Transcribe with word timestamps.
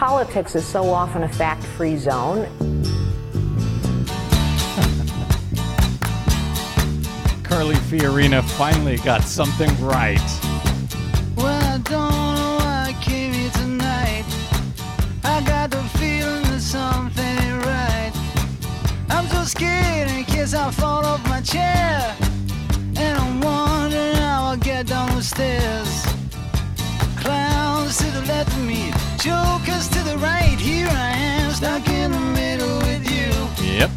politics 0.00 0.54
is 0.54 0.64
so 0.64 0.94
often 0.94 1.24
a 1.24 1.28
fact 1.28 1.62
free 1.62 1.94
zone. 1.94 2.46
Carly 7.42 7.74
Fiorina 7.74 8.42
finally 8.42 8.96
got 8.96 9.22
something 9.24 9.68
right. 9.78 10.18
Well, 11.36 11.62
I 11.74 11.76
don't 11.84 12.10
know 12.34 12.56
why 12.60 12.86
I 12.88 12.96
came 13.02 13.34
here 13.34 13.50
tonight. 13.50 14.24
I 15.22 15.42
got 15.42 15.70
the 15.70 15.82
feeling 15.98 16.44
that 16.44 16.62
something 16.62 17.22
ain't 17.22 17.62
right. 17.66 18.12
I'm 19.10 19.26
so 19.26 19.44
scared 19.44 20.10
in 20.12 20.24
case 20.24 20.54
I 20.54 20.70
fall 20.70 21.04
off 21.04 21.22
my 21.28 21.42
chair. 21.42 22.16
And 22.96 23.18
I'm 23.18 23.38
wondering 23.42 24.14
how 24.14 24.44
I'll 24.44 24.56
get 24.56 24.86
down 24.86 25.14
the 25.14 25.22
stairs. 25.22 26.06
Clowns 27.18 27.98
to 27.98 28.10
the 28.12 28.22
left 28.22 28.50
of 28.50 28.64
me, 28.64 28.94
jokers 29.22 29.86
to 29.88 30.02
the 30.02 30.16
right. 30.18 30.58
Here 30.58 30.88
I 30.88 31.10
am, 31.10 31.50
stuck 31.50 31.86
in 31.88 32.10
the 32.10 32.18
middle 32.18 32.78
with 32.78 33.04
you. 33.10 33.30
Yep. 33.70 33.90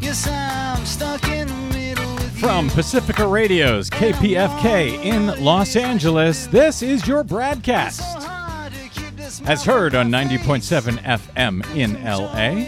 Yes, 0.00 0.28
I'm 0.28 0.86
stuck 0.86 1.24
in 1.28 1.48
the 1.48 1.54
middle 1.74 2.14
with 2.14 2.34
you. 2.34 2.40
From 2.40 2.68
Pacifica 2.70 3.26
Radio's 3.26 3.90
KPFK 3.90 5.04
in 5.04 5.26
Los 5.42 5.74
Angeles, 5.74 6.46
this 6.46 6.82
is 6.82 7.06
your 7.06 7.24
BradCast. 7.24 8.00
Hard 8.00 8.72
to 8.74 8.88
keep 8.90 9.16
this 9.16 9.42
As 9.44 9.64
heard 9.64 9.96
on 9.96 10.08
90.7 10.08 10.98
FM 10.98 11.76
in 11.76 11.94
LA, 12.04 12.66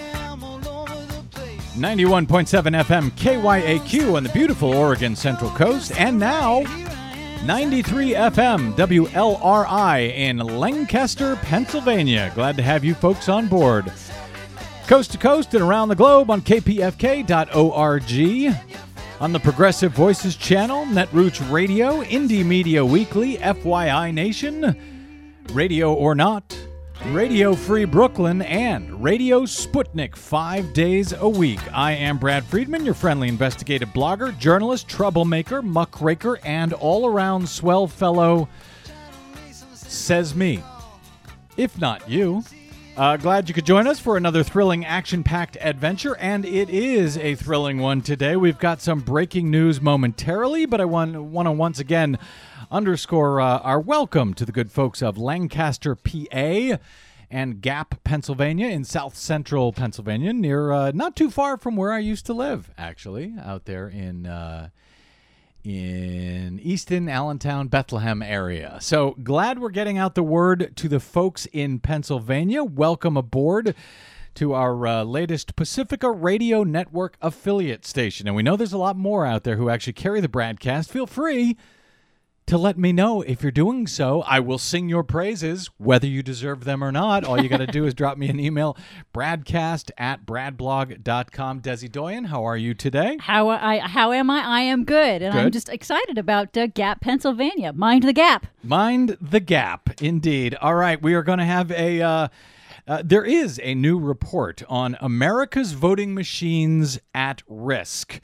91.7 1.76 2.82
FM 2.84 3.10
KYAQ 3.12 4.16
on 4.16 4.24
the 4.24 4.28
beautiful 4.30 4.74
Oregon 4.74 5.14
Central 5.14 5.50
Coast, 5.52 5.92
and 5.98 6.18
now 6.18 6.64
93 7.44 8.14
FM 8.14 8.72
WLRI 8.74 10.14
in 10.14 10.38
Lancaster, 10.38 11.34
Pennsylvania. 11.36 12.30
Glad 12.36 12.56
to 12.56 12.62
have 12.62 12.84
you 12.84 12.94
folks 12.94 13.28
on 13.28 13.48
board. 13.48 13.92
Coast 14.86 15.10
to 15.10 15.18
coast 15.18 15.52
and 15.54 15.62
around 15.64 15.88
the 15.88 15.96
globe 15.96 16.30
on 16.30 16.40
kpfk.org, 16.40 17.32
on 19.20 19.32
the 19.32 19.40
Progressive 19.40 19.92
Voices 19.92 20.36
channel, 20.36 20.84
Netroots 20.86 21.50
Radio, 21.50 22.02
Indie 22.04 22.44
Media 22.44 22.84
Weekly, 22.84 23.38
FYI 23.38 24.14
Nation, 24.14 24.76
Radio 25.52 25.92
or 25.92 26.14
Not, 26.14 26.56
Radio 27.06 27.54
Free 27.54 27.84
Brooklyn, 27.84 28.42
and 28.42 29.02
Radio 29.02 29.42
Sputnik 29.42 30.14
five 30.14 30.72
days 30.72 31.12
a 31.12 31.28
week. 31.28 31.58
I 31.72 31.92
am 31.92 32.16
Brad 32.16 32.44
Friedman, 32.44 32.84
your 32.84 32.94
friendly 32.94 33.28
investigative 33.28 33.88
blogger, 33.88 34.38
journalist, 34.38 34.88
troublemaker, 34.88 35.62
muckraker, 35.62 36.38
and 36.44 36.72
all 36.72 37.06
around 37.06 37.48
swell 37.48 37.88
fellow. 37.88 38.48
Says 39.74 40.34
me. 40.34 40.62
If 41.56 41.78
not 41.78 42.08
you. 42.08 42.44
Uh, 42.94 43.16
glad 43.16 43.48
you 43.48 43.54
could 43.54 43.64
join 43.64 43.86
us 43.86 43.98
for 43.98 44.18
another 44.18 44.42
thrilling, 44.42 44.84
action 44.84 45.24
packed 45.24 45.56
adventure, 45.62 46.14
and 46.18 46.44
it 46.44 46.68
is 46.68 47.16
a 47.16 47.34
thrilling 47.34 47.78
one 47.78 48.02
today. 48.02 48.36
We've 48.36 48.58
got 48.58 48.82
some 48.82 49.00
breaking 49.00 49.50
news 49.50 49.80
momentarily, 49.80 50.66
but 50.66 50.78
I 50.78 50.84
want, 50.84 51.16
want 51.16 51.46
to 51.46 51.52
once 51.52 51.78
again 51.78 52.18
underscore 52.70 53.40
uh, 53.40 53.60
our 53.60 53.80
welcome 53.80 54.34
to 54.34 54.44
the 54.44 54.52
good 54.52 54.70
folks 54.70 55.00
of 55.00 55.16
Lancaster, 55.16 55.94
PA. 55.96 56.76
And 57.30 57.62
Gap, 57.62 58.04
Pennsylvania, 58.04 58.66
in 58.66 58.84
south 58.84 59.16
central 59.16 59.72
Pennsylvania, 59.72 60.34
near 60.34 60.70
uh, 60.70 60.92
not 60.94 61.16
too 61.16 61.30
far 61.30 61.56
from 61.56 61.76
where 61.76 61.92
I 61.92 61.98
used 61.98 62.26
to 62.26 62.34
live, 62.34 62.70
actually, 62.76 63.34
out 63.42 63.64
there 63.64 63.88
in 63.88 64.26
uh, 64.26 64.68
in 65.64 66.58
Easton, 66.62 67.08
Allentown, 67.08 67.68
Bethlehem 67.68 68.22
area. 68.22 68.78
So 68.80 69.16
glad 69.22 69.58
we're 69.58 69.70
getting 69.70 69.98
out 69.98 70.14
the 70.14 70.22
word 70.22 70.72
to 70.76 70.88
the 70.88 71.00
folks 71.00 71.46
in 71.52 71.78
Pennsylvania. 71.78 72.64
Welcome 72.64 73.16
aboard 73.16 73.74
to 74.34 74.54
our 74.54 74.86
uh, 74.86 75.04
latest 75.04 75.54
Pacifica 75.56 76.10
Radio 76.10 76.64
Network 76.64 77.16
affiliate 77.20 77.84
station. 77.84 78.26
And 78.26 78.34
we 78.34 78.42
know 78.42 78.56
there's 78.56 78.72
a 78.72 78.78
lot 78.78 78.96
more 78.96 79.24
out 79.26 79.44
there 79.44 79.56
who 79.56 79.68
actually 79.68 79.92
carry 79.92 80.20
the 80.20 80.28
broadcast. 80.28 80.90
Feel 80.90 81.06
free 81.06 81.56
to 82.46 82.58
let 82.58 82.76
me 82.76 82.92
know 82.92 83.22
if 83.22 83.42
you're 83.42 83.52
doing 83.52 83.86
so. 83.86 84.22
I 84.22 84.40
will 84.40 84.58
sing 84.58 84.88
your 84.88 85.04
praises, 85.04 85.70
whether 85.78 86.06
you 86.06 86.22
deserve 86.22 86.64
them 86.64 86.82
or 86.82 86.92
not. 86.92 87.24
All 87.24 87.40
you 87.40 87.48
got 87.48 87.58
to 87.58 87.66
do 87.66 87.86
is 87.86 87.94
drop 87.94 88.18
me 88.18 88.28
an 88.28 88.40
email, 88.40 88.76
bradcast 89.14 89.90
at 89.96 90.26
bradblog.com. 90.26 91.60
Desi 91.60 91.90
Doyen, 91.90 92.24
how 92.24 92.44
are 92.44 92.56
you 92.56 92.74
today? 92.74 93.16
How 93.20 93.48
I 93.48 93.78
how 93.78 94.12
am 94.12 94.30
I? 94.30 94.40
I 94.40 94.60
am 94.62 94.84
good, 94.84 95.22
and 95.22 95.34
I'm 95.34 95.50
just 95.50 95.68
excited 95.68 96.18
about 96.18 96.56
uh, 96.56 96.66
Gap, 96.66 97.00
Pennsylvania. 97.00 97.72
Mind 97.72 98.02
the 98.02 98.12
gap. 98.12 98.46
Mind 98.62 99.16
the 99.20 99.40
gap, 99.40 100.00
indeed. 100.02 100.54
All 100.56 100.74
right, 100.74 101.00
we 101.00 101.14
are 101.14 101.22
going 101.22 101.38
to 101.38 101.44
have 101.44 101.70
a. 101.70 102.02
Uh, 102.02 102.28
uh, 102.86 103.00
there 103.04 103.24
is 103.24 103.60
a 103.62 103.74
new 103.76 103.96
report 103.98 104.62
on 104.68 104.96
America's 105.00 105.72
voting 105.72 106.14
machines 106.14 106.98
at 107.14 107.42
risk 107.46 108.20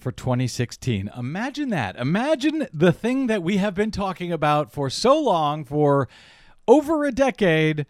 for 0.00 0.12
2016. 0.12 1.10
Imagine 1.16 1.70
that. 1.70 1.96
Imagine 1.96 2.66
the 2.72 2.92
thing 2.92 3.26
that 3.26 3.42
we 3.42 3.58
have 3.58 3.74
been 3.74 3.90
talking 3.90 4.32
about 4.32 4.72
for 4.72 4.90
so 4.90 5.20
long, 5.20 5.64
for 5.64 6.08
over 6.66 7.04
a 7.04 7.12
decade, 7.12 7.86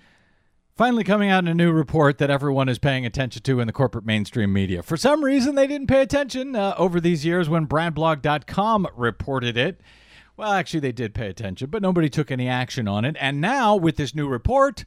finally 0.76 1.04
coming 1.04 1.30
out 1.30 1.44
in 1.44 1.48
a 1.48 1.54
new 1.54 1.72
report 1.72 2.18
that 2.18 2.30
everyone 2.30 2.68
is 2.68 2.78
paying 2.78 3.04
attention 3.04 3.42
to 3.42 3.60
in 3.60 3.66
the 3.66 3.72
corporate 3.72 4.06
mainstream 4.06 4.52
media. 4.52 4.82
For 4.82 4.96
some 4.96 5.24
reason, 5.24 5.54
they 5.54 5.66
didn't 5.66 5.86
pay 5.88 6.02
attention 6.02 6.56
uh, 6.56 6.74
over 6.76 7.00
these 7.00 7.24
years 7.24 7.48
when 7.48 7.66
BradBlog.com 7.66 8.88
reported 8.96 9.56
it. 9.56 9.80
Well, 10.36 10.52
actually, 10.52 10.80
they 10.80 10.92
did 10.92 11.14
pay 11.14 11.28
attention, 11.28 11.68
but 11.68 11.82
nobody 11.82 12.08
took 12.08 12.30
any 12.30 12.48
action 12.48 12.88
on 12.88 13.04
it. 13.04 13.16
And 13.20 13.40
now, 13.40 13.76
with 13.76 13.96
this 13.96 14.14
new 14.14 14.26
report, 14.26 14.86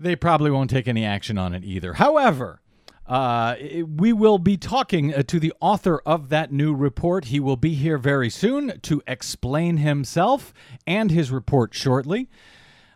they 0.00 0.16
probably 0.16 0.50
won't 0.50 0.70
take 0.70 0.88
any 0.88 1.04
action 1.04 1.38
on 1.38 1.54
it 1.54 1.64
either. 1.64 1.94
However, 1.94 2.60
uh, 3.06 3.56
we 3.86 4.12
will 4.12 4.38
be 4.38 4.56
talking 4.56 5.14
uh, 5.14 5.22
to 5.24 5.38
the 5.38 5.52
author 5.60 6.00
of 6.06 6.30
that 6.30 6.52
new 6.52 6.74
report. 6.74 7.26
He 7.26 7.38
will 7.38 7.56
be 7.56 7.74
here 7.74 7.98
very 7.98 8.30
soon 8.30 8.80
to 8.82 9.02
explain 9.06 9.78
himself 9.78 10.54
and 10.86 11.10
his 11.10 11.30
report 11.30 11.74
shortly. 11.74 12.28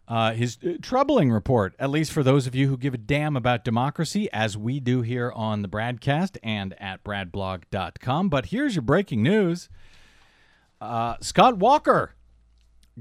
Uh, 0.06 0.32
his 0.32 0.56
uh, 0.66 0.72
troubling 0.80 1.30
report, 1.30 1.74
at 1.78 1.90
least 1.90 2.12
for 2.12 2.22
those 2.22 2.46
of 2.46 2.54
you 2.54 2.66
who 2.68 2.78
give 2.78 2.94
a 2.94 2.98
damn 2.98 3.36
about 3.36 3.62
democracy, 3.62 4.26
as 4.32 4.56
we 4.56 4.80
do 4.80 5.02
here 5.02 5.30
on 5.34 5.60
the 5.60 5.68
BradCast 5.68 6.38
and 6.42 6.74
at 6.80 7.04
bradblog.com. 7.04 8.30
But 8.30 8.46
here's 8.46 8.74
your 8.74 8.82
breaking 8.82 9.22
news 9.22 9.68
uh, 10.80 11.16
Scott 11.20 11.58
Walker 11.58 12.14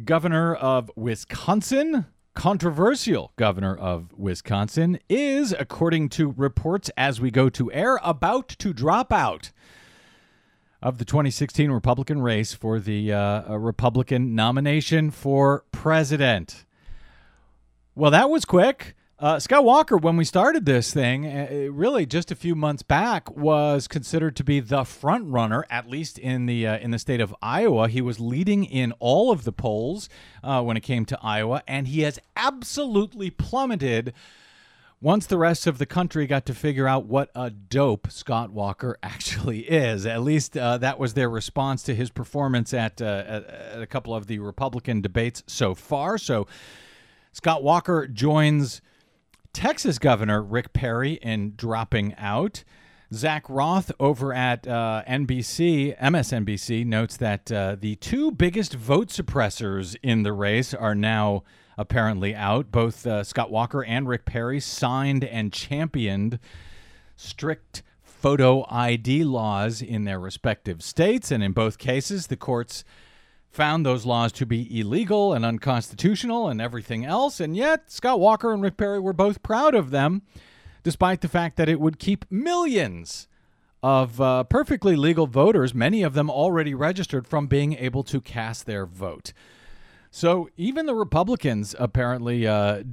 governor 0.03 0.53
of 0.55 0.91
Wisconsin, 0.95 2.05
controversial 2.37 3.33
governor 3.35 3.75
of 3.75 4.13
Wisconsin, 4.15 4.99
is, 5.09 5.55
according 5.57 6.07
to 6.09 6.35
reports 6.37 6.91
as 6.95 7.19
we 7.19 7.31
go 7.31 7.49
to 7.49 7.71
air, 7.73 7.97
about 8.03 8.47
to 8.49 8.73
drop 8.73 9.11
out 9.11 9.51
of 10.79 10.99
the 10.99 11.03
2016 11.03 11.71
Republican 11.71 12.21
race 12.21 12.53
for 12.53 12.79
the 12.79 13.11
uh, 13.11 13.55
Republican 13.55 14.35
nomination 14.35 15.09
for 15.09 15.65
president. 15.71 16.63
Well, 17.95 18.11
that 18.11 18.29
was 18.29 18.45
quick. 18.45 18.95
Uh, 19.19 19.39
Scott 19.39 19.63
Walker, 19.63 19.97
when 19.97 20.15
we 20.15 20.23
started 20.23 20.67
this 20.67 20.93
thing, 20.93 21.25
uh, 21.25 21.71
really 21.71 22.05
just 22.05 22.31
a 22.31 22.35
few 22.35 22.53
months 22.53 22.83
back, 22.83 23.35
was 23.35 23.87
considered 23.87 24.35
to 24.35 24.43
be 24.43 24.59
the 24.59 24.83
front 24.83 25.25
runner, 25.25 25.65
at 25.71 25.89
least 25.89 26.19
in 26.19 26.45
the 26.45 26.67
uh, 26.67 26.77
in 26.77 26.91
the 26.91 26.99
state 26.99 27.19
of 27.19 27.33
Iowa. 27.41 27.87
He 27.87 27.99
was 27.99 28.19
leading 28.19 28.63
in 28.63 28.91
all 28.99 29.31
of 29.31 29.43
the 29.43 29.51
polls 29.51 30.07
uh, 30.43 30.61
when 30.61 30.77
it 30.77 30.81
came 30.81 31.03
to 31.05 31.17
Iowa, 31.19 31.63
and 31.67 31.87
he 31.87 32.01
has 32.01 32.19
absolutely 32.35 33.31
plummeted 33.31 34.13
once 35.01 35.25
the 35.25 35.39
rest 35.39 35.65
of 35.65 35.79
the 35.79 35.87
country 35.87 36.27
got 36.27 36.45
to 36.45 36.53
figure 36.53 36.87
out 36.87 37.07
what 37.07 37.31
a 37.33 37.49
dope 37.49 38.11
Scott 38.11 38.51
Walker 38.51 38.99
actually 39.03 39.61
is. 39.61 40.05
At 40.05 40.21
least 40.21 40.55
uh, 40.55 40.77
that 40.77 40.99
was 40.99 41.15
their 41.15 41.29
response 41.29 41.81
to 41.83 41.95
his 41.95 42.11
performance 42.11 42.71
at, 42.71 43.01
uh, 43.01 43.23
at, 43.27 43.45
at 43.47 43.81
a 43.81 43.87
couple 43.87 44.13
of 44.13 44.27
the 44.27 44.37
Republican 44.37 45.01
debates 45.01 45.41
so 45.47 45.73
far. 45.73 46.19
So 46.19 46.45
Scott 47.31 47.63
Walker 47.63 48.07
joins 48.07 48.79
Texas 49.57 49.97
Governor 49.97 50.43
Rick 50.43 50.71
Perry 50.71 51.13
in 51.13 51.55
dropping 51.57 52.13
out. 52.19 52.63
Zach 53.11 53.49
Roth 53.49 53.91
over 53.99 54.31
at 54.31 54.67
uh, 54.67 55.01
NBC, 55.09 55.97
MSNBC, 55.97 56.85
notes 56.85 57.17
that 57.17 57.51
uh, 57.51 57.75
the 57.79 57.95
two 57.95 58.29
biggest 58.29 58.75
vote 58.75 59.07
suppressors 59.07 59.95
in 60.03 60.21
the 60.21 60.31
race 60.31 60.75
are 60.75 60.93
now 60.93 61.43
apparently 61.75 62.35
out. 62.35 62.71
Both 62.71 63.07
uh, 63.07 63.23
Scott 63.23 63.49
Walker 63.49 63.83
and 63.83 64.07
Rick 64.07 64.25
Perry 64.25 64.59
signed 64.59 65.23
and 65.23 65.51
championed 65.51 66.37
strict 67.15 67.81
photo 68.03 68.63
ID 68.69 69.23
laws 69.23 69.81
in 69.81 70.03
their 70.03 70.19
respective 70.19 70.83
states, 70.83 71.31
and 71.31 71.43
in 71.43 71.53
both 71.53 71.79
cases, 71.79 72.27
the 72.27 72.37
courts 72.37 72.83
found 73.57 73.83
those 73.83 74.05
laws 74.05 74.31
to 74.33 74.45
be 74.45 74.79
illegal 74.79 75.33
and 75.33 75.43
unconstitutional 75.43 76.47
and 76.47 76.61
everything 76.61 77.03
else. 77.03 77.39
And 77.39 77.57
yet, 77.57 77.91
Scott 77.91 78.19
Walker 78.19 78.53
and 78.53 78.61
Rick 78.61 78.77
Perry 78.77 78.99
were 78.99 79.13
both 79.13 79.41
proud 79.41 79.73
of 79.73 79.89
them, 79.89 80.21
despite 80.83 81.21
the 81.21 81.27
fact 81.27 81.57
that 81.57 81.67
it 81.67 81.79
would 81.79 81.97
keep 81.97 82.23
millions 82.29 83.27
of 83.81 84.21
uh, 84.21 84.43
perfectly 84.43 84.95
legal 84.95 85.25
voters, 85.25 85.73
many 85.73 86.03
of 86.03 86.13
them 86.13 86.29
already 86.29 86.75
registered, 86.75 87.27
from 87.27 87.47
being 87.47 87.73
able 87.73 88.03
to 88.03 88.21
cast 88.21 88.67
their 88.67 88.85
vote. 88.85 89.33
So 90.11 90.49
even 90.55 90.85
the 90.85 90.95
Republicans 90.95 91.75
apparently 91.79 92.45
uh, 92.45 92.83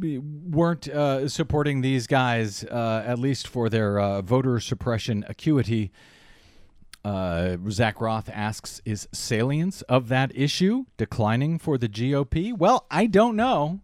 weren't 0.00 0.88
uh, 0.88 1.28
supporting 1.28 1.80
these 1.80 2.06
guys, 2.06 2.62
uh, 2.64 3.02
at 3.04 3.18
least 3.18 3.48
for 3.48 3.68
their 3.68 3.98
uh, 3.98 4.22
voter 4.22 4.60
suppression 4.60 5.24
acuity. 5.28 5.90
Uh, 7.04 7.56
Zach 7.70 8.00
Roth 8.00 8.30
asks, 8.32 8.80
"Is 8.84 9.08
salience 9.12 9.82
of 9.82 10.08
that 10.08 10.32
issue 10.34 10.84
declining 10.96 11.58
for 11.58 11.76
the 11.76 11.88
GOP?" 11.88 12.56
Well, 12.56 12.86
I 12.90 13.06
don't 13.06 13.36
know. 13.36 13.80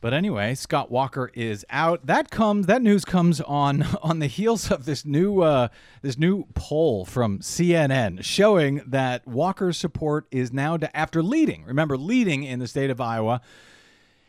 But 0.00 0.14
anyway, 0.14 0.54
Scott 0.54 0.92
Walker 0.92 1.30
is 1.34 1.66
out. 1.70 2.06
That 2.06 2.30
comes 2.30 2.66
that 2.66 2.82
news 2.82 3.04
comes 3.04 3.40
on 3.40 3.82
on 4.02 4.20
the 4.20 4.28
heels 4.28 4.70
of 4.70 4.84
this 4.84 5.04
new 5.04 5.40
uh, 5.40 5.68
this 6.02 6.16
new 6.16 6.44
poll 6.54 7.04
from 7.04 7.40
CNN 7.40 8.22
showing 8.22 8.82
that 8.86 9.26
Walker's 9.26 9.76
support 9.76 10.26
is 10.30 10.52
now 10.52 10.76
da- 10.76 10.88
after 10.94 11.22
leading. 11.22 11.64
Remember, 11.64 11.96
leading 11.96 12.44
in 12.44 12.60
the 12.60 12.68
state 12.68 12.90
of 12.90 13.00
Iowa, 13.00 13.40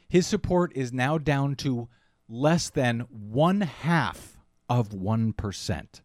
his 0.08 0.26
support 0.26 0.72
is 0.76 0.92
now 0.92 1.20
down 1.20 1.56
to 1.58 1.88
less 2.28 2.70
than 2.70 3.02
one 3.12 3.62
half 3.62 4.40
of 4.68 4.94
one 4.94 5.34
percent. 5.34 6.02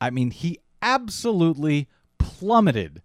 I 0.00 0.08
mean, 0.08 0.30
he 0.30 0.60
absolutely 0.86 1.88
plummeted 2.16 3.02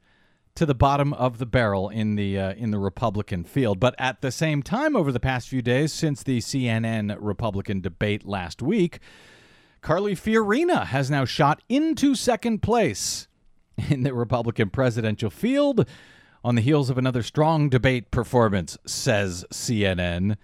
to 0.53 0.65
the 0.65 0.75
bottom 0.75 1.13
of 1.13 1.39
the 1.39 1.45
barrel 1.45 1.89
in 1.89 2.15
the 2.15 2.37
uh, 2.37 2.53
in 2.53 2.71
the 2.71 2.77
Republican 2.77 3.43
field. 3.43 3.79
But 3.79 3.95
at 3.97 4.21
the 4.21 4.31
same 4.31 4.61
time, 4.61 4.95
over 4.95 5.11
the 5.11 5.19
past 5.19 5.49
few 5.49 5.61
days 5.61 5.91
since 5.91 6.21
the 6.21 6.39
CNN 6.39 7.17
Republican 7.19 7.81
debate 7.81 8.25
last 8.25 8.61
week, 8.61 8.99
Carly 9.81 10.15
Fiorina 10.15 10.85
has 10.85 11.09
now 11.09 11.25
shot 11.25 11.63
into 11.67 12.13
second 12.13 12.61
place 12.61 13.27
in 13.89 14.03
the 14.03 14.13
Republican 14.13 14.69
presidential 14.69 15.31
field 15.31 15.87
on 16.43 16.55
the 16.55 16.61
heels 16.61 16.89
of 16.89 16.97
another 16.97 17.23
strong 17.23 17.69
debate 17.69 18.11
performance, 18.11 18.77
says 18.85 19.45
CNN. 19.51 20.37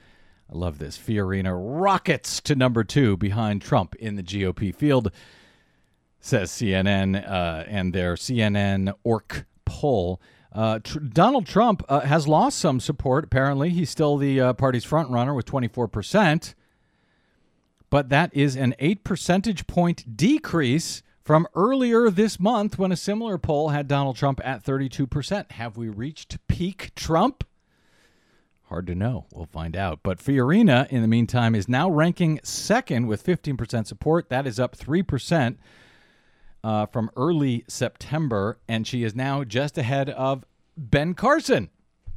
I 0.50 0.56
love 0.56 0.80
this. 0.80 0.98
Fiorina 0.98 1.54
rockets 1.56 2.40
to 2.42 2.56
number 2.56 2.84
two 2.84 3.18
behind 3.18 3.62
Trump 3.62 3.96
in 3.96 4.16
the 4.16 4.24
GOP 4.24 4.74
field, 4.74 5.12
says 6.28 6.52
CNN 6.52 7.28
uh, 7.30 7.64
and 7.68 7.94
their 7.94 8.16
CNN 8.16 8.94
ORC 9.04 9.46
poll. 9.66 10.22
Uh, 10.54 10.80
tr- 10.80 11.00
Donald 11.00 11.46
Trump 11.46 11.84
uh, 11.88 12.02
has 12.02 12.28
lost 12.28 12.58
some 12.58 12.80
support. 12.80 13.24
Apparently, 13.24 13.70
he's 13.70 13.90
still 13.90 14.18
the 14.18 14.40
uh, 14.40 14.54
party's 14.54 14.84
front 14.84 15.10
runner 15.10 15.34
with 15.34 15.46
24%. 15.46 16.54
But 17.90 18.10
that 18.10 18.36
is 18.36 18.56
an 18.56 18.76
8 18.80 19.04
percentage 19.04 19.68
point 19.68 20.18
decrease 20.18 21.04
from 21.24 21.48
earlier 21.56 22.10
this 22.10 22.40
month 22.40 22.78
when 22.78 22.92
a 22.92 22.98
similar 22.98 23.38
poll 23.38 23.70
had 23.70 23.88
Donald 23.88 24.16
Trump 24.16 24.42
at 24.44 24.64
32%. 24.64 25.52
Have 25.52 25.78
we 25.78 25.90
reached 25.90 26.38
peak 26.48 26.92
Trump? 26.96 27.44
Hard 28.64 28.88
to 28.88 28.96
know. 28.96 29.26
We'll 29.32 29.46
find 29.46 29.78
out. 29.78 30.00
But 30.04 30.20
Fiorina, 30.20 30.90
in 30.90 31.02
the 31.02 31.08
meantime, 31.08 31.56
is 31.56 31.70
now 31.70 31.90
ranking 31.90 32.42
second 32.44 33.08
with 33.08 33.26
15% 33.26 33.88
support. 33.88 34.30
That 34.30 34.46
is 34.46 34.60
up 34.60 34.76
3% 34.76 35.58
uh, 36.68 36.86
from 36.86 37.10
early 37.16 37.64
September, 37.70 38.60
and 38.68 38.86
she 38.86 39.06
is 39.06 39.16
now 39.16 39.46
just 39.46 39.78
ahead 39.78 40.10
of 40.10 40.44
Ben 40.76 41.14
Carson, 41.14 41.70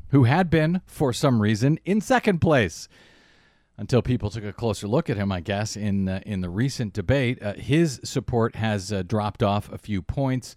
who 0.09 0.25
had 0.25 0.51
been, 0.51 0.81
for 0.87 1.13
some 1.13 1.41
reason, 1.41 1.79
in 1.85 2.01
second 2.01 2.41
place 2.41 2.89
until 3.79 4.03
people 4.03 4.29
took 4.29 4.43
a 4.43 4.53
closer 4.53 4.89
look 4.89 5.09
at 5.09 5.17
him. 5.17 5.31
I 5.31 5.39
guess 5.41 5.77
in 5.77 6.09
uh, 6.09 6.21
in 6.27 6.41
the 6.41 6.51
recent 6.51 6.93
debate, 6.93 7.41
uh, 7.41 7.53
his 7.55 8.01
support 8.03 8.57
has 8.57 8.93
uh, 8.93 9.05
dropped 9.05 9.45
off 9.45 9.71
a 9.71 9.79
few 9.79 10.03
points, 10.03 10.57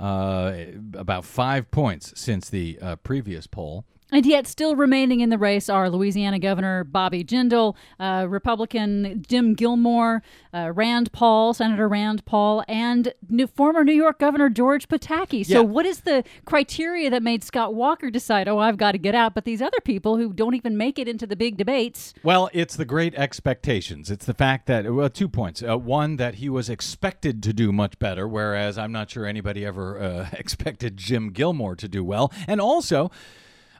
uh, 0.00 0.54
about 0.94 1.24
five 1.24 1.70
points 1.70 2.12
since 2.16 2.50
the 2.50 2.76
uh, 2.82 2.96
previous 2.96 3.46
poll. 3.46 3.84
And 4.12 4.26
yet, 4.26 4.46
still 4.46 4.76
remaining 4.76 5.20
in 5.20 5.30
the 5.30 5.38
race 5.38 5.70
are 5.70 5.88
Louisiana 5.88 6.38
Governor 6.38 6.84
Bobby 6.84 7.24
Jindal, 7.24 7.74
uh, 7.98 8.26
Republican 8.28 9.24
Jim 9.26 9.54
Gilmore, 9.54 10.22
uh, 10.52 10.70
Rand 10.72 11.10
Paul, 11.12 11.54
Senator 11.54 11.88
Rand 11.88 12.24
Paul, 12.26 12.62
and 12.68 13.14
new, 13.30 13.46
former 13.46 13.84
New 13.84 13.94
York 13.94 14.18
Governor 14.18 14.50
George 14.50 14.86
Pataki. 14.86 15.46
So, 15.46 15.54
Yeah. 15.54 15.60
what 15.60 15.86
is 15.86 16.00
the 16.00 16.24
criteria 16.44 17.08
that 17.08 17.22
made 17.22 17.42
Scott 17.42 17.74
Walker 17.74 18.10
decide, 18.10 18.48
oh, 18.48 18.58
I've 18.58 18.76
got 18.76 18.92
to 18.92 18.98
get 18.98 19.14
out? 19.14 19.34
But 19.34 19.46
these 19.46 19.62
other 19.62 19.80
people 19.82 20.18
who 20.18 20.34
don't 20.34 20.54
even 20.54 20.76
make 20.76 20.98
it 20.98 21.08
into 21.08 21.26
the 21.26 21.34
big 21.36 21.56
debates, 21.56 22.12
Well, 22.22 22.50
it's 22.52 22.76
the 22.76 22.84
great 22.84 23.14
expectations. 23.14 24.10
It's 24.10 24.26
the 24.26 24.34
fact 24.34 24.66
that, 24.66 24.92
well, 24.92 25.08
two 25.08 25.28
points. 25.28 25.62
Uh, 25.62 25.78
one, 25.78 26.16
that 26.16 26.34
he 26.34 26.50
was 26.50 26.68
expected 26.68 27.42
to 27.44 27.54
do 27.54 27.72
much 27.72 27.98
better, 27.98 28.28
whereas 28.28 28.76
I'm 28.76 28.92
not 28.92 29.08
sure 29.10 29.24
anybody 29.24 29.64
ever 29.64 29.98
uh, 29.98 30.28
expected 30.38 30.98
Jim 30.98 31.30
Gilmore 31.30 31.76
to 31.76 31.88
do 31.88 32.04
well. 32.04 32.30
And 32.46 32.60
also, 32.60 33.10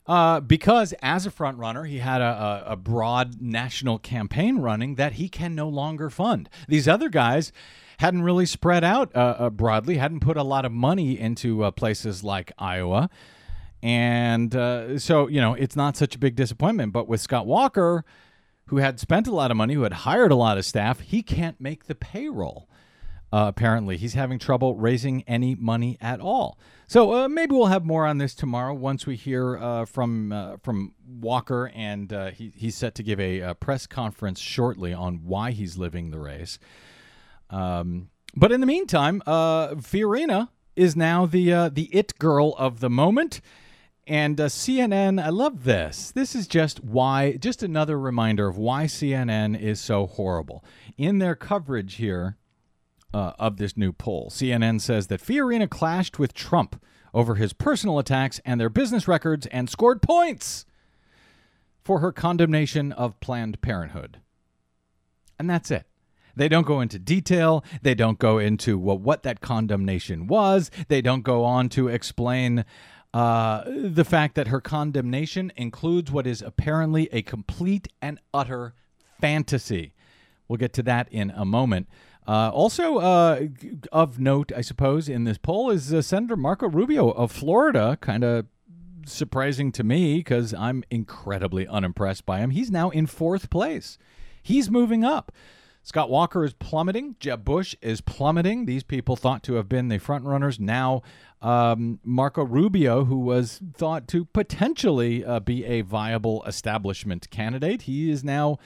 uh, 0.06 0.40
because 0.40 0.92
as 1.02 1.26
a 1.26 1.30
front 1.30 1.58
runner, 1.58 1.84
he 1.84 1.98
had 1.98 2.20
a, 2.20 2.64
a, 2.66 2.72
a 2.72 2.76
broad 2.76 3.40
national 3.40 3.98
campaign 3.98 4.58
running 4.58 4.96
that 4.96 5.14
he 5.14 5.28
can 5.28 5.54
no 5.54 5.68
longer 5.68 6.10
fund. 6.10 6.48
These 6.68 6.88
other 6.88 7.08
guys 7.08 7.52
hadn't 7.98 8.22
really 8.22 8.46
spread 8.46 8.82
out 8.82 9.14
uh, 9.14 9.36
uh, 9.38 9.50
broadly, 9.50 9.96
hadn't 9.96 10.20
put 10.20 10.36
a 10.36 10.42
lot 10.42 10.64
of 10.64 10.72
money 10.72 11.18
into 11.18 11.62
uh, 11.62 11.70
places 11.70 12.24
like 12.24 12.50
Iowa. 12.58 13.08
And 13.80 14.54
uh, 14.54 14.98
so, 14.98 15.28
you 15.28 15.40
know, 15.40 15.54
it's 15.54 15.76
not 15.76 15.96
such 15.96 16.14
a 16.14 16.18
big 16.18 16.34
disappointment. 16.34 16.92
But 16.92 17.06
with 17.06 17.20
Scott 17.20 17.46
Walker, 17.46 18.04
who 18.66 18.78
had 18.78 18.98
spent 18.98 19.26
a 19.26 19.34
lot 19.34 19.50
of 19.50 19.56
money, 19.56 19.74
who 19.74 19.82
had 19.82 19.92
hired 19.92 20.32
a 20.32 20.36
lot 20.36 20.58
of 20.58 20.64
staff, 20.64 21.00
he 21.00 21.22
can't 21.22 21.60
make 21.60 21.86
the 21.86 21.94
payroll. 21.94 22.68
Uh, 23.32 23.46
apparently, 23.48 23.96
he's 23.96 24.14
having 24.14 24.38
trouble 24.38 24.76
raising 24.76 25.22
any 25.22 25.54
money 25.54 25.96
at 26.00 26.20
all. 26.20 26.58
So 26.92 27.14
uh, 27.14 27.26
maybe 27.26 27.54
we'll 27.54 27.68
have 27.68 27.86
more 27.86 28.04
on 28.04 28.18
this 28.18 28.34
tomorrow 28.34 28.74
once 28.74 29.06
we 29.06 29.16
hear 29.16 29.56
uh, 29.56 29.86
from 29.86 30.30
uh, 30.30 30.58
from 30.62 30.92
Walker, 31.08 31.72
and 31.74 32.12
uh, 32.12 32.32
he, 32.32 32.52
he's 32.54 32.76
set 32.76 32.94
to 32.96 33.02
give 33.02 33.18
a, 33.18 33.40
uh 33.40 33.54
press 33.54 33.86
conference 33.86 34.38
shortly 34.38 34.92
on 34.92 35.24
why 35.24 35.52
he's 35.52 35.78
living 35.78 36.10
the 36.10 36.18
race. 36.18 36.58
Um, 37.48 38.10
but 38.36 38.52
in 38.52 38.60
the 38.60 38.66
meantime, 38.66 39.22
uh, 39.24 39.68
Fiorina 39.76 40.50
is 40.76 40.94
now 40.94 41.24
the 41.24 41.70
the 41.70 41.88
it 41.94 42.18
girl 42.18 42.54
of 42.58 42.80
the 42.80 42.90
moment. 42.90 43.40
And 44.06 44.36
CNN, 44.36 45.24
I 45.24 45.30
love 45.30 45.64
this. 45.64 46.10
This 46.10 46.34
is 46.34 46.46
just 46.46 46.84
why, 46.84 47.36
just 47.36 47.62
another 47.62 47.98
reminder 47.98 48.48
of 48.48 48.58
why 48.58 48.84
CNN 48.84 49.58
is 49.58 49.80
so 49.80 50.06
horrible. 50.06 50.62
In 50.98 51.20
their 51.20 51.36
coverage 51.36 51.94
here 51.94 52.36
uh, 53.12 53.32
of 53.38 53.56
this 53.56 53.76
new 53.76 53.92
poll, 53.92 54.28
CNN 54.30 54.80
says 54.80 55.08
that 55.08 55.20
Fiorina 55.20 55.68
clashed 55.68 56.18
with 56.18 56.34
Trump 56.34 56.82
over 57.14 57.34
his 57.34 57.52
personal 57.52 57.98
attacks 57.98 58.40
and 58.44 58.60
their 58.60 58.70
business 58.70 59.06
records 59.06 59.46
and 59.46 59.68
scored 59.68 60.02
points 60.02 60.64
for 61.82 61.98
her 61.98 62.12
condemnation 62.12 62.92
of 62.92 63.18
Planned 63.20 63.60
Parenthood. 63.60 64.20
And 65.38 65.50
that's 65.50 65.70
it. 65.70 65.86
They 66.34 66.48
don't 66.48 66.66
go 66.66 66.80
into 66.80 66.98
detail. 66.98 67.64
They 67.82 67.94
don't 67.94 68.18
go 68.18 68.38
into 68.38 68.78
what 68.78 69.22
that 69.22 69.40
condemnation 69.40 70.26
was. 70.26 70.70
They 70.88 71.02
don't 71.02 71.22
go 71.22 71.44
on 71.44 71.68
to 71.70 71.88
explain 71.88 72.64
uh, 73.12 73.64
the 73.66 74.04
fact 74.04 74.34
that 74.36 74.48
her 74.48 74.60
condemnation 74.60 75.52
includes 75.56 76.10
what 76.10 76.26
is 76.26 76.40
apparently 76.40 77.08
a 77.12 77.20
complete 77.20 77.88
and 78.00 78.18
utter 78.32 78.74
fantasy. 79.20 79.92
We'll 80.48 80.56
get 80.56 80.72
to 80.74 80.82
that 80.84 81.08
in 81.10 81.30
a 81.30 81.44
moment. 81.44 81.88
Uh, 82.26 82.50
also, 82.50 82.98
uh, 82.98 83.46
of 83.90 84.18
note, 84.18 84.52
I 84.56 84.60
suppose, 84.60 85.08
in 85.08 85.24
this 85.24 85.38
poll 85.38 85.70
is 85.70 85.92
uh, 85.92 86.02
Senator 86.02 86.36
Marco 86.36 86.68
Rubio 86.68 87.10
of 87.10 87.32
Florida. 87.32 87.98
Kind 88.00 88.22
of 88.22 88.46
surprising 89.06 89.72
to 89.72 89.82
me 89.82 90.18
because 90.18 90.54
I'm 90.54 90.84
incredibly 90.90 91.66
unimpressed 91.66 92.24
by 92.24 92.38
him. 92.38 92.50
He's 92.50 92.70
now 92.70 92.90
in 92.90 93.06
fourth 93.06 93.50
place. 93.50 93.98
He's 94.42 94.70
moving 94.70 95.04
up. 95.04 95.32
Scott 95.84 96.10
Walker 96.10 96.44
is 96.44 96.52
plummeting. 96.52 97.16
Jeb 97.18 97.44
Bush 97.44 97.74
is 97.82 98.00
plummeting. 98.00 98.66
These 98.66 98.84
people 98.84 99.16
thought 99.16 99.42
to 99.44 99.54
have 99.54 99.68
been 99.68 99.88
the 99.88 99.98
front 99.98 100.24
runners. 100.24 100.60
Now, 100.60 101.02
um, 101.40 101.98
Marco 102.04 102.44
Rubio, 102.44 103.04
who 103.04 103.18
was 103.18 103.60
thought 103.74 104.06
to 104.08 104.26
potentially 104.26 105.24
uh, 105.24 105.40
be 105.40 105.64
a 105.64 105.80
viable 105.80 106.44
establishment 106.44 107.28
candidate, 107.30 107.82
he 107.82 108.10
is 108.10 108.22
now 108.22 108.58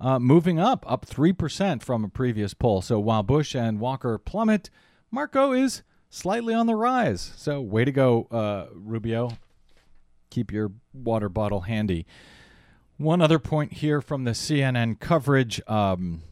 uh, 0.00 0.18
moving 0.18 0.58
up, 0.58 0.84
up 0.90 1.06
3% 1.06 1.82
from 1.82 2.04
a 2.04 2.08
previous 2.08 2.54
poll. 2.54 2.80
So 2.82 2.98
while 2.98 3.22
Bush 3.22 3.54
and 3.54 3.78
Walker 3.78 4.16
plummet, 4.18 4.70
Marco 5.10 5.52
is 5.52 5.82
slightly 6.08 6.54
on 6.54 6.66
the 6.66 6.74
rise. 6.74 7.32
So, 7.36 7.60
way 7.60 7.84
to 7.84 7.92
go, 7.92 8.26
uh, 8.30 8.66
Rubio. 8.74 9.32
Keep 10.30 10.52
your 10.52 10.72
water 10.92 11.28
bottle 11.28 11.62
handy. 11.62 12.06
One 12.96 13.20
other 13.20 13.38
point 13.38 13.74
here 13.74 14.00
from 14.00 14.24
the 14.24 14.32
CNN 14.32 15.00
coverage. 15.00 15.60
Um, 15.66 16.22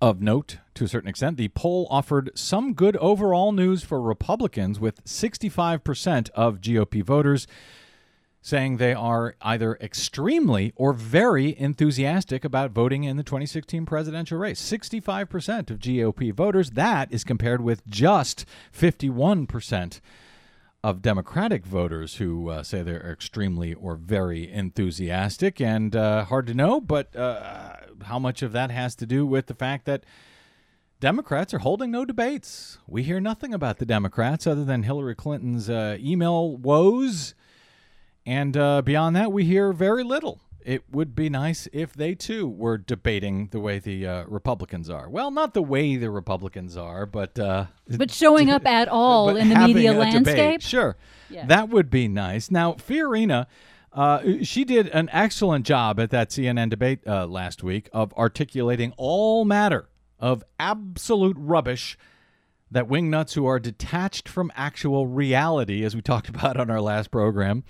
of 0.00 0.20
note, 0.20 0.58
to 0.74 0.84
a 0.84 0.88
certain 0.88 1.08
extent, 1.08 1.36
the 1.36 1.46
poll 1.50 1.86
offered 1.88 2.32
some 2.34 2.74
good 2.74 2.96
overall 2.96 3.52
news 3.52 3.84
for 3.84 4.02
Republicans, 4.02 4.80
with 4.80 5.04
65% 5.04 6.28
of 6.30 6.60
GOP 6.60 7.04
voters 7.04 7.46
saying 8.42 8.76
they 8.76 8.92
are 8.92 9.36
either 9.40 9.78
extremely 9.80 10.72
or 10.74 10.92
very 10.92 11.58
enthusiastic 11.58 12.44
about 12.44 12.72
voting 12.72 13.04
in 13.04 13.16
the 13.16 13.22
2016 13.22 13.86
presidential 13.86 14.36
race. 14.36 14.60
65% 14.60 15.70
of 15.70 15.78
GOP 15.78 16.34
voters. 16.34 16.70
That 16.70 17.12
is 17.12 17.22
compared 17.22 17.62
with 17.62 17.86
just 17.86 18.44
51% 18.76 20.00
of 20.84 21.00
Democratic 21.00 21.64
voters 21.64 22.16
who 22.16 22.48
uh, 22.48 22.64
say 22.64 22.82
they're 22.82 23.12
extremely 23.12 23.72
or 23.74 23.94
very 23.94 24.50
enthusiastic, 24.50 25.60
and 25.60 25.94
uh, 25.94 26.24
hard 26.24 26.48
to 26.48 26.54
know, 26.54 26.80
but 26.80 27.14
uh, 27.14 27.76
how 28.06 28.18
much 28.18 28.42
of 28.42 28.50
that 28.50 28.72
has 28.72 28.96
to 28.96 29.06
do 29.06 29.24
with 29.24 29.46
the 29.46 29.54
fact 29.54 29.84
that 29.84 30.04
Democrats 30.98 31.54
are 31.54 31.60
holding 31.60 31.92
no 31.92 32.04
debates. 32.04 32.78
We 32.88 33.04
hear 33.04 33.20
nothing 33.20 33.54
about 33.54 33.78
the 33.78 33.86
Democrats 33.86 34.46
other 34.46 34.64
than 34.64 34.82
Hillary 34.82 35.14
Clinton's 35.14 35.70
uh, 35.70 35.96
email 36.00 36.56
woes, 36.56 37.34
and 38.26 38.56
uh, 38.56 38.82
beyond 38.82 39.16
that, 39.16 39.32
we 39.32 39.44
hear 39.44 39.72
very 39.72 40.04
little 40.04 40.40
it 40.64 40.84
would 40.90 41.14
be 41.14 41.28
nice 41.28 41.68
if 41.72 41.92
they 41.92 42.14
too 42.14 42.48
were 42.48 42.78
debating 42.78 43.48
the 43.50 43.60
way 43.60 43.78
the 43.78 44.06
uh, 44.06 44.24
Republicans 44.26 44.88
are. 44.88 45.08
Well, 45.08 45.30
not 45.30 45.54
the 45.54 45.62
way 45.62 45.96
the 45.96 46.10
Republicans 46.10 46.76
are, 46.76 47.06
but 47.06 47.38
uh, 47.38 47.66
but 47.96 48.10
showing 48.10 48.50
up 48.50 48.66
at 48.66 48.88
all 48.90 49.30
in 49.36 49.48
the 49.48 49.56
media 49.56 49.90
a 49.90 49.94
debate. 49.94 50.14
landscape. 50.14 50.62
Sure, 50.62 50.96
Yeah. 51.30 51.46
that 51.46 51.68
would 51.68 51.90
be 51.90 52.08
nice. 52.08 52.50
Now, 52.50 52.74
Fiorina, 52.74 53.46
uh, 53.92 54.20
she 54.42 54.64
did 54.64 54.88
an 54.88 55.08
excellent 55.12 55.66
job 55.66 55.98
at 56.00 56.10
that 56.10 56.30
CNN 56.30 56.70
debate 56.70 57.00
uh, 57.06 57.26
last 57.26 57.62
week 57.62 57.88
of 57.92 58.12
articulating 58.14 58.92
all 58.96 59.44
matter 59.44 59.88
of 60.18 60.44
absolute 60.60 61.36
rubbish 61.38 61.98
that 62.70 62.88
wingnuts 62.88 63.34
who 63.34 63.44
are 63.44 63.58
detached 63.58 64.28
from 64.28 64.50
actual 64.54 65.06
reality, 65.06 65.84
as 65.84 65.94
we 65.94 66.00
talked 66.02 66.28
about 66.34 66.56
on 66.56 66.70
our 66.70 66.80
last 66.80 67.10
program, 67.10 67.64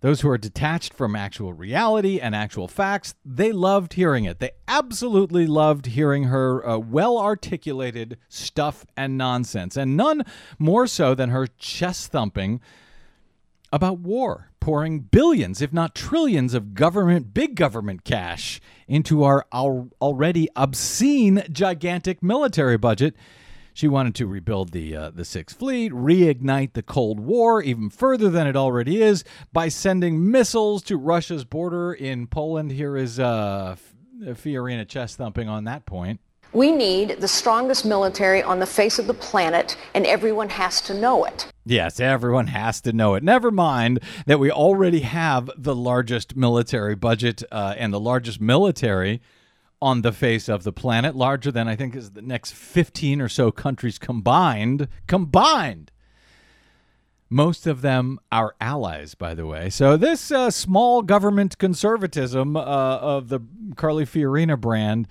those 0.00 0.20
who 0.20 0.28
are 0.28 0.38
detached 0.38 0.94
from 0.94 1.16
actual 1.16 1.52
reality 1.52 2.20
and 2.20 2.34
actual 2.34 2.68
facts, 2.68 3.14
they 3.24 3.50
loved 3.50 3.94
hearing 3.94 4.24
it. 4.24 4.38
They 4.38 4.52
absolutely 4.68 5.46
loved 5.46 5.86
hearing 5.86 6.24
her 6.24 6.66
uh, 6.66 6.78
well 6.78 7.18
articulated 7.18 8.18
stuff 8.28 8.86
and 8.96 9.18
nonsense, 9.18 9.76
and 9.76 9.96
none 9.96 10.24
more 10.58 10.86
so 10.86 11.14
than 11.14 11.30
her 11.30 11.46
chest 11.58 12.12
thumping 12.12 12.60
about 13.72 13.98
war, 13.98 14.50
pouring 14.60 15.00
billions, 15.00 15.60
if 15.60 15.72
not 15.72 15.94
trillions, 15.94 16.54
of 16.54 16.74
government, 16.74 17.34
big 17.34 17.54
government 17.54 18.04
cash 18.04 18.60
into 18.86 19.24
our, 19.24 19.44
our 19.52 19.88
already 20.00 20.48
obscene, 20.56 21.42
gigantic 21.50 22.22
military 22.22 22.78
budget. 22.78 23.14
She 23.78 23.86
wanted 23.86 24.16
to 24.16 24.26
rebuild 24.26 24.72
the 24.72 24.96
uh, 24.96 25.10
the 25.10 25.24
Sixth 25.24 25.56
Fleet, 25.56 25.92
reignite 25.92 26.72
the 26.72 26.82
Cold 26.82 27.20
War 27.20 27.62
even 27.62 27.90
further 27.90 28.28
than 28.28 28.48
it 28.48 28.56
already 28.56 29.00
is 29.00 29.22
by 29.52 29.68
sending 29.68 30.32
missiles 30.32 30.82
to 30.82 30.96
Russia's 30.96 31.44
border 31.44 31.92
in 31.92 32.26
Poland. 32.26 32.72
Here 32.72 32.96
is 32.96 33.20
uh, 33.20 33.76
Fiorina 34.20 34.84
chest 34.88 35.16
thumping 35.16 35.48
on 35.48 35.62
that 35.66 35.86
point. 35.86 36.18
We 36.52 36.72
need 36.72 37.20
the 37.20 37.28
strongest 37.28 37.84
military 37.84 38.42
on 38.42 38.58
the 38.58 38.66
face 38.66 38.98
of 38.98 39.06
the 39.06 39.14
planet, 39.14 39.76
and 39.94 40.04
everyone 40.06 40.48
has 40.48 40.80
to 40.80 40.94
know 40.94 41.24
it. 41.24 41.46
Yes, 41.64 42.00
everyone 42.00 42.48
has 42.48 42.80
to 42.80 42.92
know 42.92 43.14
it. 43.14 43.22
Never 43.22 43.52
mind 43.52 44.00
that 44.26 44.40
we 44.40 44.50
already 44.50 45.02
have 45.02 45.52
the 45.56 45.76
largest 45.76 46.34
military 46.34 46.96
budget 46.96 47.44
uh, 47.52 47.76
and 47.78 47.94
the 47.94 48.00
largest 48.00 48.40
military 48.40 49.20
on 49.80 50.02
the 50.02 50.12
face 50.12 50.48
of 50.48 50.64
the 50.64 50.72
planet, 50.72 51.14
larger 51.14 51.52
than 51.52 51.68
I 51.68 51.76
think 51.76 51.94
is 51.94 52.10
the 52.10 52.22
next 52.22 52.54
15 52.54 53.20
or 53.20 53.28
so 53.28 53.50
countries 53.50 53.98
combined. 53.98 54.88
Combined! 55.06 55.90
Most 57.30 57.66
of 57.66 57.82
them 57.82 58.18
our 58.32 58.54
allies, 58.60 59.14
by 59.14 59.34
the 59.34 59.46
way. 59.46 59.68
So, 59.68 59.96
this 59.96 60.32
uh, 60.32 60.50
small 60.50 61.02
government 61.02 61.58
conservatism 61.58 62.56
uh, 62.56 62.60
of 62.60 63.28
the 63.28 63.40
Carly 63.76 64.06
Fiorina 64.06 64.58
brand, 64.58 65.06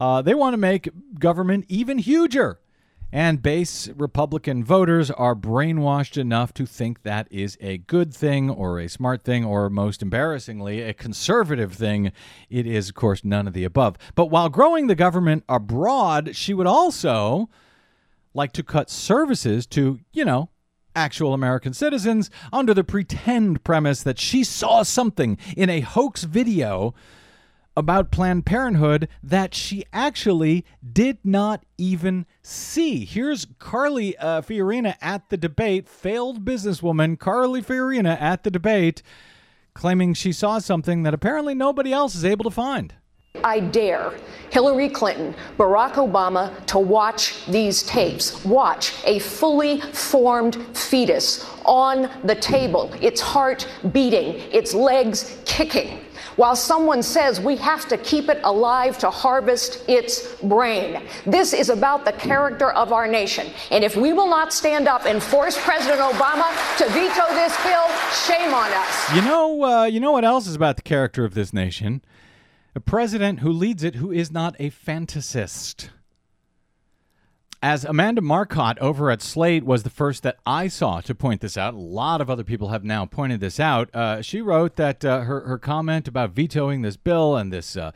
uh, 0.00 0.22
they 0.22 0.34
want 0.34 0.54
to 0.54 0.58
make 0.58 0.88
government 1.18 1.66
even 1.68 1.98
huger. 1.98 2.60
And 3.12 3.42
base 3.42 3.88
Republican 3.96 4.62
voters 4.62 5.10
are 5.10 5.34
brainwashed 5.34 6.16
enough 6.16 6.54
to 6.54 6.64
think 6.64 7.02
that 7.02 7.26
is 7.30 7.58
a 7.60 7.78
good 7.78 8.14
thing 8.14 8.48
or 8.48 8.78
a 8.78 8.88
smart 8.88 9.22
thing 9.22 9.44
or, 9.44 9.68
most 9.68 10.00
embarrassingly, 10.00 10.82
a 10.82 10.94
conservative 10.94 11.72
thing. 11.72 12.12
It 12.48 12.66
is, 12.66 12.88
of 12.88 12.94
course, 12.94 13.24
none 13.24 13.48
of 13.48 13.52
the 13.52 13.64
above. 13.64 13.98
But 14.14 14.26
while 14.26 14.48
growing 14.48 14.86
the 14.86 14.94
government 14.94 15.42
abroad, 15.48 16.36
she 16.36 16.54
would 16.54 16.68
also 16.68 17.48
like 18.32 18.52
to 18.52 18.62
cut 18.62 18.88
services 18.88 19.66
to, 19.66 19.98
you 20.12 20.24
know, 20.24 20.50
actual 20.94 21.34
American 21.34 21.72
citizens 21.72 22.30
under 22.52 22.74
the 22.74 22.84
pretend 22.84 23.64
premise 23.64 24.04
that 24.04 24.20
she 24.20 24.44
saw 24.44 24.84
something 24.84 25.36
in 25.56 25.68
a 25.68 25.80
hoax 25.80 26.22
video 26.24 26.94
about 27.80 28.12
Planned 28.12 28.46
Parenthood 28.46 29.08
that 29.24 29.52
she 29.54 29.84
actually 29.92 30.64
did 30.92 31.18
not 31.24 31.64
even 31.76 32.26
see. 32.42 33.04
Here's 33.04 33.46
Carly 33.58 34.16
uh, 34.18 34.42
Fiorina 34.42 34.94
at 35.00 35.30
the 35.30 35.36
debate, 35.36 35.88
failed 35.88 36.44
businesswoman 36.44 37.18
Carly 37.18 37.62
Fiorina 37.62 38.20
at 38.20 38.44
the 38.44 38.50
debate, 38.52 39.02
claiming 39.74 40.14
she 40.14 40.30
saw 40.30 40.60
something 40.60 41.02
that 41.02 41.14
apparently 41.14 41.54
nobody 41.54 41.92
else 41.92 42.14
is 42.14 42.24
able 42.24 42.44
to 42.44 42.50
find. 42.50 42.94
I 43.44 43.60
dare 43.60 44.12
Hillary 44.50 44.88
Clinton, 44.88 45.34
Barack 45.56 45.92
Obama 45.92 46.66
to 46.66 46.78
watch 46.78 47.46
these 47.46 47.84
tapes. 47.84 48.44
Watch 48.44 48.92
a 49.04 49.20
fully 49.20 49.80
formed 49.80 50.56
fetus 50.76 51.48
on 51.64 52.10
the 52.24 52.34
table, 52.34 52.92
its 53.00 53.20
heart 53.20 53.68
beating, 53.92 54.34
its 54.52 54.74
legs 54.74 55.38
kicking, 55.44 56.00
while 56.40 56.56
someone 56.56 57.02
says 57.02 57.38
we 57.38 57.54
have 57.54 57.86
to 57.86 57.98
keep 57.98 58.30
it 58.30 58.40
alive 58.44 58.96
to 58.96 59.10
harvest 59.10 59.86
its 59.86 60.34
brain. 60.36 61.02
This 61.26 61.52
is 61.52 61.68
about 61.68 62.06
the 62.06 62.12
character 62.12 62.70
of 62.70 62.94
our 62.94 63.06
nation. 63.06 63.46
And 63.70 63.84
if 63.84 63.94
we 63.94 64.14
will 64.14 64.26
not 64.26 64.50
stand 64.50 64.88
up 64.88 65.04
and 65.04 65.22
force 65.22 65.62
President 65.62 66.00
Obama 66.00 66.48
to 66.78 66.88
veto 66.88 67.26
this 67.34 67.54
bill, 67.62 67.86
shame 68.24 68.54
on 68.54 68.72
us. 68.72 69.14
You 69.14 69.20
know, 69.20 69.62
uh, 69.62 69.84
you 69.84 70.00
know 70.00 70.12
what 70.12 70.24
else 70.24 70.46
is 70.46 70.54
about 70.54 70.76
the 70.76 70.82
character 70.82 71.26
of 71.26 71.34
this 71.34 71.52
nation? 71.52 72.02
A 72.74 72.80
president 72.80 73.40
who 73.40 73.52
leads 73.52 73.84
it 73.84 73.96
who 73.96 74.10
is 74.10 74.32
not 74.32 74.56
a 74.58 74.70
fantasist. 74.70 75.90
As 77.62 77.84
Amanda 77.84 78.22
Marcotte 78.22 78.78
over 78.78 79.10
at 79.10 79.20
Slate 79.20 79.64
was 79.64 79.82
the 79.82 79.90
first 79.90 80.22
that 80.22 80.38
I 80.46 80.68
saw 80.68 81.02
to 81.02 81.14
point 81.14 81.42
this 81.42 81.58
out, 81.58 81.74
a 81.74 81.78
lot 81.78 82.22
of 82.22 82.30
other 82.30 82.42
people 82.42 82.68
have 82.68 82.84
now 82.84 83.04
pointed 83.04 83.40
this 83.40 83.60
out. 83.60 83.94
Uh, 83.94 84.22
she 84.22 84.40
wrote 84.40 84.76
that 84.76 85.04
uh, 85.04 85.20
her 85.20 85.40
her 85.40 85.58
comment 85.58 86.08
about 86.08 86.30
vetoing 86.30 86.80
this 86.80 86.96
bill 86.96 87.36
and 87.36 87.52
this 87.52 87.76
uh, 87.76 87.92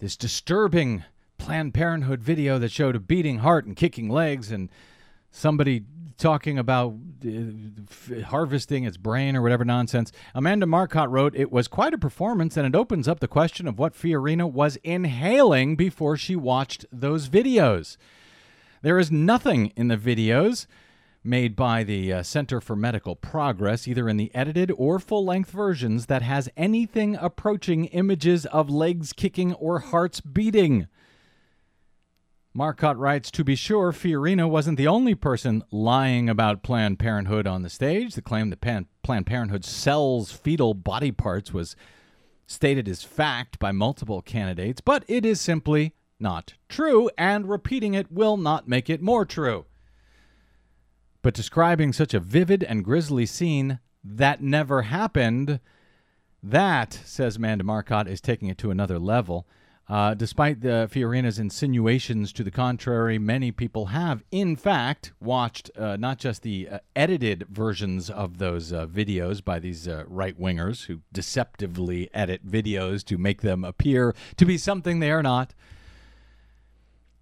this 0.00 0.16
disturbing 0.16 1.04
Planned 1.38 1.72
Parenthood 1.72 2.20
video 2.20 2.58
that 2.58 2.72
showed 2.72 2.96
a 2.96 3.00
beating 3.00 3.38
heart 3.38 3.64
and 3.64 3.76
kicking 3.76 4.10
legs 4.10 4.50
and 4.50 4.68
somebody 5.30 5.84
talking 6.18 6.58
about 6.58 6.94
uh, 7.24 7.30
f- 7.88 8.24
harvesting 8.24 8.84
its 8.84 8.96
brain 8.96 9.36
or 9.36 9.42
whatever 9.42 9.64
nonsense. 9.64 10.10
Amanda 10.34 10.66
Marcotte 10.66 11.10
wrote, 11.10 11.34
It 11.36 11.52
was 11.52 11.68
quite 11.68 11.94
a 11.94 11.98
performance, 11.98 12.56
and 12.56 12.66
it 12.66 12.76
opens 12.76 13.08
up 13.08 13.20
the 13.20 13.28
question 13.28 13.66
of 13.68 13.78
what 13.78 13.94
Fiorina 13.94 14.50
was 14.50 14.76
inhaling 14.82 15.76
before 15.76 16.16
she 16.16 16.34
watched 16.36 16.84
those 16.92 17.28
videos. 17.28 17.96
There 18.82 18.98
is 18.98 19.10
nothing 19.10 19.72
in 19.76 19.88
the 19.88 19.96
videos 19.96 20.66
made 21.22 21.54
by 21.54 21.84
the 21.84 22.12
uh, 22.14 22.22
Center 22.22 22.62
for 22.62 22.74
Medical 22.74 23.14
Progress, 23.14 23.86
either 23.86 24.08
in 24.08 24.16
the 24.16 24.34
edited 24.34 24.72
or 24.76 24.98
full 24.98 25.24
length 25.24 25.50
versions, 25.50 26.06
that 26.06 26.22
has 26.22 26.48
anything 26.56 27.14
approaching 27.16 27.84
images 27.86 28.46
of 28.46 28.70
legs 28.70 29.12
kicking 29.12 29.52
or 29.54 29.80
hearts 29.80 30.22
beating. 30.22 30.86
Marcotte 32.54 32.96
writes 32.96 33.30
To 33.30 33.44
be 33.44 33.54
sure, 33.54 33.92
Fiorina 33.92 34.48
wasn't 34.48 34.78
the 34.78 34.88
only 34.88 35.14
person 35.14 35.62
lying 35.70 36.30
about 36.30 36.62
Planned 36.62 36.98
Parenthood 36.98 37.46
on 37.46 37.60
the 37.60 37.68
stage. 37.68 38.14
The 38.14 38.22
claim 38.22 38.48
that 38.48 38.62
Pan- 38.62 38.88
Planned 39.02 39.26
Parenthood 39.26 39.64
sells 39.66 40.32
fetal 40.32 40.72
body 40.72 41.12
parts 41.12 41.52
was 41.52 41.76
stated 42.46 42.88
as 42.88 43.04
fact 43.04 43.58
by 43.58 43.72
multiple 43.72 44.22
candidates, 44.22 44.80
but 44.80 45.04
it 45.06 45.26
is 45.26 45.38
simply 45.38 45.94
not 46.20 46.54
true, 46.68 47.10
and 47.16 47.48
repeating 47.48 47.94
it 47.94 48.12
will 48.12 48.36
not 48.36 48.68
make 48.68 48.90
it 48.90 49.02
more 49.02 49.24
true. 49.24 49.66
But 51.22 51.34
describing 51.34 51.92
such 51.92 52.14
a 52.14 52.20
vivid 52.20 52.64
and 52.64 52.84
grisly 52.84 53.26
scene 53.26 53.78
that 54.02 54.42
never 54.42 54.82
happened, 54.82 55.60
that, 56.42 56.98
says 57.04 57.36
Amanda 57.36 57.64
Marcotte, 57.64 58.08
is 58.08 58.20
taking 58.20 58.48
it 58.48 58.58
to 58.58 58.70
another 58.70 58.98
level. 58.98 59.46
Uh, 59.90 60.14
despite 60.14 60.60
the 60.60 60.88
Fiorina's 60.88 61.40
insinuations 61.40 62.32
to 62.32 62.44
the 62.44 62.50
contrary, 62.52 63.18
many 63.18 63.50
people 63.50 63.86
have, 63.86 64.22
in 64.30 64.54
fact, 64.54 65.12
watched 65.20 65.68
uh, 65.76 65.96
not 65.96 66.16
just 66.16 66.42
the 66.42 66.68
uh, 66.68 66.78
edited 66.94 67.44
versions 67.50 68.08
of 68.08 68.38
those 68.38 68.72
uh, 68.72 68.86
videos 68.86 69.44
by 69.44 69.58
these 69.58 69.88
uh, 69.88 70.04
right 70.06 70.40
wingers 70.40 70.86
who 70.86 71.00
deceptively 71.12 72.08
edit 72.14 72.46
videos 72.46 73.04
to 73.04 73.18
make 73.18 73.42
them 73.42 73.64
appear 73.64 74.14
to 74.36 74.46
be 74.46 74.56
something 74.56 75.00
they 75.00 75.10
are 75.10 75.24
not. 75.24 75.54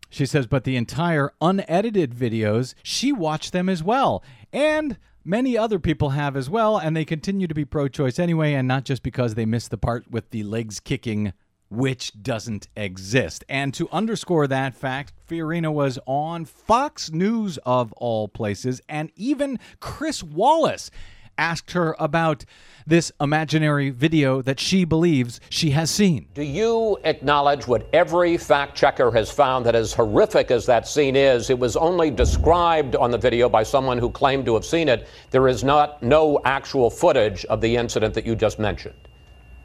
She 0.09 0.27
says, 0.27 0.47
but 0.47 0.65
the 0.65 0.77
entire 0.77 1.33
unedited 1.41 2.15
videos, 2.15 2.75
she 2.83 3.13
watched 3.13 3.53
them 3.53 3.69
as 3.69 3.83
well. 3.83 4.23
And 4.53 4.99
many 5.25 5.57
other 5.57 5.79
people 5.79 6.11
have 6.11 6.37
as 6.37 6.49
well, 6.49 6.79
and 6.79 6.97
they 6.97 7.05
continue 7.05 7.47
to 7.47 7.55
be 7.55 7.65
pro 7.65 7.89
choice 7.89 8.19
anyway, 8.19 8.55
and 8.55 8.67
not 8.67 8.85
just 8.85 9.03
because 9.03 9.35
they 9.35 9.47
missed 9.47 9.71
the 9.71 9.79
part 9.79 10.11
with 10.11 10.31
the 10.31 10.43
legs 10.43 10.81
kicking 10.81 11.33
which 11.71 12.13
doesn't 12.23 12.69
exist. 12.77 13.45
And 13.49 13.75
to 13.75 13.89
underscore 13.91 14.47
that 14.47 14.75
fact, 14.75 15.13
Fiorina 15.29 15.73
was 15.73 15.99
on 16.07 16.45
Fox 16.45 17.11
News 17.11 17.59
of 17.59 17.93
all 17.95 18.29
places, 18.29 18.81
and 18.89 19.11
even 19.17 19.59
Chris 19.81 20.23
Wallace 20.23 20.91
asked 21.39 21.73
her 21.73 21.97
about 21.99 22.45
this 22.87 23.13
imaginary 23.21 23.91
video 23.91 24.43
that 24.43 24.59
she 24.59 24.85
believes 24.85 25.41
she 25.51 25.71
has 25.71 25.91
seen. 25.91 26.27
Do 26.35 26.43
you 26.43 26.99
acknowledge 27.05 27.67
what 27.67 27.89
every 27.93 28.37
fact 28.37 28.77
checker 28.77 29.11
has 29.13 29.31
found 29.31 29.67
that 29.67 29.75
as 29.75 29.93
horrific 29.93 30.51
as 30.51 30.67
that 30.67 30.89
scene 30.89 31.17
is, 31.17 31.51
it 31.51 31.59
was 31.59 31.77
only 31.77 32.11
described 32.11 32.97
on 32.97 33.11
the 33.11 33.19
video 33.19 33.49
by 33.49 33.63
someone 33.63 33.99
who 33.99 34.11
claimed 34.11 34.47
to 34.47 34.55
have 34.55 34.65
seen 34.65 34.89
it? 34.89 35.07
There 35.31 35.49
is 35.49 35.63
not 35.63 36.03
no 36.03 36.41
actual 36.45 36.91
footage 36.91 37.45
of 37.47 37.61
the 37.61 37.77
incident 37.77 38.15
that 38.15 38.27
you 38.27 38.35
just 38.35 38.59
mentioned. 38.59 39.08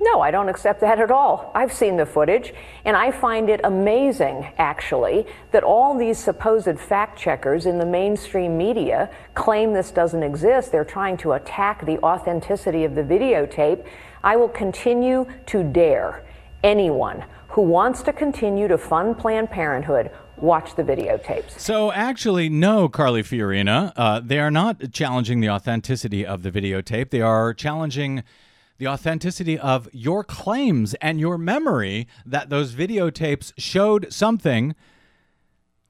No, 0.03 0.19
I 0.19 0.31
don't 0.31 0.49
accept 0.49 0.81
that 0.81 0.99
at 0.99 1.11
all. 1.11 1.49
I've 1.55 1.71
seen 1.71 1.95
the 1.95 2.05
footage, 2.05 2.53
and 2.83 2.97
I 2.97 3.09
find 3.09 3.49
it 3.49 3.61
amazing, 3.63 4.51
actually, 4.57 5.25
that 5.51 5.63
all 5.63 5.97
these 5.97 6.17
supposed 6.17 6.77
fact 6.77 7.17
checkers 7.17 7.65
in 7.65 7.77
the 7.79 7.85
mainstream 7.85 8.57
media 8.57 9.09
claim 9.33 9.71
this 9.71 9.91
doesn't 9.91 10.21
exist. 10.21 10.73
They're 10.73 10.83
trying 10.83 11.15
to 11.17 11.33
attack 11.33 11.85
the 11.85 11.99
authenticity 11.99 12.83
of 12.83 12.95
the 12.95 13.01
videotape. 13.01 13.85
I 14.23 14.35
will 14.35 14.49
continue 14.49 15.25
to 15.45 15.63
dare 15.63 16.25
anyone 16.63 17.23
who 17.47 17.61
wants 17.61 18.01
to 18.03 18.11
continue 18.11 18.67
to 18.67 18.77
fund 18.77 19.17
Planned 19.17 19.51
Parenthood 19.51 20.11
watch 20.35 20.75
the 20.75 20.83
videotapes. 20.83 21.57
So, 21.59 21.91
actually, 21.93 22.49
no, 22.49 22.89
Carly 22.89 23.23
Fiorina. 23.23 23.93
Uh, 23.95 24.19
they 24.19 24.39
are 24.39 24.51
not 24.51 24.91
challenging 24.91 25.39
the 25.39 25.49
authenticity 25.49 26.25
of 26.25 26.43
the 26.43 26.51
videotape. 26.51 27.11
They 27.11 27.21
are 27.21 27.53
challenging 27.53 28.23
the 28.77 28.87
authenticity 28.87 29.57
of 29.57 29.87
your 29.93 30.23
claims 30.23 30.93
and 30.95 31.19
your 31.19 31.37
memory 31.37 32.07
that 32.25 32.49
those 32.49 32.73
videotapes 32.73 33.53
showed 33.57 34.11
something 34.11 34.75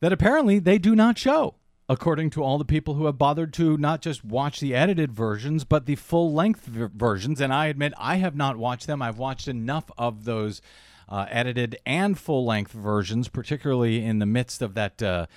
that 0.01 0.13
apparently 0.13 0.59
they 0.59 0.77
do 0.77 0.95
not 0.95 1.17
show, 1.17 1.55
according 1.87 2.29
to 2.29 2.43
all 2.43 2.57
the 2.57 2.65
people 2.65 2.95
who 2.95 3.05
have 3.05 3.17
bothered 3.17 3.53
to 3.53 3.77
not 3.77 4.01
just 4.01 4.23
watch 4.23 4.59
the 4.59 4.75
edited 4.75 5.11
versions, 5.11 5.63
but 5.63 5.85
the 5.85 5.95
full 5.95 6.33
length 6.33 6.65
v- 6.65 6.87
versions. 6.93 7.39
And 7.39 7.53
I 7.53 7.67
admit 7.67 7.93
I 7.97 8.17
have 8.17 8.35
not 8.35 8.57
watched 8.57 8.85
them. 8.85 9.01
I've 9.01 9.17
watched 9.17 9.47
enough 9.47 9.89
of 9.97 10.25
those 10.25 10.61
uh, 11.07 11.25
edited 11.29 11.77
and 11.85 12.17
full 12.19 12.45
length 12.45 12.71
versions, 12.71 13.29
particularly 13.29 14.03
in 14.03 14.19
the 14.19 14.25
midst 14.25 14.61
of 14.61 14.73
that. 14.73 15.01
Uh, 15.01 15.27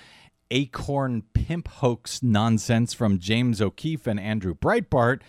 ACORN 0.51 1.23
pimp 1.35 1.67
hoax 1.67 2.23
nonsense 2.23 2.95
from 2.95 3.19
James 3.19 3.61
O'Keefe 3.61 4.07
and 4.07 4.21
Andrew 4.21 4.55
Breitbart 4.55 5.21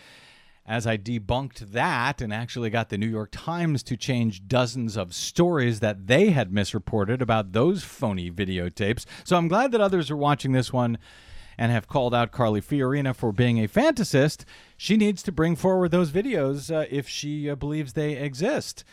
as 0.67 0.85
I 0.85 0.97
debunked 0.97 1.71
that 1.71 2.21
and 2.21 2.33
actually 2.33 2.69
got 2.69 2.89
the 2.89 2.97
New 2.97 3.07
York 3.07 3.29
Times 3.31 3.81
to 3.83 3.95
change 3.95 4.47
dozens 4.47 4.97
of 4.97 5.13
stories 5.13 5.79
that 5.79 6.07
they 6.07 6.31
had 6.31 6.51
misreported 6.51 7.21
about 7.21 7.53
those 7.53 7.83
phony 7.83 8.29
videotapes. 8.29 9.05
So 9.23 9.37
I'm 9.37 9.47
glad 9.47 9.71
that 9.71 9.81
others 9.81 10.11
are 10.11 10.17
watching 10.17 10.51
this 10.51 10.73
one 10.73 10.97
and 11.57 11.71
have 11.71 11.87
called 11.87 12.13
out 12.13 12.31
Carly 12.31 12.61
Fiorina 12.61 13.15
for 13.15 13.31
being 13.31 13.63
a 13.63 13.67
fantasist. 13.67 14.43
She 14.75 14.97
needs 14.97 15.23
to 15.23 15.31
bring 15.31 15.55
forward 15.55 15.91
those 15.91 16.11
videos 16.11 16.73
uh, 16.73 16.85
if 16.91 17.07
she 17.07 17.49
uh, 17.49 17.55
believes 17.55 17.93
they 17.93 18.17
exist. 18.17 18.83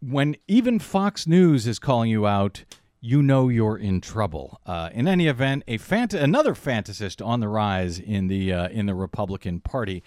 When 0.00 0.36
even 0.46 0.78
Fox 0.78 1.26
News 1.26 1.66
is 1.66 1.78
calling 1.78 2.10
you 2.10 2.26
out, 2.26 2.64
you 3.00 3.22
know 3.22 3.48
you're 3.48 3.76
in 3.76 4.00
trouble. 4.00 4.60
Uh, 4.66 4.90
in 4.92 5.08
any 5.08 5.28
event, 5.28 5.64
a 5.66 5.78
fant- 5.78 6.20
another 6.20 6.54
fantasist 6.54 7.24
on 7.24 7.40
the 7.40 7.48
rise 7.48 7.98
in 7.98 8.28
the 8.28 8.52
uh, 8.52 8.68
in 8.68 8.86
the 8.86 8.94
Republican 8.94 9.60
Party. 9.60 10.02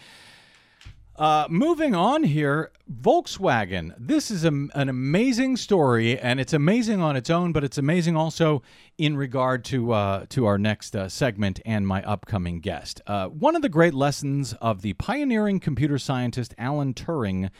Uh, 1.21 1.45
moving 1.51 1.93
on 1.93 2.23
here, 2.23 2.71
Volkswagen. 2.91 3.93
This 3.95 4.31
is 4.31 4.43
a, 4.43 4.47
an 4.47 4.89
amazing 4.89 5.55
story, 5.55 6.17
and 6.17 6.39
it's 6.39 6.51
amazing 6.51 6.99
on 6.99 7.15
its 7.15 7.29
own, 7.29 7.51
but 7.51 7.63
it's 7.63 7.77
amazing 7.77 8.17
also 8.17 8.63
in 8.97 9.15
regard 9.15 9.63
to 9.65 9.91
uh, 9.91 10.25
to 10.29 10.47
our 10.47 10.57
next 10.57 10.95
uh, 10.95 11.07
segment 11.07 11.59
and 11.63 11.85
my 11.85 12.01
upcoming 12.05 12.59
guest. 12.59 13.01
Uh, 13.05 13.27
one 13.27 13.55
of 13.55 13.61
the 13.61 13.69
great 13.69 13.93
lessons 13.93 14.53
of 14.53 14.81
the 14.81 14.93
pioneering 14.93 15.59
computer 15.59 15.99
scientist 15.99 16.55
Alan 16.57 16.95
Turing 16.95 17.51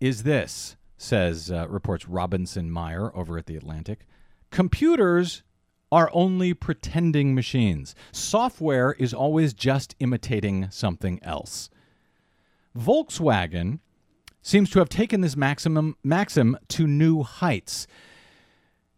is 0.00 0.24
this, 0.24 0.74
says 0.98 1.52
uh, 1.52 1.68
reports 1.68 2.08
Robinson 2.08 2.68
Meyer 2.68 3.16
over 3.16 3.38
at 3.38 3.46
the 3.46 3.54
Atlantic. 3.54 4.06
Computers 4.50 5.44
are 5.92 6.10
only 6.12 6.52
pretending 6.52 7.32
machines. 7.32 7.94
Software 8.10 8.96
is 8.98 9.14
always 9.14 9.54
just 9.54 9.94
imitating 10.00 10.68
something 10.72 11.20
else. 11.22 11.70
Volkswagen 12.76 13.80
seems 14.40 14.70
to 14.70 14.78
have 14.78 14.88
taken 14.88 15.20
this 15.20 15.36
maximum 15.36 15.96
maxim 16.02 16.56
to 16.68 16.86
new 16.86 17.22
heights. 17.22 17.86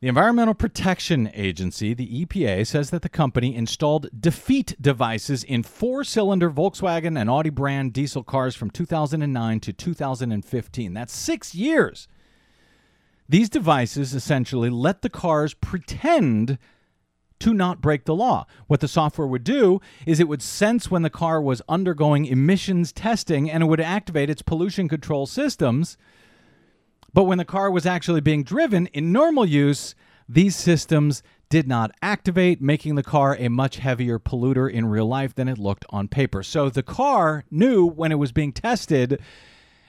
The 0.01 0.09
Environmental 0.09 0.55
Protection 0.55 1.31
Agency, 1.33 1.95
the 1.95 2.27
EPA, 2.27 2.67
says 2.67 2.91
that 2.91 3.01
the 3.01 3.09
company 3.09 3.55
installed 3.57 4.09
defeat 4.19 4.75
devices 4.79 5.43
in 5.43 5.63
four-cylinder 5.63 6.51
Volkswagen 6.51 7.19
and 7.19 7.31
Audi 7.31 7.49
brand 7.49 7.95
diesel 7.95 8.23
cars 8.23 8.55
from 8.55 8.71
2009 8.71 9.61
to 9.61 9.73
2015. 9.73 10.93
That's 10.93 11.17
6 11.17 11.55
years. 11.55 12.07
These 13.29 13.49
devices 13.49 14.15
essentially 14.15 14.69
let 14.69 15.01
the 15.01 15.09
cars 15.09 15.55
pretend 15.55 16.59
to 17.45 17.53
not 17.53 17.83
break 17.83 18.07
the 18.07 18.15
law. 18.15 18.47
What 18.69 18.81
the 18.81 18.89
software 18.89 19.27
would 19.27 19.45
do 19.45 19.83
is 20.07 20.19
it 20.19 20.29
would 20.29 20.41
sense 20.41 20.91
when 20.91 21.03
the 21.03 21.11
car 21.11 21.43
was 21.43 21.61
undergoing 21.69 22.25
emissions 22.25 22.91
testing 22.91 23.51
and 23.51 23.63
it 23.63 23.67
would 23.67 23.83
activate 23.83 24.31
its 24.31 24.41
pollution 24.41 24.89
control 24.89 25.27
systems. 25.27 25.99
But 27.13 27.25
when 27.25 27.37
the 27.37 27.45
car 27.45 27.71
was 27.71 27.85
actually 27.85 28.23
being 28.23 28.45
driven 28.45 28.87
in 28.95 29.13
normal 29.13 29.45
use, 29.45 29.95
these 30.27 30.57
systems 30.57 31.23
did 31.51 31.69
not 31.69 31.91
activate, 32.01 32.63
making 32.63 32.95
the 32.95 33.03
car 33.03 33.37
a 33.39 33.49
much 33.49 33.77
heavier 33.77 34.19
polluter 34.19 34.73
in 34.73 34.87
real 34.87 35.07
life 35.07 35.35
than 35.35 35.47
it 35.47 35.59
looked 35.59 35.85
on 35.91 36.09
paper. 36.09 36.43
So 36.43 36.71
the 36.71 36.83
car 36.83 37.45
knew 37.51 37.85
when 37.85 38.11
it 38.11 38.19
was 38.19 38.33
being 38.33 38.53
tested, 38.53 39.21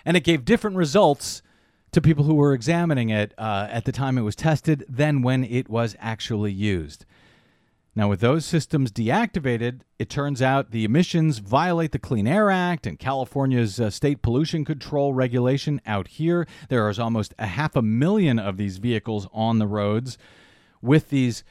and 0.04 0.18
it 0.18 0.26
gave 0.26 0.44
different 0.44 0.76
results 0.76 1.41
to 1.94 2.02
people 2.02 2.26
who 2.26 2.36
were 2.36 2.54
examining 2.54 3.12
it 3.12 3.34
uh, 3.38 3.70
at 3.72 3.86
the 3.86 3.94
time 3.94 4.18
it 4.18 4.24
was 4.24 4.36
tested 4.36 4.84
than 4.89 5.22
when 5.22 5.46
it 5.46 5.70
was 5.70 5.96
actually 6.02 6.52
used. 6.52 7.06
Now, 7.97 8.10
with 8.10 8.19
those 8.19 8.45
systems 8.45 8.91
deactivated, 8.91 9.81
it 9.97 10.10
turns 10.10 10.41
out 10.41 10.71
the 10.71 10.84
emissions 10.84 11.38
violate 11.38 11.93
the 11.93 11.99
Clean 11.99 12.27
Air 12.27 12.51
Act 12.51 12.86
and 12.86 12.99
California's 12.99 13.79
uh, 13.79 13.89
state 13.89 14.21
pollution 14.21 14.65
control 14.65 15.13
regulation 15.13 15.79
out 15.86 16.10
here. 16.10 16.45
There 16.67 16.89
is 16.89 16.99
almost 16.99 17.34
a 17.39 17.45
half 17.45 17.73
a 17.73 17.81
million 17.81 18.38
of 18.38 18.58
these 18.58 18.79
vehicles 18.79 19.29
on 19.31 19.60
the 19.60 19.67
roads 19.67 20.17
with 20.81 21.10
these 21.10 21.45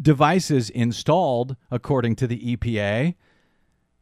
devices 0.00 0.70
installed, 0.70 1.56
according 1.72 2.14
to 2.16 2.28
the 2.28 2.56
EPA. 2.56 3.16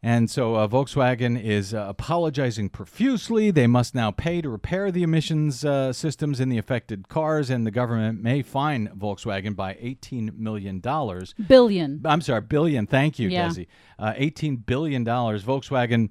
And 0.07 0.29
so 0.29 0.55
uh, 0.55 0.69
Volkswagen 0.69 1.37
is 1.37 1.73
uh, 1.73 1.85
apologizing 1.89 2.69
profusely. 2.69 3.51
They 3.51 3.67
must 3.67 3.93
now 3.93 4.09
pay 4.09 4.39
to 4.39 4.47
repair 4.49 4.89
the 4.89 5.03
emissions 5.03 5.65
uh, 5.65 5.91
systems 5.91 6.39
in 6.39 6.47
the 6.47 6.57
affected 6.57 7.09
cars, 7.09 7.49
and 7.49 7.67
the 7.67 7.71
government 7.71 8.23
may 8.23 8.41
fine 8.41 8.87
Volkswagen 8.97 9.53
by 9.53 9.73
$18 9.73 10.37
million. 10.37 10.79
Billion. 10.79 12.01
I'm 12.05 12.21
sorry, 12.21 12.39
billion. 12.39 12.87
Thank 12.87 13.19
you, 13.19 13.27
Yeah. 13.27 13.49
Desi. 13.49 13.67
Uh, 13.99 14.13
$18 14.13 14.65
billion. 14.65 15.03
Volkswagen 15.03 16.09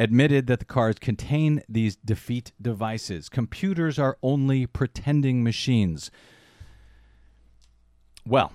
admitted 0.00 0.48
that 0.48 0.58
the 0.58 0.64
cars 0.64 0.96
contain 0.98 1.62
these 1.68 1.94
defeat 1.94 2.50
devices. 2.60 3.28
Computers 3.28 4.00
are 4.00 4.18
only 4.20 4.66
pretending 4.66 5.44
machines. 5.44 6.10
Well, 8.26 8.52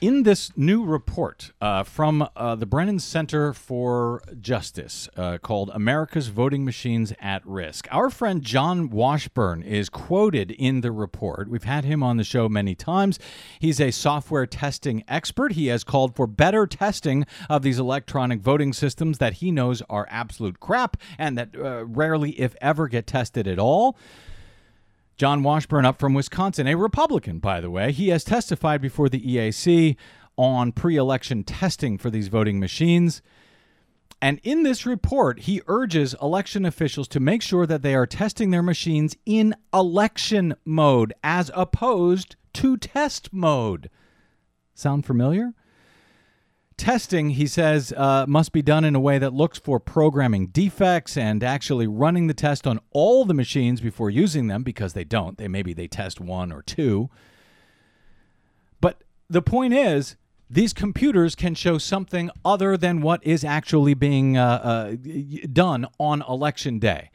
in 0.00 0.22
this 0.22 0.50
new 0.56 0.82
report 0.82 1.52
uh, 1.60 1.82
from 1.82 2.26
uh, 2.34 2.54
the 2.54 2.64
Brennan 2.64 2.98
Center 2.98 3.52
for 3.52 4.22
Justice 4.40 5.08
uh, 5.16 5.36
called 5.38 5.70
America's 5.74 6.28
Voting 6.28 6.64
Machines 6.64 7.12
at 7.20 7.46
Risk, 7.46 7.86
our 7.90 8.08
friend 8.08 8.42
John 8.42 8.88
Washburn 8.88 9.62
is 9.62 9.90
quoted 9.90 10.52
in 10.52 10.80
the 10.80 10.90
report. 10.90 11.50
We've 11.50 11.64
had 11.64 11.84
him 11.84 12.02
on 12.02 12.16
the 12.16 12.24
show 12.24 12.48
many 12.48 12.74
times. 12.74 13.18
He's 13.58 13.80
a 13.80 13.90
software 13.90 14.46
testing 14.46 15.04
expert. 15.06 15.52
He 15.52 15.66
has 15.66 15.84
called 15.84 16.16
for 16.16 16.26
better 16.26 16.66
testing 16.66 17.26
of 17.50 17.62
these 17.62 17.78
electronic 17.78 18.40
voting 18.40 18.72
systems 18.72 19.18
that 19.18 19.34
he 19.34 19.50
knows 19.50 19.82
are 19.90 20.06
absolute 20.10 20.60
crap 20.60 20.96
and 21.18 21.36
that 21.36 21.50
uh, 21.54 21.84
rarely, 21.84 22.30
if 22.40 22.56
ever, 22.62 22.88
get 22.88 23.06
tested 23.06 23.46
at 23.46 23.58
all. 23.58 23.96
John 25.20 25.42
Washburn, 25.42 25.84
up 25.84 25.98
from 25.98 26.14
Wisconsin, 26.14 26.66
a 26.66 26.76
Republican, 26.76 27.40
by 27.40 27.60
the 27.60 27.70
way. 27.70 27.92
He 27.92 28.08
has 28.08 28.24
testified 28.24 28.80
before 28.80 29.10
the 29.10 29.20
EAC 29.20 29.96
on 30.38 30.72
pre 30.72 30.96
election 30.96 31.44
testing 31.44 31.98
for 31.98 32.08
these 32.08 32.28
voting 32.28 32.58
machines. 32.58 33.20
And 34.22 34.40
in 34.42 34.62
this 34.62 34.86
report, 34.86 35.40
he 35.40 35.60
urges 35.66 36.16
election 36.22 36.64
officials 36.64 37.06
to 37.08 37.20
make 37.20 37.42
sure 37.42 37.66
that 37.66 37.82
they 37.82 37.94
are 37.94 38.06
testing 38.06 38.50
their 38.50 38.62
machines 38.62 39.14
in 39.26 39.54
election 39.74 40.54
mode 40.64 41.12
as 41.22 41.50
opposed 41.54 42.36
to 42.54 42.78
test 42.78 43.30
mode. 43.30 43.90
Sound 44.72 45.04
familiar? 45.04 45.52
Testing, 46.80 47.30
he 47.30 47.46
says, 47.46 47.92
uh, 47.94 48.24
must 48.26 48.52
be 48.52 48.62
done 48.62 48.84
in 48.84 48.94
a 48.94 49.00
way 49.00 49.18
that 49.18 49.34
looks 49.34 49.58
for 49.58 49.78
programming 49.78 50.46
defects 50.46 51.14
and 51.14 51.44
actually 51.44 51.86
running 51.86 52.26
the 52.26 52.32
test 52.32 52.66
on 52.66 52.80
all 52.90 53.26
the 53.26 53.34
machines 53.34 53.82
before 53.82 54.08
using 54.08 54.46
them 54.46 54.62
because 54.62 54.94
they 54.94 55.04
don't. 55.04 55.36
They 55.36 55.46
maybe 55.46 55.74
they 55.74 55.86
test 55.86 56.20
one 56.20 56.50
or 56.50 56.62
two. 56.62 57.10
But 58.80 59.04
the 59.28 59.42
point 59.42 59.74
is, 59.74 60.16
these 60.48 60.72
computers 60.72 61.34
can 61.34 61.54
show 61.54 61.76
something 61.76 62.30
other 62.46 62.78
than 62.78 63.02
what 63.02 63.22
is 63.26 63.44
actually 63.44 63.92
being 63.92 64.38
uh, 64.38 64.96
uh, 64.96 64.96
done 65.52 65.86
on 65.98 66.24
election 66.26 66.78
day 66.78 67.10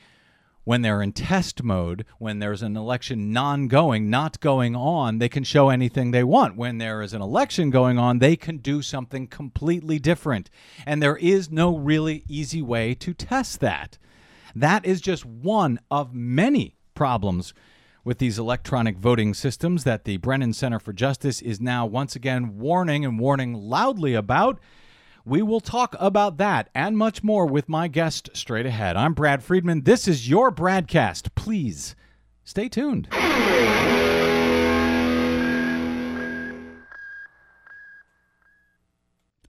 when 0.66 0.82
they're 0.82 1.02
in 1.02 1.14
test 1.14 1.64
mode, 1.64 2.06
when 2.18 2.40
there's 2.40 2.62
an 2.62 2.76
election 2.76 3.32
non 3.32 3.70
going, 3.70 4.10
not 4.10 4.40
going 4.42 4.76
on, 4.76 5.20
they 5.20 5.30
can 5.30 5.46
show 5.46 5.70
anything 5.70 6.12
they 6.12 6.24
want. 6.24 6.58
When 6.58 6.80
there 6.80 7.02
is 7.02 7.14
an 7.14 7.22
election 7.22 7.70
going 7.70 7.98
on, 7.98 8.20
they 8.20 8.36
can 8.36 8.58
do 8.58 8.82
something 8.82 9.28
completely 9.28 10.00
different. 10.00 10.50
And 10.86 11.02
there 11.02 11.18
is 11.18 11.50
no 11.50 11.78
really 11.78 12.26
easy 12.28 12.62
way 12.62 12.94
to 12.96 13.14
test 13.14 13.62
that. 13.62 13.98
That 14.54 14.86
is 14.86 15.02
just 15.02 15.26
one 15.26 15.80
of 15.90 16.14
many 16.14 16.76
problems 16.96 17.54
with 18.04 18.20
these 18.20 18.40
electronic 18.40 18.98
voting 18.98 19.34
systems 19.34 19.84
that 19.84 20.06
the 20.06 20.18
Brennan 20.18 20.54
Center 20.54 20.80
for 20.80 20.94
Justice 20.94 21.42
is 21.42 21.60
now 21.60 21.86
once 21.86 22.16
again 22.16 22.58
warning 22.58 23.04
and 23.04 23.20
warning 23.20 23.54
loudly 23.54 24.14
about. 24.14 24.60
We 25.28 25.42
will 25.42 25.60
talk 25.60 25.96
about 26.00 26.38
that 26.38 26.70
and 26.76 26.96
much 26.96 27.24
more 27.24 27.48
with 27.48 27.68
my 27.68 27.88
guest 27.88 28.30
straight 28.34 28.68
ahead. 28.68 28.96
I'm 28.96 29.16
Brad 29.16 29.42
Friedman. 29.42 29.82
This 29.82 30.08
is 30.08 30.30
your 30.30 30.52
BradCast. 30.52 31.34
Please 31.34 31.96
stay 32.44 32.70
tuned. 32.70 33.08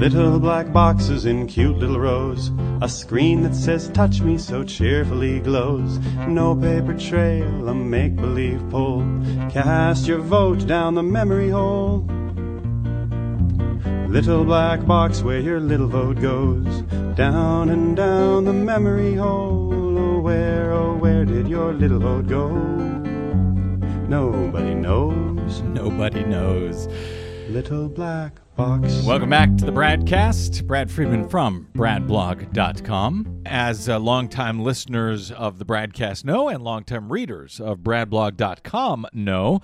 Little 0.00 0.40
black 0.40 0.72
boxes 0.72 1.26
in 1.26 1.46
cute 1.46 1.76
little 1.76 2.00
rows. 2.00 2.50
A 2.80 2.88
screen 2.88 3.42
that 3.42 3.54
says 3.54 3.90
touch 3.90 4.22
me 4.22 4.38
so 4.38 4.64
cheerfully 4.64 5.40
glows. 5.40 5.98
No 6.26 6.56
paper 6.56 6.94
trail, 6.94 7.68
a 7.68 7.74
make 7.74 8.16
believe 8.16 8.62
poll. 8.70 9.04
Cast 9.50 10.06
your 10.08 10.20
vote 10.20 10.66
down 10.66 10.94
the 10.94 11.02
memory 11.02 11.50
hole. 11.50 12.06
Little 14.08 14.42
black 14.42 14.86
box 14.86 15.20
where 15.20 15.38
your 15.38 15.60
little 15.60 15.88
vote 15.88 16.18
goes. 16.18 16.80
Down 17.14 17.68
and 17.68 17.94
down 17.94 18.46
the 18.46 18.54
memory 18.54 19.16
hole. 19.16 19.98
Oh, 19.98 20.20
where, 20.20 20.72
oh, 20.72 20.96
where 20.96 21.26
did 21.26 21.46
your 21.46 21.74
little 21.74 22.00
vote 22.00 22.26
go? 22.26 22.48
Nobody 24.08 24.72
knows. 24.72 25.60
Nobody 25.60 26.24
knows. 26.24 26.88
Little 27.50 27.90
black 27.90 28.40
box. 28.60 29.02
Welcome 29.06 29.30
back 29.30 29.56
to 29.56 29.64
the 29.64 29.72
Bradcast. 29.72 30.66
Brad 30.66 30.90
Friedman 30.90 31.30
from 31.30 31.66
BradBlog.com. 31.72 33.44
As 33.46 33.88
uh, 33.88 33.98
longtime 33.98 34.60
listeners 34.60 35.32
of 35.32 35.58
the 35.58 35.64
Bradcast 35.64 36.26
know, 36.26 36.50
and 36.50 36.62
longtime 36.62 37.10
readers 37.10 37.58
of 37.58 37.78
BradBlog.com 37.78 39.06
know, 39.14 39.62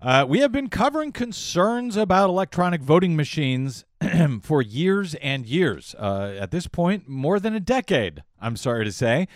uh, 0.00 0.24
we 0.26 0.38
have 0.38 0.50
been 0.50 0.70
covering 0.70 1.12
concerns 1.12 1.98
about 1.98 2.30
electronic 2.30 2.80
voting 2.80 3.14
machines 3.14 3.84
for 4.40 4.62
years 4.62 5.14
and 5.16 5.44
years. 5.44 5.94
Uh, 5.98 6.34
at 6.40 6.50
this 6.50 6.66
point, 6.66 7.10
more 7.10 7.38
than 7.38 7.54
a 7.54 7.60
decade, 7.60 8.22
I'm 8.40 8.56
sorry 8.56 8.86
to 8.86 8.92
say. 8.92 9.28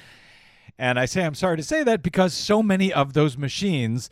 And 0.79 0.99
I 0.99 1.05
say 1.05 1.27
I'm 1.27 1.35
sorry 1.35 1.59
to 1.59 1.63
say 1.63 1.85
that 1.85 2.03
because 2.03 2.33
so 2.33 2.63
many 2.63 2.91
of 2.91 3.13
those 3.13 3.37
machines 3.37 4.09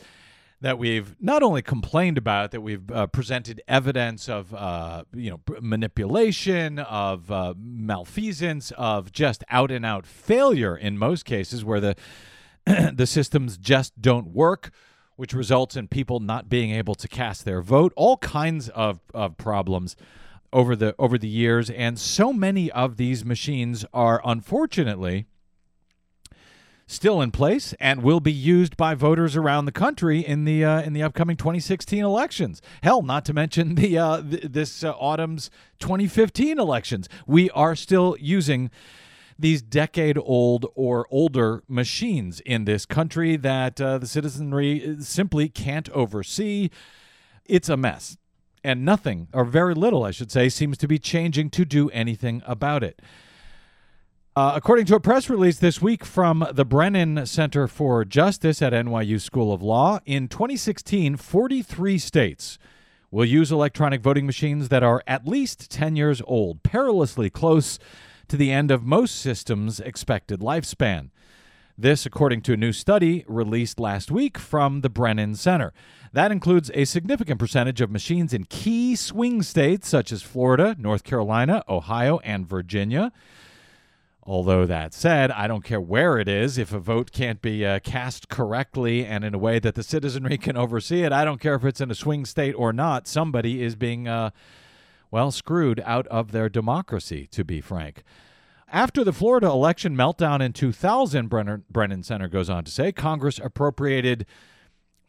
that 0.60 0.78
we've 0.78 1.16
not 1.20 1.42
only 1.42 1.62
complained 1.62 2.18
about, 2.18 2.50
that 2.50 2.60
we've 2.60 2.90
uh, 2.90 3.06
presented 3.06 3.62
evidence 3.66 4.28
of, 4.28 4.54
uh, 4.54 5.04
you 5.14 5.30
know, 5.30 5.40
manipulation, 5.60 6.78
of 6.78 7.30
uh, 7.30 7.54
malfeasance, 7.56 8.70
of 8.72 9.10
just 9.10 9.42
out 9.48 9.70
and 9.70 9.86
out 9.86 10.06
failure 10.06 10.76
in 10.76 10.98
most 10.98 11.24
cases 11.24 11.64
where 11.64 11.80
the 11.80 11.96
the 12.92 13.06
systems 13.06 13.56
just 13.56 14.00
don't 14.02 14.28
work, 14.28 14.70
which 15.16 15.32
results 15.32 15.76
in 15.76 15.88
people 15.88 16.20
not 16.20 16.48
being 16.50 16.70
able 16.72 16.94
to 16.94 17.08
cast 17.08 17.46
their 17.46 17.62
vote. 17.62 17.92
All 17.96 18.18
kinds 18.18 18.68
of, 18.70 19.00
of 19.14 19.38
problems 19.38 19.96
over 20.52 20.76
the 20.76 20.94
over 20.98 21.16
the 21.16 21.28
years, 21.28 21.70
and 21.70 21.98
so 21.98 22.32
many 22.32 22.70
of 22.72 22.96
these 22.96 23.24
machines 23.24 23.84
are 23.94 24.20
unfortunately 24.24 25.26
still 26.90 27.22
in 27.22 27.30
place 27.30 27.72
and 27.78 28.02
will 28.02 28.20
be 28.20 28.32
used 28.32 28.76
by 28.76 28.94
voters 28.94 29.36
around 29.36 29.64
the 29.64 29.72
country 29.72 30.20
in 30.20 30.44
the 30.44 30.64
uh, 30.64 30.82
in 30.82 30.92
the 30.92 31.02
upcoming 31.02 31.36
2016 31.36 32.04
elections. 32.04 32.60
Hell, 32.82 33.02
not 33.02 33.24
to 33.26 33.32
mention 33.32 33.74
the 33.76 33.96
uh, 33.96 34.22
th- 34.22 34.42
this 34.44 34.82
uh, 34.82 34.90
autumn's 34.92 35.50
2015 35.78 36.58
elections. 36.58 37.08
We 37.26 37.48
are 37.50 37.76
still 37.76 38.16
using 38.18 38.70
these 39.38 39.62
decade 39.62 40.18
old 40.18 40.66
or 40.74 41.06
older 41.10 41.62
machines 41.66 42.40
in 42.40 42.64
this 42.64 42.84
country 42.84 43.36
that 43.36 43.80
uh, 43.80 43.98
the 43.98 44.06
citizenry 44.06 44.96
simply 45.00 45.48
can't 45.48 45.88
oversee. 45.90 46.68
It's 47.46 47.68
a 47.68 47.76
mess. 47.76 48.16
And 48.62 48.84
nothing, 48.84 49.28
or 49.32 49.46
very 49.46 49.72
little, 49.72 50.04
I 50.04 50.10
should 50.10 50.30
say, 50.30 50.50
seems 50.50 50.76
to 50.78 50.86
be 50.86 50.98
changing 50.98 51.48
to 51.50 51.64
do 51.64 51.88
anything 51.90 52.42
about 52.44 52.84
it. 52.84 53.00
Uh, 54.36 54.52
according 54.54 54.86
to 54.86 54.94
a 54.94 55.00
press 55.00 55.28
release 55.28 55.58
this 55.58 55.82
week 55.82 56.04
from 56.04 56.46
the 56.52 56.64
Brennan 56.64 57.26
Center 57.26 57.66
for 57.66 58.04
Justice 58.04 58.62
at 58.62 58.72
NYU 58.72 59.20
School 59.20 59.52
of 59.52 59.60
Law, 59.60 59.98
in 60.06 60.28
2016, 60.28 61.16
43 61.16 61.98
states 61.98 62.56
will 63.10 63.24
use 63.24 63.50
electronic 63.50 64.00
voting 64.00 64.26
machines 64.26 64.68
that 64.68 64.84
are 64.84 65.02
at 65.04 65.26
least 65.26 65.68
10 65.68 65.96
years 65.96 66.22
old, 66.28 66.62
perilously 66.62 67.28
close 67.28 67.80
to 68.28 68.36
the 68.36 68.52
end 68.52 68.70
of 68.70 68.84
most 68.84 69.16
systems' 69.16 69.80
expected 69.80 70.38
lifespan. 70.38 71.10
This, 71.76 72.06
according 72.06 72.42
to 72.42 72.52
a 72.52 72.56
new 72.56 72.72
study 72.72 73.24
released 73.26 73.80
last 73.80 74.12
week 74.12 74.38
from 74.38 74.82
the 74.82 74.90
Brennan 74.90 75.34
Center. 75.34 75.72
That 76.12 76.30
includes 76.30 76.70
a 76.72 76.84
significant 76.84 77.40
percentage 77.40 77.80
of 77.80 77.90
machines 77.90 78.32
in 78.32 78.44
key 78.44 78.94
swing 78.94 79.42
states 79.42 79.88
such 79.88 80.12
as 80.12 80.22
Florida, 80.22 80.76
North 80.78 81.02
Carolina, 81.02 81.64
Ohio, 81.68 82.20
and 82.20 82.46
Virginia. 82.46 83.10
Although 84.30 84.64
that 84.66 84.94
said, 84.94 85.32
I 85.32 85.48
don't 85.48 85.64
care 85.64 85.80
where 85.80 86.16
it 86.16 86.28
is. 86.28 86.56
If 86.56 86.72
a 86.72 86.78
vote 86.78 87.10
can't 87.10 87.42
be 87.42 87.66
uh, 87.66 87.80
cast 87.80 88.28
correctly 88.28 89.04
and 89.04 89.24
in 89.24 89.34
a 89.34 89.38
way 89.38 89.58
that 89.58 89.74
the 89.74 89.82
citizenry 89.82 90.38
can 90.38 90.56
oversee 90.56 91.02
it, 91.02 91.12
I 91.12 91.24
don't 91.24 91.40
care 91.40 91.56
if 91.56 91.64
it's 91.64 91.80
in 91.80 91.90
a 91.90 91.96
swing 91.96 92.24
state 92.24 92.52
or 92.52 92.72
not. 92.72 93.08
Somebody 93.08 93.60
is 93.60 93.74
being, 93.74 94.06
uh, 94.06 94.30
well, 95.10 95.32
screwed 95.32 95.82
out 95.84 96.06
of 96.06 96.30
their 96.30 96.48
democracy, 96.48 97.26
to 97.32 97.42
be 97.42 97.60
frank. 97.60 98.04
After 98.68 99.02
the 99.02 99.12
Florida 99.12 99.48
election 99.48 99.96
meltdown 99.96 100.40
in 100.40 100.52
2000, 100.52 101.26
Brenner, 101.26 101.62
Brennan 101.68 102.04
Center 102.04 102.28
goes 102.28 102.48
on 102.48 102.62
to 102.62 102.70
say, 102.70 102.92
Congress 102.92 103.40
appropriated 103.42 104.26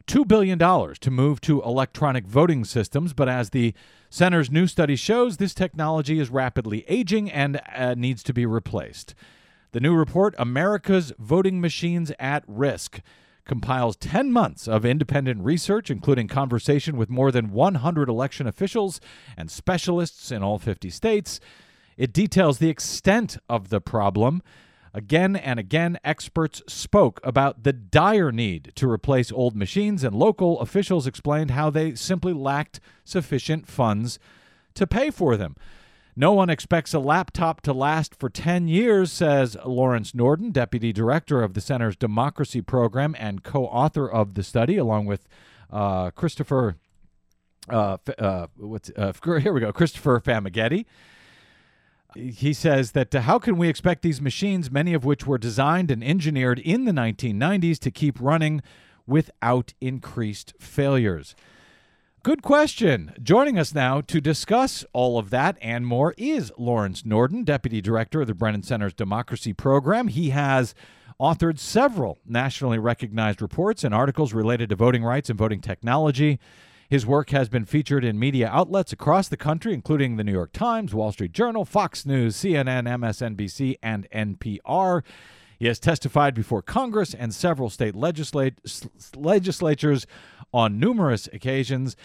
$2 0.06 0.26
billion 0.26 0.58
to 0.58 1.10
move 1.10 1.40
to 1.42 1.62
electronic 1.62 2.26
voting 2.26 2.64
systems, 2.64 3.12
but 3.12 3.28
as 3.28 3.50
the 3.50 3.74
center's 4.10 4.50
new 4.50 4.66
study 4.66 4.96
shows, 4.96 5.36
this 5.36 5.54
technology 5.54 6.18
is 6.18 6.30
rapidly 6.30 6.84
aging 6.88 7.30
and 7.30 7.60
uh, 7.74 7.94
needs 7.94 8.22
to 8.22 8.32
be 8.32 8.46
replaced. 8.46 9.14
The 9.72 9.80
new 9.80 9.94
report, 9.94 10.34
America's 10.38 11.12
Voting 11.18 11.60
Machines 11.60 12.12
at 12.18 12.44
Risk, 12.46 13.00
compiles 13.44 13.96
10 13.96 14.30
months 14.30 14.68
of 14.68 14.84
independent 14.84 15.42
research, 15.42 15.90
including 15.90 16.28
conversation 16.28 16.96
with 16.96 17.08
more 17.08 17.32
than 17.32 17.50
100 17.50 18.08
election 18.08 18.46
officials 18.46 19.00
and 19.36 19.50
specialists 19.50 20.30
in 20.30 20.42
all 20.42 20.58
50 20.58 20.90
states. 20.90 21.40
It 21.96 22.12
details 22.12 22.58
the 22.58 22.68
extent 22.68 23.38
of 23.48 23.68
the 23.68 23.80
problem 23.80 24.42
Again 24.94 25.36
and 25.36 25.58
again, 25.58 25.98
experts 26.04 26.62
spoke 26.66 27.20
about 27.24 27.62
the 27.62 27.72
dire 27.72 28.30
need 28.30 28.72
to 28.74 28.90
replace 28.90 29.32
old 29.32 29.56
machines, 29.56 30.04
and 30.04 30.14
local 30.14 30.60
officials 30.60 31.06
explained 31.06 31.52
how 31.52 31.70
they 31.70 31.94
simply 31.94 32.32
lacked 32.32 32.80
sufficient 33.04 33.66
funds 33.66 34.18
to 34.74 34.86
pay 34.86 35.10
for 35.10 35.36
them. 35.36 35.56
No 36.14 36.32
one 36.34 36.50
expects 36.50 36.92
a 36.92 36.98
laptop 36.98 37.62
to 37.62 37.72
last 37.72 38.14
for 38.14 38.28
10 38.28 38.68
years, 38.68 39.10
says 39.10 39.56
Lawrence 39.64 40.14
Norden, 40.14 40.50
deputy 40.50 40.92
director 40.92 41.42
of 41.42 41.54
the 41.54 41.62
center's 41.62 41.96
democracy 41.96 42.60
program 42.60 43.16
and 43.18 43.42
co 43.42 43.64
author 43.64 44.06
of 44.06 44.34
the 44.34 44.42
study, 44.42 44.76
along 44.76 45.06
with 45.06 45.26
uh, 45.70 46.10
Christopher 46.10 46.76
uh, 47.68 47.96
uh, 48.18 48.46
what's 48.56 48.90
uh, 48.96 49.12
here 49.38 49.52
we 49.52 49.60
go, 49.60 49.72
Christopher 49.72 50.20
Famighetti. 50.20 50.84
He 52.14 52.52
says 52.52 52.92
that 52.92 53.14
uh, 53.14 53.22
how 53.22 53.38
can 53.38 53.56
we 53.56 53.68
expect 53.68 54.02
these 54.02 54.20
machines, 54.20 54.70
many 54.70 54.94
of 54.94 55.04
which 55.04 55.26
were 55.26 55.38
designed 55.38 55.90
and 55.90 56.02
engineered 56.02 56.58
in 56.58 56.84
the 56.84 56.92
1990s, 56.92 57.78
to 57.80 57.90
keep 57.90 58.20
running 58.20 58.62
without 59.06 59.74
increased 59.80 60.54
failures? 60.58 61.34
Good 62.22 62.42
question. 62.42 63.14
Joining 63.20 63.58
us 63.58 63.74
now 63.74 64.00
to 64.02 64.20
discuss 64.20 64.84
all 64.92 65.18
of 65.18 65.30
that 65.30 65.56
and 65.60 65.84
more 65.84 66.14
is 66.16 66.52
Lawrence 66.56 67.04
Norden, 67.04 67.42
Deputy 67.42 67.80
Director 67.80 68.20
of 68.20 68.28
the 68.28 68.34
Brennan 68.34 68.62
Center's 68.62 68.94
Democracy 68.94 69.52
Program. 69.52 70.06
He 70.06 70.30
has 70.30 70.72
authored 71.20 71.58
several 71.58 72.18
nationally 72.24 72.78
recognized 72.78 73.42
reports 73.42 73.82
and 73.82 73.92
articles 73.92 74.32
related 74.32 74.68
to 74.68 74.76
voting 74.76 75.02
rights 75.02 75.30
and 75.30 75.38
voting 75.38 75.60
technology. 75.60 76.38
His 76.92 77.06
work 77.06 77.30
has 77.30 77.48
been 77.48 77.64
featured 77.64 78.04
in 78.04 78.18
media 78.18 78.50
outlets 78.52 78.92
across 78.92 79.26
the 79.26 79.38
country, 79.38 79.72
including 79.72 80.16
the 80.16 80.24
New 80.24 80.32
York 80.32 80.52
Times, 80.52 80.92
Wall 80.92 81.10
Street 81.10 81.32
Journal, 81.32 81.64
Fox 81.64 82.04
News, 82.04 82.36
CNN, 82.36 82.86
MSNBC, 82.86 83.76
and 83.82 84.06
NPR. 84.10 85.02
He 85.58 85.68
has 85.68 85.78
testified 85.78 86.34
before 86.34 86.60
Congress 86.60 87.14
and 87.14 87.34
several 87.34 87.70
state 87.70 87.94
legislat- 87.94 89.16
legislatures 89.16 90.06
on 90.52 90.78
numerous 90.78 91.30
occasions, 91.32 91.96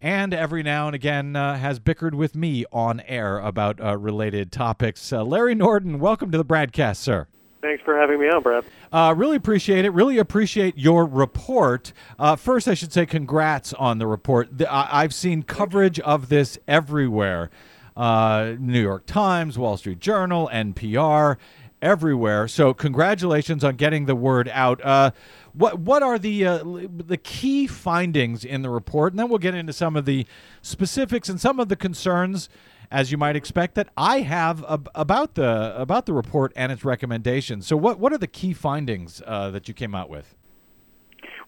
and 0.00 0.32
every 0.32 0.62
now 0.62 0.86
and 0.86 0.94
again 0.94 1.34
uh, 1.34 1.56
has 1.56 1.80
bickered 1.80 2.14
with 2.14 2.36
me 2.36 2.64
on 2.70 3.00
air 3.08 3.40
about 3.40 3.82
uh, 3.82 3.98
related 3.98 4.52
topics. 4.52 5.12
Uh, 5.12 5.24
Larry 5.24 5.56
Norden, 5.56 5.98
welcome 5.98 6.30
to 6.30 6.38
the 6.38 6.44
BradCast, 6.44 6.98
sir. 6.98 7.26
Thanks 7.60 7.82
for 7.82 7.98
having 7.98 8.20
me 8.20 8.28
on, 8.28 8.42
Brad. 8.42 8.64
Uh, 8.92 9.14
really 9.16 9.36
appreciate 9.36 9.84
it. 9.84 9.90
Really 9.90 10.18
appreciate 10.18 10.78
your 10.78 11.04
report. 11.04 11.92
Uh, 12.18 12.36
first, 12.36 12.68
I 12.68 12.74
should 12.74 12.92
say 12.92 13.04
congrats 13.04 13.72
on 13.72 13.98
the 13.98 14.06
report. 14.06 14.58
The, 14.58 14.72
I, 14.72 15.02
have 15.02 15.12
seen 15.12 15.42
coverage 15.42 15.98
of 16.00 16.28
this 16.28 16.58
everywhere 16.68 17.50
uh, 17.96 18.54
New 18.60 18.80
York 18.80 19.06
Times, 19.06 19.58
Wall 19.58 19.76
Street 19.76 19.98
Journal, 19.98 20.48
NPR, 20.52 21.36
everywhere. 21.82 22.46
So, 22.46 22.72
congratulations 22.72 23.64
on 23.64 23.74
getting 23.74 24.06
the 24.06 24.14
word 24.14 24.48
out. 24.52 24.80
Uh, 24.84 25.10
what 25.52 25.80
what 25.80 26.04
are 26.04 26.16
the 26.16 26.46
uh, 26.46 26.58
the 26.62 27.16
key 27.16 27.66
findings 27.66 28.44
in 28.44 28.62
the 28.62 28.70
report? 28.70 29.12
And 29.12 29.18
then 29.18 29.28
we'll 29.28 29.38
get 29.38 29.56
into 29.56 29.72
some 29.72 29.96
of 29.96 30.04
the 30.04 30.26
specifics 30.62 31.28
and 31.28 31.40
some 31.40 31.58
of 31.58 31.68
the 31.68 31.76
concerns 31.76 32.48
as 32.90 33.12
you 33.12 33.18
might 33.18 33.36
expect, 33.36 33.74
that 33.74 33.88
I 33.96 34.20
have 34.20 34.64
ab- 34.68 34.88
about 34.94 35.34
the 35.34 35.74
about 35.76 36.06
the 36.06 36.12
report 36.12 36.52
and 36.56 36.72
its 36.72 36.84
recommendations. 36.84 37.66
So, 37.66 37.76
what 37.76 37.98
what 37.98 38.12
are 38.12 38.18
the 38.18 38.26
key 38.26 38.52
findings 38.52 39.22
uh, 39.26 39.50
that 39.50 39.68
you 39.68 39.74
came 39.74 39.94
out 39.94 40.08
with? 40.08 40.34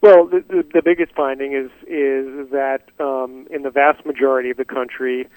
Well, 0.03 0.27
the, 0.27 0.43
the, 0.49 0.67
the 0.75 0.83
biggest 0.83 1.13
finding 1.15 1.53
is 1.53 1.71
is 1.83 2.51
that 2.51 2.83
um, 2.99 3.47
in 3.51 3.63
the 3.63 3.71
vast 3.71 4.05
majority 4.07 4.51
of 4.51 4.57
the 4.57 4.65
country, 4.65 5.29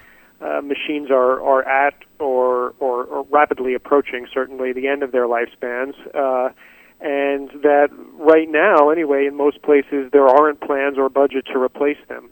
uh, 0.42 0.62
machines 0.62 1.10
are 1.12 1.42
are 1.42 1.68
at 1.68 1.96
or, 2.20 2.74
or, 2.80 3.04
or 3.06 3.26
rapidly 3.30 3.74
approaching 3.74 4.28
certainly 4.34 4.74
the 4.74 4.88
end 4.88 5.04
of 5.04 5.12
their 5.12 5.28
lifespans. 5.28 5.94
Uh, 6.14 6.54
and 7.02 7.50
that 7.64 7.90
right 8.14 8.50
now, 8.50 8.90
anyway, 8.90 9.26
in 9.26 9.36
most 9.36 9.62
places, 9.62 10.10
there 10.14 10.26
aren't 10.26 10.62
plans 10.62 10.98
or 10.98 11.10
budget 11.10 11.46
to 11.52 11.60
replace 11.60 11.98
them 12.08 12.30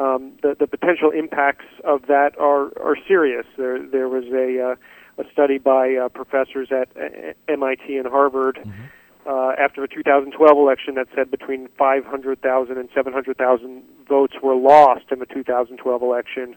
um, 0.00 0.32
the, 0.42 0.56
the 0.58 0.66
potential 0.66 1.10
impacts 1.10 1.66
of 1.84 2.06
that 2.06 2.32
are, 2.38 2.72
are 2.80 2.96
serious. 3.06 3.44
There, 3.58 3.86
there 3.86 4.08
was 4.08 4.24
a, 4.32 4.72
uh, 4.72 5.22
a 5.22 5.30
study 5.30 5.58
by 5.58 5.94
uh, 5.94 6.08
professors 6.08 6.68
at 6.70 6.88
uh, 6.96 7.32
MIT 7.48 7.98
and 7.98 8.06
Harvard 8.06 8.56
mm-hmm. 8.56 9.28
uh, 9.28 9.52
after 9.62 9.82
the 9.82 9.88
2012 9.88 10.56
election 10.56 10.94
that 10.94 11.08
said 11.14 11.30
between 11.30 11.68
500,000 11.78 12.78
and 12.78 12.88
700,000 12.94 13.82
votes 14.08 14.34
were 14.42 14.56
lost 14.56 15.04
in 15.10 15.18
the 15.18 15.26
2012 15.26 16.02
election 16.02 16.56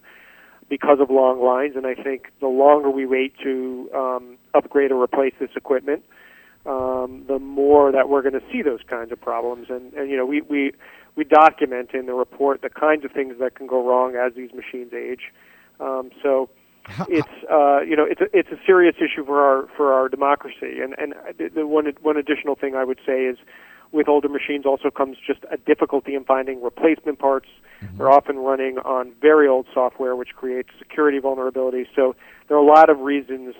because 0.69 0.99
of 1.01 1.09
long 1.09 1.43
lines. 1.43 1.75
And 1.75 1.85
I 1.85 1.95
think 1.95 2.31
the 2.39 2.47
longer 2.47 2.89
we 2.89 3.05
wait 3.05 3.33
to 3.43 3.89
um, 3.93 4.37
upgrade 4.53 4.91
or 4.91 5.03
replace 5.03 5.33
this 5.37 5.51
equipment, 5.57 6.05
um, 6.65 7.25
the 7.27 7.39
more 7.39 7.91
that 7.91 8.07
we're 8.07 8.21
going 8.21 8.39
to 8.39 8.43
see 8.49 8.61
those 8.61 8.79
kinds 8.89 9.11
of 9.11 9.19
problems. 9.19 9.67
And, 9.69 9.91
and 9.93 10.09
you 10.09 10.15
know, 10.15 10.25
we, 10.25 10.39
we 10.43 10.71
we 11.15 11.23
document 11.23 11.91
in 11.93 12.05
the 12.05 12.13
report 12.13 12.61
the 12.61 12.69
kinds 12.69 13.05
of 13.05 13.11
things 13.11 13.35
that 13.39 13.55
can 13.55 13.67
go 13.67 13.87
wrong 13.87 14.15
as 14.15 14.33
these 14.35 14.51
machines 14.53 14.93
age. 14.93 15.31
Um, 15.79 16.11
so 16.21 16.49
it's 17.07 17.27
uh, 17.49 17.81
you 17.81 17.95
know 17.95 18.05
it's 18.05 18.21
a, 18.21 18.37
it's 18.37 18.49
a 18.49 18.59
serious 18.65 18.95
issue 18.97 19.25
for 19.25 19.41
our 19.41 19.67
for 19.75 19.93
our 19.93 20.09
democracy. 20.09 20.79
And 20.81 20.95
and 20.97 21.13
the 21.53 21.67
one 21.67 21.85
one 22.01 22.17
additional 22.17 22.55
thing 22.55 22.75
I 22.75 22.83
would 22.83 22.99
say 23.05 23.25
is 23.25 23.37
with 23.91 24.09
older 24.09 24.27
machines 24.27 24.65
also 24.65 24.89
comes 24.89 25.17
just 25.25 25.41
a 25.51 25.57
difficulty 25.57 26.15
in 26.15 26.23
finding 26.23 26.61
replacement 26.61 27.19
parts. 27.19 27.47
Mm-hmm. 27.81 27.97
They're 27.97 28.11
often 28.11 28.37
running 28.37 28.79
on 28.79 29.13
very 29.21 29.47
old 29.47 29.67
software, 29.73 30.15
which 30.15 30.29
creates 30.35 30.69
security 30.79 31.19
vulnerabilities. 31.19 31.87
So 31.95 32.15
there 32.47 32.57
are 32.57 32.63
a 32.63 32.65
lot 32.65 32.89
of 32.89 32.99
reasons 32.99 33.55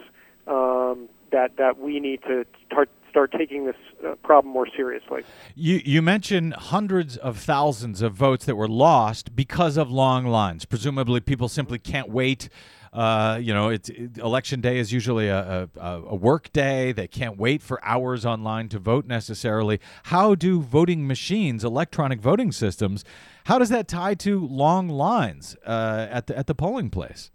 um, 0.48 1.08
that 1.32 1.58
that 1.58 1.80
we 1.80 2.00
need 2.00 2.24
to 2.24 2.46
start 2.66 2.89
start 3.13 3.32
taking 3.32 3.65
this 3.65 3.76
uh, 4.04 4.15
problem 4.23 4.52
more 4.52 4.67
seriously. 4.76 5.21
You 5.54 5.80
you 5.86 6.02
mentioned 6.02 6.56
hundreds 6.56 7.15
of 7.15 7.38
thousands 7.38 8.02
of 8.02 8.13
votes 8.13 8.45
that 8.45 8.56
were 8.56 8.67
lost 8.67 9.36
because 9.36 9.78
of 9.78 9.91
long 9.91 10.26
lines. 10.26 10.65
Presumably, 10.65 11.19
people 11.19 11.47
simply 11.47 11.78
can't 11.78 12.10
wait. 12.10 12.49
Uh, 12.91 13.39
you 13.39 13.54
know, 13.54 13.69
it's 13.69 13.89
it, 13.89 14.17
election 14.17 14.62
day 14.62 14.80
is 14.80 14.91
usually 14.91 15.28
a, 15.28 15.69
a, 15.80 16.02
a, 16.08 16.15
work 16.15 16.52
day. 16.54 16.91
They 16.91 17.08
can't 17.08 17.38
wait 17.38 17.62
for 17.62 17.84
hours 17.84 18.26
online 18.26 18.67
to 18.69 18.80
vote 18.80 19.06
necessarily. 19.06 19.80
How 20.06 20.34
do 20.34 20.62
voting 20.62 21.06
machines, 21.06 21.63
electronic 21.63 22.19
voting 22.19 22.52
systems, 22.52 23.06
how 23.45 23.60
does 23.60 23.69
that 23.69 23.88
tie 23.88 24.15
to 24.15 24.43
long 24.47 24.89
lines 24.89 25.56
uh, 25.65 26.08
at 26.10 26.26
the 26.28 26.38
at 26.38 26.47
the 26.47 26.56
polling 26.56 26.89
place? 26.89 27.30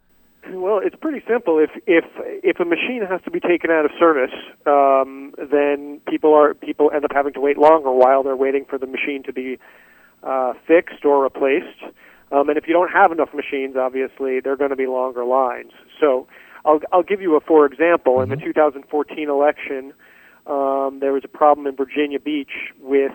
Well, 0.51 0.81
it's 0.83 0.97
pretty 0.97 1.23
simple. 1.29 1.59
If 1.59 1.71
if 1.87 2.05
if 2.43 2.61
a 2.61 2.65
machine 2.65 3.05
has 3.09 3.21
to 3.25 3.31
be 3.31 3.41
taken 3.41 3.71
out 3.71 3.85
of 3.85 3.91
service, 3.99 4.35
um, 4.67 5.35
then 5.39 6.01
people 6.09 6.33
are 6.35 6.55
people 6.55 6.91
end 6.95 7.05
up 7.05 7.13
having 7.15 7.33
to 7.35 7.41
wait 7.41 7.59
longer 7.59 7.93
while 7.93 8.23
they're 8.23 8.37
waiting 8.37 8.65
for 8.69 8.79
the 8.79 8.87
machine 8.87 9.23
to 9.25 9.33
be 9.33 9.59
uh, 10.23 10.55
fixed 10.67 11.05
or 11.05 11.23
replaced. 11.23 11.83
Um, 12.31 12.49
and 12.49 12.59
if 12.59 12.67
you 12.67 12.75
don't 12.75 12.91
have 12.91 13.13
enough 13.13 13.31
machines, 13.35 13.77
obviously, 13.77 14.41
they're 14.41 14.57
going 14.57 14.71
to 14.71 14.77
be 14.77 14.87
longer 14.87 15.25
lines. 15.25 15.73
So, 16.01 16.27
I'll 16.65 16.81
I'll 16.93 17.03
give 17.03 17.21
you 17.21 17.37
a 17.37 17.41
for 17.41 17.67
example. 17.67 18.17
Mm-hmm. 18.17 18.33
In 18.33 18.39
the 18.39 18.45
2014 18.45 19.29
election, 19.29 19.93
um, 20.47 20.99
there 21.01 21.13
was 21.13 21.23
a 21.25 21.29
problem 21.29 21.67
in 21.67 21.77
Virginia 21.77 22.21
Beach 22.21 22.73
with 22.81 23.13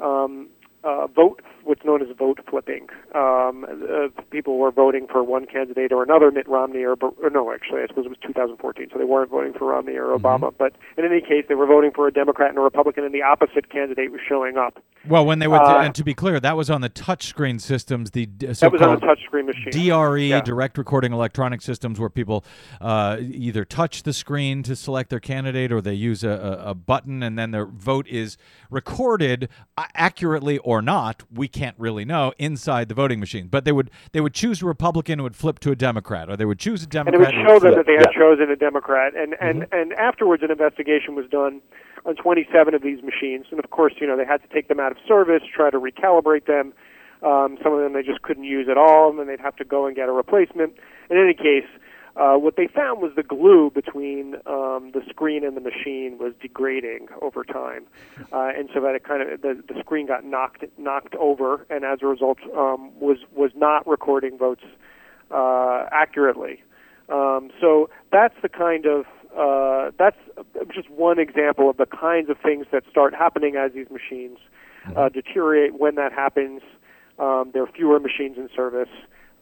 um, 0.00 0.48
uh, 0.84 1.06
vote 1.06 1.40
what's 1.64 1.84
known 1.84 2.02
as 2.02 2.08
vote 2.16 2.40
flipping. 2.48 2.88
Um, 3.14 3.64
uh, 3.64 4.08
people 4.30 4.58
were 4.58 4.70
voting 4.70 5.06
for 5.10 5.22
one 5.22 5.46
candidate 5.46 5.92
or 5.92 6.02
another, 6.02 6.30
Mitt 6.30 6.48
Romney 6.48 6.84
or, 6.84 6.96
or 7.00 7.30
no, 7.30 7.52
actually, 7.52 7.82
I 7.82 7.86
suppose 7.86 8.06
it 8.06 8.08
was 8.08 8.18
2014, 8.22 8.88
so 8.92 8.98
they 8.98 9.04
weren't 9.04 9.30
voting 9.30 9.52
for 9.52 9.66
Romney 9.66 9.94
or 9.94 10.16
Obama. 10.16 10.50
Mm-hmm. 10.50 10.56
But 10.58 10.74
in 10.96 11.04
any 11.04 11.20
case, 11.20 11.44
they 11.48 11.54
were 11.54 11.66
voting 11.66 11.92
for 11.94 12.06
a 12.06 12.12
Democrat 12.12 12.50
and 12.50 12.58
a 12.58 12.62
Republican, 12.62 13.04
and 13.04 13.14
the 13.14 13.22
opposite 13.22 13.70
candidate 13.70 14.10
was 14.10 14.20
showing 14.26 14.56
up. 14.56 14.82
Well, 15.08 15.26
when 15.26 15.38
they 15.38 15.48
were, 15.48 15.60
uh, 15.60 15.84
and 15.84 15.94
to 15.94 16.04
be 16.04 16.14
clear, 16.14 16.38
that 16.40 16.56
was 16.56 16.70
on 16.70 16.80
the 16.80 16.90
touchscreen 16.90 17.60
systems, 17.60 18.12
the 18.12 18.26
that 18.26 18.72
was 18.72 18.82
on 18.82 19.00
the 19.00 19.06
touchscreen 19.06 19.46
machine. 19.46 19.70
DRE, 19.88 20.28
yeah. 20.28 20.40
direct 20.40 20.78
recording 20.78 21.12
electronic 21.12 21.60
systems, 21.60 21.98
where 21.98 22.10
people 22.10 22.44
uh, 22.80 23.16
either 23.20 23.64
touch 23.64 24.04
the 24.04 24.12
screen 24.12 24.62
to 24.62 24.76
select 24.76 25.10
their 25.10 25.20
candidate, 25.20 25.72
or 25.72 25.80
they 25.80 25.94
use 25.94 26.22
a, 26.22 26.30
a, 26.30 26.70
a 26.70 26.74
button, 26.74 27.22
and 27.22 27.38
then 27.38 27.50
their 27.50 27.66
vote 27.66 28.06
is 28.08 28.36
recorded 28.70 29.48
uh, 29.76 29.86
accurately 29.94 30.58
or 30.58 30.80
not. 30.80 31.22
We 31.32 31.48
can't 31.52 31.76
really 31.78 32.04
know 32.04 32.32
inside 32.38 32.88
the 32.88 32.94
voting 32.94 33.20
machine. 33.20 33.48
But 33.48 33.64
they 33.64 33.72
would 33.72 33.90
they 34.12 34.20
would 34.20 34.34
choose 34.34 34.62
a 34.62 34.66
Republican 34.66 35.14
and 35.14 35.22
would 35.22 35.36
flip 35.36 35.58
to 35.60 35.70
a 35.70 35.76
Democrat, 35.76 36.28
or 36.28 36.36
they 36.36 36.44
would 36.44 36.58
choose 36.58 36.82
a 36.82 36.86
Democrat. 36.86 37.14
And 37.14 37.34
it 37.34 37.36
would 37.36 37.48
show 37.48 37.58
them 37.60 37.74
that 37.76 37.86
they 37.86 37.94
had 37.94 38.08
yeah. 38.12 38.18
chosen 38.18 38.50
a 38.50 38.56
Democrat. 38.56 39.14
And 39.14 39.36
and 39.40 39.62
mm-hmm. 39.62 39.74
and 39.74 39.92
afterwards, 39.94 40.42
an 40.42 40.50
investigation 40.50 41.14
was 41.14 41.26
done 41.30 41.60
on 42.04 42.16
27 42.16 42.74
of 42.74 42.82
these 42.82 43.02
machines. 43.02 43.46
And 43.50 43.62
of 43.62 43.70
course, 43.70 43.94
you 44.00 44.06
know 44.06 44.16
they 44.16 44.26
had 44.26 44.42
to 44.42 44.48
take 44.48 44.68
them 44.68 44.80
out 44.80 44.92
of 44.92 44.98
service, 45.06 45.42
try 45.54 45.70
to 45.70 45.78
recalibrate 45.78 46.46
them. 46.46 46.72
Um, 47.22 47.56
some 47.62 47.72
of 47.72 47.80
them 47.80 47.92
they 47.92 48.02
just 48.02 48.22
couldn't 48.22 48.44
use 48.44 48.68
at 48.68 48.76
all, 48.76 49.10
and 49.10 49.18
then 49.18 49.28
they'd 49.28 49.40
have 49.40 49.56
to 49.56 49.64
go 49.64 49.86
and 49.86 49.94
get 49.94 50.08
a 50.08 50.12
replacement. 50.12 50.74
In 51.10 51.16
any 51.18 51.34
case, 51.34 51.68
uh, 52.16 52.34
what 52.34 52.56
they 52.56 52.66
found 52.66 53.00
was 53.00 53.12
the 53.16 53.22
glue 53.22 53.70
between 53.70 54.34
um, 54.46 54.90
the 54.92 55.00
screen 55.08 55.44
and 55.44 55.56
the 55.56 55.60
machine 55.60 56.18
was 56.18 56.34
degrading 56.42 57.08
over 57.22 57.42
time, 57.42 57.84
uh, 58.32 58.50
and 58.54 58.68
so 58.74 58.80
that 58.80 58.94
it 58.94 59.04
kind 59.04 59.22
of 59.22 59.40
the, 59.40 59.62
the 59.66 59.80
screen 59.80 60.06
got 60.06 60.24
knocked 60.24 60.64
knocked 60.78 61.14
over, 61.14 61.66
and 61.70 61.84
as 61.84 62.00
a 62.02 62.06
result, 62.06 62.38
um, 62.56 62.90
was 63.00 63.18
was 63.34 63.50
not 63.54 63.86
recording 63.86 64.36
votes 64.36 64.64
uh, 65.30 65.86
accurately. 65.90 66.62
Um, 67.08 67.50
so 67.60 67.88
that's 68.10 68.34
the 68.42 68.48
kind 68.48 68.84
of 68.84 69.06
uh, 69.36 69.90
that's 69.98 70.18
just 70.74 70.90
one 70.90 71.18
example 71.18 71.70
of 71.70 71.78
the 71.78 71.86
kinds 71.86 72.28
of 72.28 72.36
things 72.38 72.66
that 72.72 72.84
start 72.90 73.14
happening 73.14 73.56
as 73.56 73.72
these 73.72 73.88
machines 73.90 74.36
uh, 74.84 74.90
mm-hmm. 74.90 75.18
deteriorate. 75.18 75.78
When 75.78 75.94
that 75.94 76.12
happens, 76.12 76.60
um, 77.18 77.50
there 77.54 77.62
are 77.62 77.72
fewer 77.74 77.98
machines 77.98 78.36
in 78.36 78.50
service, 78.54 78.90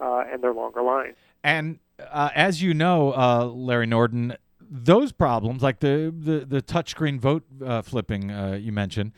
uh, 0.01 0.23
and 0.31 0.43
there 0.43 0.51
are 0.51 0.55
longer 0.55 0.83
lines. 0.83 1.17
And 1.43 1.79
uh, 2.11 2.31
as 2.35 2.63
you 2.63 2.75
know, 2.75 3.13
uh, 3.13 3.45
Larry 3.47 3.87
Norden, 3.87 4.37
those 4.61 5.13
problems, 5.13 5.63
like 5.63 5.81
the 5.81 6.15
the, 6.17 6.45
the 6.45 6.63
touchscreen 6.63 7.19
vote 7.19 7.45
uh, 7.65 7.83
flipping 7.83 8.31
uh, 8.31 8.53
you 8.61 8.73
mentioned, 8.73 9.13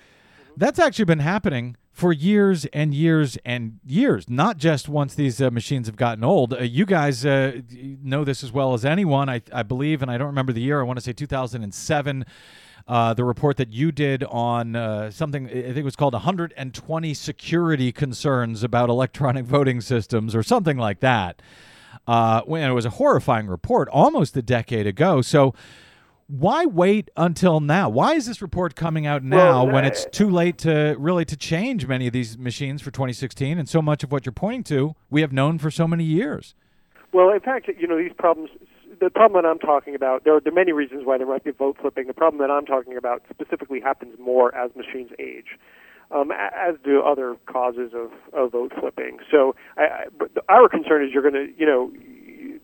that's 0.56 0.78
actually 0.78 1.04
been 1.04 1.20
happening 1.20 1.76
for 1.92 2.12
years 2.12 2.64
and 2.66 2.94
years 2.94 3.36
and 3.44 3.78
years, 3.84 4.28
not 4.28 4.56
just 4.56 4.88
once 4.88 5.14
these 5.14 5.42
uh, 5.42 5.50
machines 5.50 5.86
have 5.86 5.96
gotten 5.96 6.24
old. 6.24 6.54
Uh, 6.54 6.62
you 6.62 6.86
guys 6.86 7.24
know 7.24 8.24
this 8.24 8.42
as 8.42 8.50
well 8.50 8.72
as 8.72 8.84
anyone, 8.84 9.28
I, 9.28 9.42
I, 9.52 9.62
believe, 9.62 10.00
and 10.00 10.10
I 10.10 10.16
don't 10.16 10.28
remember 10.28 10.52
the 10.52 10.62
year. 10.62 10.80
I 10.80 10.84
want 10.84 10.98
to 10.98 11.04
say 11.04 11.12
2007. 11.12 12.24
Uh, 12.88 13.14
the 13.14 13.24
report 13.24 13.56
that 13.58 13.72
you 13.72 13.92
did 13.92 14.24
on 14.24 14.74
uh, 14.74 15.10
something, 15.10 15.46
I 15.46 15.50
think 15.50 15.76
it 15.76 15.84
was 15.84 15.94
called 15.94 16.14
120 16.14 17.14
security 17.14 17.92
concerns 17.92 18.64
about 18.64 18.88
electronic 18.88 19.44
voting 19.44 19.80
systems 19.80 20.34
or 20.34 20.42
something 20.42 20.76
like 20.76 21.00
that. 21.00 21.40
Uh, 22.06 22.42
when 22.42 22.68
it 22.68 22.72
was 22.72 22.84
a 22.84 22.90
horrifying 22.90 23.46
report 23.46 23.88
almost 23.90 24.36
a 24.36 24.42
decade 24.42 24.86
ago. 24.86 25.22
So, 25.22 25.54
why 26.26 26.64
wait 26.64 27.10
until 27.16 27.60
now? 27.60 27.90
Why 27.90 28.14
is 28.14 28.26
this 28.26 28.40
report 28.40 28.74
coming 28.74 29.06
out 29.06 29.22
now 29.22 29.64
Well, 29.64 29.74
when 29.74 29.84
it's 29.84 30.06
too 30.06 30.30
late 30.30 30.56
to 30.58 30.96
really 30.98 31.26
to 31.26 31.36
change 31.36 31.86
many 31.86 32.06
of 32.06 32.12
these 32.12 32.38
machines 32.38 32.80
for 32.80 32.90
2016 32.90 33.58
and 33.58 33.68
so 33.68 33.82
much 33.82 34.02
of 34.02 34.10
what 34.10 34.24
you're 34.24 34.32
pointing 34.32 34.64
to 34.64 34.94
we 35.10 35.20
have 35.20 35.32
known 35.32 35.58
for 35.58 35.70
so 35.70 35.86
many 35.86 36.04
years? 36.04 36.54
Well, 37.12 37.30
in 37.30 37.40
fact, 37.40 37.68
you 37.78 37.86
know, 37.86 37.98
these 37.98 38.14
problems, 38.16 38.50
the 38.98 39.10
problem 39.10 39.42
that 39.42 39.48
I'm 39.48 39.58
talking 39.58 39.94
about, 39.94 40.24
there 40.24 40.36
are, 40.36 40.40
there 40.40 40.52
are 40.52 40.56
many 40.56 40.72
reasons 40.72 41.04
why 41.04 41.18
there 41.18 41.26
might 41.26 41.44
be 41.44 41.50
vote 41.50 41.76
flipping. 41.80 42.06
The 42.06 42.14
problem 42.14 42.40
that 42.40 42.50
I'm 42.50 42.64
talking 42.64 42.96
about 42.96 43.22
specifically 43.28 43.80
happens 43.80 44.18
more 44.18 44.54
as 44.54 44.70
machines 44.74 45.10
age, 45.18 45.58
um, 46.12 46.30
as 46.32 46.76
do 46.84 47.00
other 47.02 47.36
causes 47.46 47.92
of, 47.94 48.10
of 48.32 48.52
vote 48.52 48.72
flipping. 48.78 49.18
So 49.30 49.54
I, 49.76 49.82
I, 49.82 50.04
but 50.18 50.30
our 50.48 50.68
concern 50.68 51.04
is 51.04 51.10
you're 51.12 51.22
going 51.22 51.34
to, 51.34 51.52
you 51.56 51.66
know, 51.66 51.90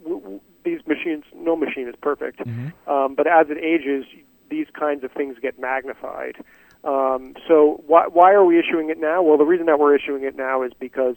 w- 0.02 0.20
w- 0.20 0.40
these 0.64 0.80
machines, 0.86 1.24
no 1.34 1.56
machine 1.56 1.88
is 1.88 1.94
perfect, 2.00 2.40
um, 2.86 3.14
but 3.14 3.26
as 3.26 3.46
it 3.48 3.58
ages, 3.58 4.04
these 4.50 4.66
kinds 4.78 5.04
of 5.04 5.12
things 5.12 5.36
get 5.40 5.58
magnified. 5.58 6.36
Um, 6.84 7.34
so 7.46 7.82
why, 7.86 8.06
why 8.06 8.32
are 8.32 8.44
we 8.44 8.58
issuing 8.58 8.90
it 8.90 8.98
now? 8.98 9.22
Well, 9.22 9.38
the 9.38 9.44
reason 9.44 9.66
that 9.66 9.78
we're 9.78 9.96
issuing 9.96 10.24
it 10.24 10.36
now 10.36 10.62
is 10.62 10.72
because 10.78 11.16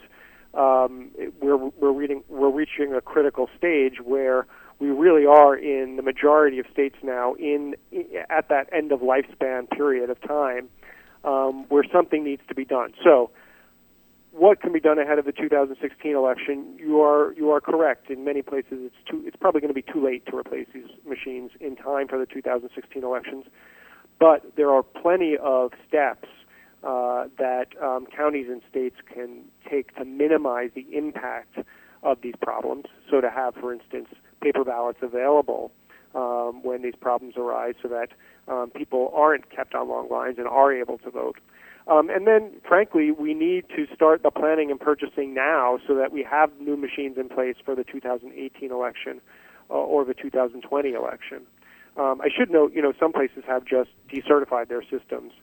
um, 0.53 1.11
we're 1.41 1.57
we're 1.57 1.93
reading 1.93 2.23
we're 2.27 2.49
reaching 2.49 2.93
a 2.93 3.01
critical 3.01 3.49
stage 3.57 4.01
where 4.03 4.47
we 4.79 4.89
really 4.89 5.25
are 5.25 5.55
in 5.55 5.95
the 5.95 6.01
majority 6.01 6.59
of 6.59 6.65
states 6.73 6.97
now 7.03 7.35
in, 7.35 7.75
i 7.93 8.25
at 8.29 8.49
that 8.49 8.67
end 8.73 8.91
of 8.91 8.99
lifespan 8.99 9.69
period 9.69 10.09
of 10.09 10.19
time 10.21 10.67
um, 11.23 11.65
where 11.69 11.83
something 11.91 12.23
needs 12.23 12.41
to 12.47 12.55
be 12.55 12.65
done. 12.65 12.93
So 13.03 13.31
what 14.31 14.61
can 14.61 14.71
be 14.71 14.79
done 14.79 14.97
ahead 14.97 15.19
of 15.19 15.25
the 15.25 15.31
2016 15.31 16.15
election? 16.15 16.75
You 16.77 17.01
are 17.01 17.33
you 17.33 17.51
are 17.51 17.61
correct. 17.61 18.09
In 18.09 18.23
many 18.23 18.41
places, 18.41 18.79
it's 18.79 18.95
too. 19.09 19.21
It's 19.25 19.35
probably 19.35 19.61
going 19.61 19.73
to 19.73 19.81
be 19.81 19.81
too 19.93 20.03
late 20.03 20.25
to 20.27 20.37
replace 20.37 20.67
these 20.73 20.89
machines 21.05 21.51
in 21.59 21.75
time 21.75 22.07
for 22.07 22.17
the 22.17 22.25
2016 22.25 23.03
elections. 23.03 23.45
But 24.19 24.55
there 24.55 24.69
are 24.69 24.83
plenty 24.83 25.35
of 25.41 25.71
steps 25.87 26.27
uh, 26.83 27.25
that 27.37 27.67
um, 27.81 28.07
counties 28.15 28.47
and 28.49 28.61
states 28.69 28.95
can 29.13 29.43
take 29.69 29.95
to 29.97 30.05
minimize 30.05 30.69
the 30.75 30.85
impact 30.91 31.57
of 32.03 32.21
these 32.21 32.35
problems. 32.41 32.85
So 33.09 33.21
to 33.21 33.29
have, 33.29 33.55
for 33.55 33.73
instance, 33.73 34.07
paper 34.41 34.63
ballots 34.63 34.99
available 35.01 35.71
um, 36.15 36.63
when 36.63 36.81
these 36.81 36.95
problems 36.99 37.35
arise, 37.37 37.75
so 37.81 37.87
that 37.89 38.09
um, 38.47 38.71
people 38.71 39.11
aren't 39.15 39.49
kept 39.49 39.75
on 39.75 39.89
long 39.89 40.09
lines 40.09 40.37
and 40.37 40.47
are 40.47 40.73
able 40.73 40.97
to 40.99 41.11
vote. 41.11 41.37
Um, 41.87 42.09
and 42.09 42.27
then, 42.27 42.51
frankly, 42.67 43.11
we 43.11 43.33
need 43.33 43.65
to 43.75 43.87
start 43.93 44.23
the 44.23 44.31
planning 44.31 44.69
and 44.69 44.79
purchasing 44.79 45.33
now 45.33 45.79
so 45.87 45.95
that 45.95 46.11
we 46.11 46.23
have 46.23 46.51
new 46.59 46.77
machines 46.77 47.17
in 47.17 47.27
place 47.27 47.55
for 47.63 47.75
the 47.75 47.83
2018 47.83 48.71
election 48.71 49.19
uh, 49.69 49.73
or 49.73 50.05
the 50.05 50.13
2020 50.13 50.91
election. 50.91 51.41
Um, 51.97 52.21
I 52.21 52.29
should 52.35 52.51
note, 52.51 52.73
you 52.73 52.81
know, 52.81 52.93
some 52.99 53.11
places 53.11 53.43
have 53.47 53.65
just 53.65 53.89
decertified 54.09 54.69
their 54.69 54.83
systems, 54.83 55.33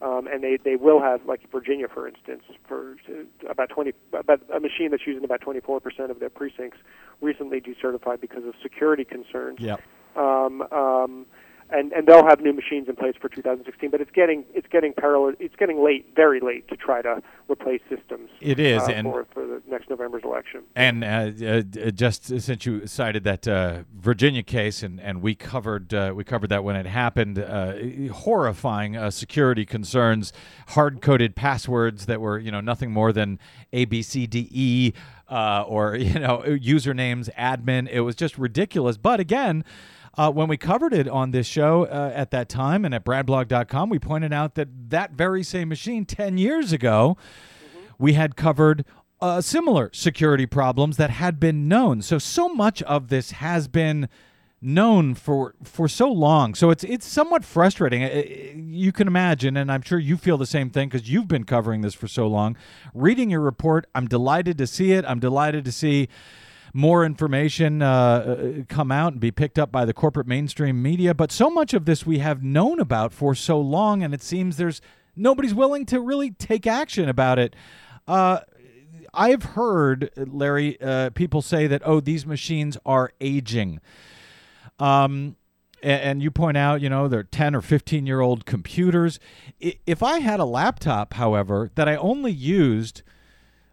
um, 0.00 0.26
and 0.32 0.42
they, 0.42 0.56
they 0.62 0.76
will 0.76 1.02
have, 1.02 1.20
like 1.26 1.40
Virginia, 1.50 1.88
for 1.92 2.06
instance, 2.08 2.44
for 2.66 2.96
uh, 3.10 3.50
about 3.50 3.68
20, 3.68 3.92
about 4.12 4.40
a 4.54 4.60
machine 4.60 4.90
that's 4.90 5.06
using 5.06 5.24
about 5.24 5.40
24% 5.40 5.82
of 6.10 6.20
their 6.20 6.30
precincts 6.30 6.78
recently 7.20 7.60
decertified 7.60 8.20
because 8.20 8.44
of 8.44 8.54
security 8.62 9.04
concerns 9.04 9.58
Yep. 9.60 9.82
um, 10.16 10.62
um, 10.72 11.26
and 11.70 11.92
and 11.92 12.06
they'll 12.06 12.26
have 12.26 12.40
new 12.40 12.52
machines 12.52 12.88
in 12.88 12.96
place 12.96 13.14
for 13.20 13.28
2016. 13.28 13.90
But 13.90 14.00
it's 14.00 14.10
getting 14.10 14.44
it's 14.54 14.66
getting 14.68 14.92
parallel 14.92 15.34
it's 15.38 15.56
getting 15.56 15.82
late, 15.84 16.06
very 16.14 16.40
late, 16.40 16.68
to 16.68 16.76
try 16.76 17.02
to 17.02 17.22
replace 17.50 17.80
systems. 17.88 18.30
It 18.40 18.58
is, 18.58 18.82
uh, 18.82 18.92
and- 18.92 19.06
for 19.06 19.26
for 19.32 19.46
the 19.46 19.62
next 19.68 19.90
November's 19.90 20.24
election. 20.24 20.62
And 20.74 21.04
uh, 21.04 21.30
uh, 21.46 21.60
just 21.90 22.24
since 22.40 22.66
you 22.66 22.86
cited 22.86 23.24
that 23.24 23.46
uh, 23.46 23.82
Virginia 23.94 24.42
case, 24.42 24.82
and, 24.82 25.00
and 25.00 25.22
we 25.22 25.34
covered 25.34 25.92
uh, 25.92 26.12
we 26.14 26.24
covered 26.24 26.50
that 26.50 26.64
when 26.64 26.76
it 26.76 26.86
happened, 26.86 27.38
uh, 27.38 27.74
horrifying 28.12 28.96
uh, 28.96 29.10
security 29.10 29.64
concerns, 29.64 30.32
hard 30.68 31.00
coded 31.00 31.36
passwords 31.36 32.06
that 32.06 32.20
were 32.20 32.38
you 32.38 32.50
know 32.50 32.60
nothing 32.60 32.90
more 32.90 33.12
than 33.12 33.38
A 33.72 33.84
B 33.84 34.02
C 34.02 34.26
D 34.26 34.48
E, 34.50 34.92
uh, 35.28 35.64
or 35.66 35.96
you 35.96 36.18
know 36.18 36.42
usernames 36.46 37.28
admin. 37.34 37.88
It 37.90 38.00
was 38.00 38.16
just 38.16 38.38
ridiculous. 38.38 38.96
But 38.96 39.20
again. 39.20 39.64
Uh, 40.16 40.30
when 40.30 40.48
we 40.48 40.56
covered 40.56 40.92
it 40.92 41.08
on 41.08 41.30
this 41.30 41.46
show 41.46 41.84
uh, 41.84 42.12
at 42.14 42.30
that 42.30 42.48
time 42.48 42.84
and 42.84 42.94
at 42.94 43.04
bradblog.com, 43.04 43.88
we 43.90 43.98
pointed 43.98 44.32
out 44.32 44.54
that 44.56 44.68
that 44.90 45.12
very 45.12 45.42
same 45.42 45.68
machine 45.68 46.04
10 46.04 46.38
years 46.38 46.72
ago 46.72 47.16
we 47.98 48.14
had 48.14 48.36
covered 48.36 48.84
uh, 49.20 49.40
similar 49.40 49.90
security 49.92 50.46
problems 50.46 50.96
that 50.96 51.10
had 51.10 51.40
been 51.40 51.68
known. 51.68 52.02
So 52.02 52.18
so 52.18 52.48
much 52.48 52.82
of 52.84 53.08
this 53.08 53.32
has 53.32 53.66
been 53.68 54.08
known 54.60 55.14
for 55.14 55.54
for 55.62 55.88
so 55.88 56.10
long. 56.10 56.54
So 56.54 56.70
it's 56.70 56.84
it's 56.84 57.06
somewhat 57.06 57.44
frustrating. 57.44 58.04
Uh, 58.04 58.22
You 58.54 58.92
can 58.92 59.06
imagine, 59.08 59.56
and 59.56 59.70
I'm 59.70 59.82
sure 59.82 59.98
you 59.98 60.16
feel 60.16 60.36
the 60.38 60.46
same 60.46 60.70
thing 60.70 60.88
because 60.88 61.10
you've 61.10 61.28
been 61.28 61.44
covering 61.44 61.80
this 61.80 61.94
for 61.94 62.06
so 62.08 62.26
long. 62.28 62.56
Reading 62.94 63.30
your 63.30 63.40
report, 63.40 63.86
I'm 63.94 64.06
delighted 64.06 64.58
to 64.58 64.66
see 64.66 64.92
it. 64.92 65.04
I'm 65.04 65.20
delighted 65.20 65.64
to 65.64 65.72
see 65.72 66.08
more 66.72 67.04
information 67.04 67.82
uh, 67.82 67.86
uh, 67.88 68.62
come 68.68 68.90
out 68.92 69.12
and 69.12 69.20
be 69.20 69.30
picked 69.30 69.58
up 69.58 69.72
by 69.72 69.84
the 69.84 69.92
corporate 69.94 70.26
mainstream 70.26 70.82
media. 70.82 71.14
But 71.14 71.32
so 71.32 71.50
much 71.50 71.74
of 71.74 71.84
this 71.84 72.04
we 72.06 72.18
have 72.18 72.42
known 72.42 72.80
about 72.80 73.12
for 73.12 73.34
so 73.34 73.60
long, 73.60 74.02
and 74.02 74.12
it 74.14 74.22
seems 74.22 74.56
there's 74.56 74.80
nobody's 75.16 75.54
willing 75.54 75.86
to 75.86 76.00
really 76.00 76.30
take 76.30 76.66
action 76.66 77.08
about 77.08 77.38
it. 77.38 77.54
Uh, 78.06 78.40
I've 79.14 79.42
heard, 79.42 80.10
Larry, 80.16 80.80
uh, 80.80 81.10
people 81.10 81.42
say 81.42 81.66
that, 81.66 81.82
oh, 81.84 82.00
these 82.00 82.26
machines 82.26 82.76
are 82.84 83.12
aging. 83.20 83.80
Um, 84.78 85.36
a- 85.82 85.86
and 85.86 86.22
you 86.22 86.30
point 86.30 86.56
out, 86.56 86.80
you 86.80 86.88
know, 86.88 87.08
they're 87.08 87.22
10 87.24 87.54
or 87.54 87.60
15 87.60 88.06
year 88.06 88.20
old 88.20 88.46
computers. 88.46 89.18
If 89.60 90.02
I 90.02 90.20
had 90.20 90.40
a 90.40 90.44
laptop, 90.44 91.14
however, 91.14 91.70
that 91.74 91.88
I 91.88 91.96
only 91.96 92.32
used, 92.32 93.02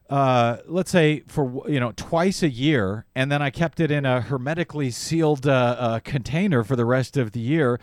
uh, 0.10 0.58
let's 0.68 0.92
say 0.92 1.24
for 1.28 1.64
you 1.68 1.80
know 1.80 1.92
twice 1.96 2.44
a 2.44 2.50
year, 2.50 3.06
and 3.16 3.32
then 3.32 3.42
I 3.42 3.50
kept 3.50 3.80
it 3.80 3.92
in 3.92 4.06
a 4.06 4.22
hermetically 4.22 4.92
sealed 4.92 5.48
uh, 5.48 5.76
uh, 5.78 6.00
container 6.00 6.64
for 6.64 6.76
the 6.76 6.86
rest 6.86 7.18
of 7.18 7.32
the 7.32 7.40
year, 7.40 7.80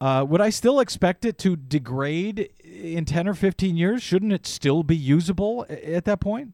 uh, 0.00 0.24
would 0.28 0.40
I 0.40 0.50
still 0.50 0.80
expect 0.80 1.24
it 1.24 1.38
to 1.38 1.56
degrade 1.56 2.50
in 2.62 3.04
10 3.06 3.28
or 3.28 3.34
15 3.34 3.76
years? 3.76 4.02
Shouldn't 4.02 4.32
it 4.32 4.46
still 4.46 4.82
be 4.82 4.96
usable 4.96 5.64
at 5.68 6.04
that 6.04 6.20
point? 6.20 6.52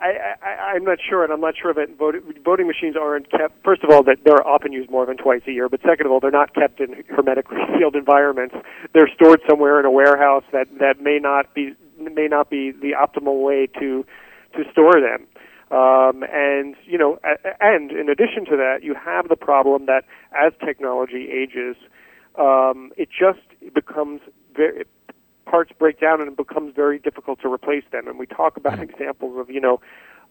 I, 0.00 0.34
I, 0.42 0.48
I'm 0.74 0.84
not 0.84 0.98
sure, 1.08 1.24
and 1.24 1.32
I'm 1.32 1.40
not 1.40 1.54
sure 1.60 1.72
that 1.72 1.96
voting, 1.96 2.20
voting 2.44 2.66
machines 2.66 2.96
aren't 3.00 3.30
kept. 3.30 3.64
First 3.64 3.84
of 3.84 3.90
all, 3.90 4.02
that 4.02 4.18
they're 4.24 4.46
often 4.46 4.72
used 4.72 4.90
more 4.90 5.06
than 5.06 5.16
twice 5.16 5.40
a 5.46 5.52
year. 5.52 5.70
But 5.70 5.80
second 5.80 6.04
of 6.04 6.12
all, 6.12 6.20
they're 6.20 6.30
not 6.30 6.54
kept 6.54 6.80
in 6.80 7.04
hermetically 7.08 7.56
sealed 7.78 7.96
environments. 7.96 8.54
They're 8.92 9.08
stored 9.14 9.40
somewhere 9.48 9.80
in 9.80 9.86
a 9.86 9.90
warehouse 9.90 10.44
that 10.52 10.66
that 10.78 11.00
may 11.00 11.18
not 11.18 11.54
be 11.54 11.74
may 11.98 12.26
not 12.26 12.50
be 12.50 12.70
the 12.72 12.92
optimal 13.00 13.42
way 13.42 13.66
to 13.78 14.04
to 14.56 14.64
store 14.72 15.00
them. 15.00 15.26
Um, 15.70 16.24
and 16.32 16.76
you 16.84 16.98
know, 16.98 17.18
and 17.60 17.90
in 17.90 18.08
addition 18.08 18.44
to 18.46 18.56
that, 18.56 18.82
you 18.82 18.94
have 18.94 19.28
the 19.28 19.36
problem 19.36 19.86
that 19.86 20.04
as 20.32 20.52
technology 20.64 21.28
ages, 21.32 21.76
um, 22.38 22.92
it 22.96 23.08
just 23.08 23.40
becomes 23.74 24.20
very 24.54 24.84
parts 25.46 25.72
break 25.78 26.00
down 26.00 26.20
and 26.20 26.28
it 26.30 26.36
becomes 26.36 26.74
very 26.74 26.98
difficult 26.98 27.40
to 27.40 27.52
replace 27.52 27.84
them. 27.92 28.08
And 28.08 28.18
we 28.18 28.26
talk 28.26 28.56
about 28.56 28.80
examples 28.80 29.38
of, 29.38 29.50
you 29.50 29.60
know, 29.60 29.80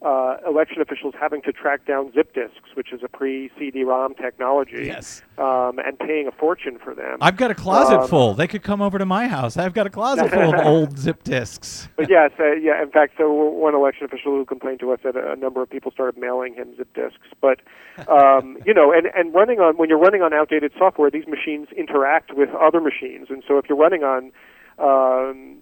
uh, 0.03 0.35
election 0.47 0.81
officials 0.81 1.13
having 1.19 1.41
to 1.43 1.51
track 1.53 1.85
down 1.87 2.11
zip 2.13 2.33
disks, 2.33 2.69
which 2.75 2.91
is 2.91 3.01
a 3.03 3.07
pre-CD-ROM 3.07 4.13
technology, 4.15 4.83
Yes. 4.87 5.21
um, 5.37 5.79
and 5.79 5.97
paying 5.97 6.27
a 6.27 6.31
fortune 6.31 6.77
for 6.83 6.93
them. 6.93 7.17
I've 7.21 7.37
got 7.37 7.51
a 7.51 7.55
closet 7.55 8.01
Um, 8.01 8.07
full. 8.09 8.33
They 8.33 8.47
could 8.47 8.63
come 8.63 8.81
over 8.81 8.97
to 8.97 9.05
my 9.05 9.27
house. 9.27 9.55
I've 9.55 9.73
got 9.73 9.87
a 9.87 9.89
closet 9.89 10.29
full 10.29 10.53
of 10.53 10.59
old 10.65 10.97
zip 10.97 11.23
disks. 11.23 11.87
But 11.95 12.09
yes, 12.09 12.31
uh, 12.39 12.51
yeah. 12.53 12.81
In 12.83 12.89
fact, 12.91 13.13
so 13.17 13.31
one 13.31 13.73
election 13.75 14.05
official 14.05 14.33
who 14.33 14.43
complained 14.45 14.81
to 14.81 14.91
us 14.91 14.99
that 15.03 15.15
a 15.15 15.35
number 15.37 15.61
of 15.61 15.69
people 15.69 15.91
started 15.91 16.19
mailing 16.19 16.53
him 16.53 16.75
zip 16.75 16.93
disks. 16.93 17.27
But 17.41 17.61
um, 18.09 18.57
you 18.65 18.73
know, 18.73 18.91
and 18.91 19.07
and 19.15 19.33
running 19.33 19.59
on 19.59 19.77
when 19.77 19.87
you're 19.87 19.97
running 19.99 20.21
on 20.21 20.33
outdated 20.33 20.73
software, 20.77 21.09
these 21.09 21.27
machines 21.27 21.69
interact 21.77 22.33
with 22.33 22.49
other 22.61 22.81
machines, 22.81 23.27
and 23.29 23.41
so 23.47 23.57
if 23.57 23.65
you're 23.69 23.77
running 23.77 24.03
on 24.03 24.31
um, 24.79 25.57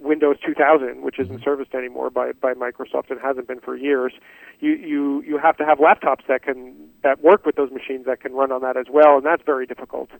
Windows 0.00 0.36
2000, 0.44 1.02
which 1.02 1.18
isn't 1.18 1.42
serviced 1.42 1.74
anymore 1.74 2.10
by, 2.10 2.32
by 2.32 2.52
Microsoft 2.52 3.10
and 3.10 3.20
hasn't 3.20 3.48
been 3.48 3.60
for 3.60 3.76
years, 3.76 4.12
you, 4.60 4.72
you 4.72 5.22
you 5.22 5.38
have 5.38 5.56
to 5.56 5.64
have 5.64 5.78
laptops 5.78 6.26
that 6.28 6.42
can 6.42 6.74
that 7.02 7.22
work 7.22 7.46
with 7.46 7.56
those 7.56 7.70
machines 7.70 8.04
that 8.06 8.20
can 8.20 8.32
run 8.32 8.52
on 8.52 8.60
that 8.60 8.76
as 8.76 8.86
well, 8.92 9.16
and 9.16 9.24
that's 9.24 9.42
very 9.46 9.66
difficult. 9.66 10.10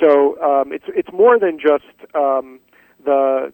So 0.00 0.40
um, 0.40 0.72
it's 0.72 0.86
it's 0.88 1.12
more 1.12 1.38
than 1.38 1.58
just 1.58 2.14
um, 2.14 2.60
the 3.04 3.52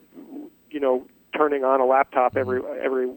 you 0.70 0.80
know, 0.80 1.07
turning 1.36 1.64
on 1.64 1.80
a 1.80 1.86
laptop 1.86 2.36
every 2.36 2.61
every 2.82 3.11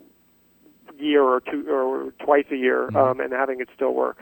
year 0.97 1.23
or 1.23 1.41
two 1.41 1.65
or 1.69 2.11
twice 2.23 2.45
a 2.51 2.55
year 2.55 2.95
um, 2.97 3.19
and 3.19 3.33
having 3.33 3.59
it 3.61 3.69
still 3.75 3.93
work. 3.93 4.19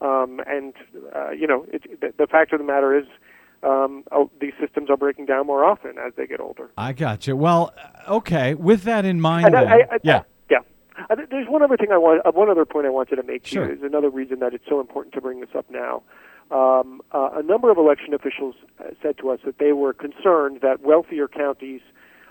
Um, 0.00 0.40
and 0.46 0.74
uh, 1.14 1.30
you 1.30 1.46
know, 1.46 1.64
it, 1.72 2.00
the, 2.00 2.12
the 2.18 2.26
fact 2.26 2.52
of 2.52 2.58
the 2.58 2.64
matter 2.64 2.96
is, 2.96 3.06
um, 3.62 4.04
oh, 4.12 4.30
these 4.40 4.52
systems 4.60 4.90
are 4.90 4.96
breaking 4.96 5.26
down 5.26 5.46
more 5.46 5.64
often 5.64 5.96
as 6.04 6.12
they 6.16 6.26
get 6.26 6.40
older. 6.40 6.70
I 6.76 6.92
got 6.92 7.26
you. 7.26 7.36
Well, 7.36 7.74
okay. 8.08 8.54
With 8.54 8.82
that 8.84 9.04
in 9.04 9.20
mind, 9.20 9.46
then, 9.46 9.68
I- 9.68 9.74
I- 9.90 9.98
yeah. 10.02 10.22
yeah. 10.50 10.58
Uh, 11.10 11.16
There's 11.30 11.48
one 11.48 11.62
other 11.62 11.76
thing 11.76 11.90
I 11.92 11.98
want. 11.98 12.24
Uh, 12.26 12.32
one 12.32 12.48
other 12.50 12.64
point 12.64 12.86
I 12.86 12.90
wanted 12.90 13.16
to 13.16 13.22
make 13.22 13.46
Sure. 13.46 13.66
you 13.66 13.72
is 13.74 13.82
another 13.82 14.10
reason 14.10 14.38
that 14.40 14.54
it's 14.54 14.64
so 14.68 14.80
important 14.80 15.14
to 15.14 15.20
bring 15.20 15.40
this 15.40 15.50
up 15.56 15.66
now. 15.70 16.02
Um, 16.50 17.02
uh, 17.12 17.30
a 17.34 17.42
number 17.42 17.70
of 17.70 17.76
election 17.76 18.14
officials 18.14 18.54
uh, 18.78 18.90
said 19.02 19.18
to 19.18 19.30
us 19.30 19.40
that 19.44 19.58
they 19.58 19.72
were 19.72 19.92
concerned 19.92 20.60
that 20.62 20.80
wealthier 20.80 21.26
counties 21.26 21.80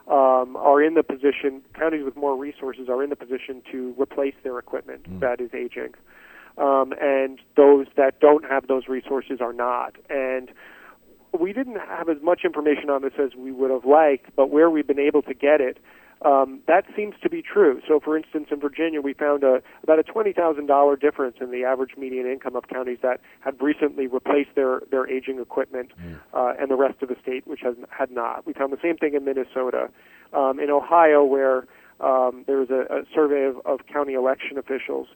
um, 0.08 0.56
are 0.56 0.82
in 0.82 0.94
the 0.94 1.04
position, 1.04 1.62
counties 1.74 2.06
with 2.06 2.16
more 2.16 2.38
resources 2.38 2.88
are 2.88 3.04
in 3.04 3.10
the 3.10 3.16
position 3.16 3.62
to 3.72 3.94
replace 4.00 4.36
their 4.44 4.58
equipment 4.60 5.20
that 5.20 5.42
is 5.42 5.50
aging, 5.54 5.96
um, 6.58 6.94
and 7.02 7.40
those 7.58 7.88
that 7.98 8.20
don't 8.22 8.46
have 8.46 8.68
those 8.68 8.88
resources 8.88 9.42
are 9.42 9.52
not. 9.52 9.96
And 10.10 10.50
we 11.36 11.54
didn't 11.54 11.80
have 11.80 12.10
as 12.10 12.18
much 12.22 12.42
information 12.44 12.90
on 12.90 13.02
this 13.02 13.14
as 13.20 13.36
we 13.36 13.52
would 13.52 13.72
have 13.72 13.86
liked, 13.86 14.36
but 14.36 14.50
where 14.50 14.70
we've 14.70 14.88
been 14.88 15.00
able 15.00 15.22
to 15.24 15.34
get 15.34 15.62
it, 15.62 15.78
um, 16.22 16.62
that 16.68 16.86
seems 16.96 17.16
to 17.22 17.30
be 17.30 17.42
true. 17.42 17.82
So, 17.88 18.00
for 18.00 18.18
instance, 18.18 18.48
in 18.50 18.60
Virginia, 18.60 19.02
we 19.02 19.14
found 19.14 19.44
a, 19.44 19.62
about 19.84 20.00
a 20.00 20.04
twenty 20.04 20.34
thousand 20.34 20.68
dollar 20.68 20.96
difference 20.96 21.38
in 21.42 21.52
the 21.52 21.64
average 21.64 21.92
median 21.98 22.26
income 22.26 22.56
of 22.56 22.68
counties 22.68 23.00
that 23.04 23.20
had 23.42 23.62
recently 23.62 24.08
replaced 24.08 24.56
their 24.56 24.82
their 24.92 25.08
aging 25.10 25.40
equipment, 25.40 25.92
uh, 26.34 26.54
and 26.60 26.72
the 26.72 26.76
rest 26.76 27.02
of 27.02 27.10
the 27.10 27.16
state 27.22 27.46
which 27.46 27.60
has 27.62 27.76
had 27.90 28.12
not. 28.12 28.48
We 28.48 28.54
found 28.54 28.72
the 28.72 28.82
same 28.82 28.98
thing 28.98 29.14
in 29.14 29.26
Minnesota, 29.26 29.90
um, 30.34 30.60
in 30.60 30.70
Ohio, 30.70 31.24
where 31.24 31.68
um, 32.00 32.44
there 32.48 32.58
was 32.58 32.70
a, 32.70 32.88
a 32.94 33.04
survey 33.14 33.44
of, 33.46 33.58
of 33.66 33.86
county 33.88 34.14
election 34.14 34.58
officials 34.58 35.08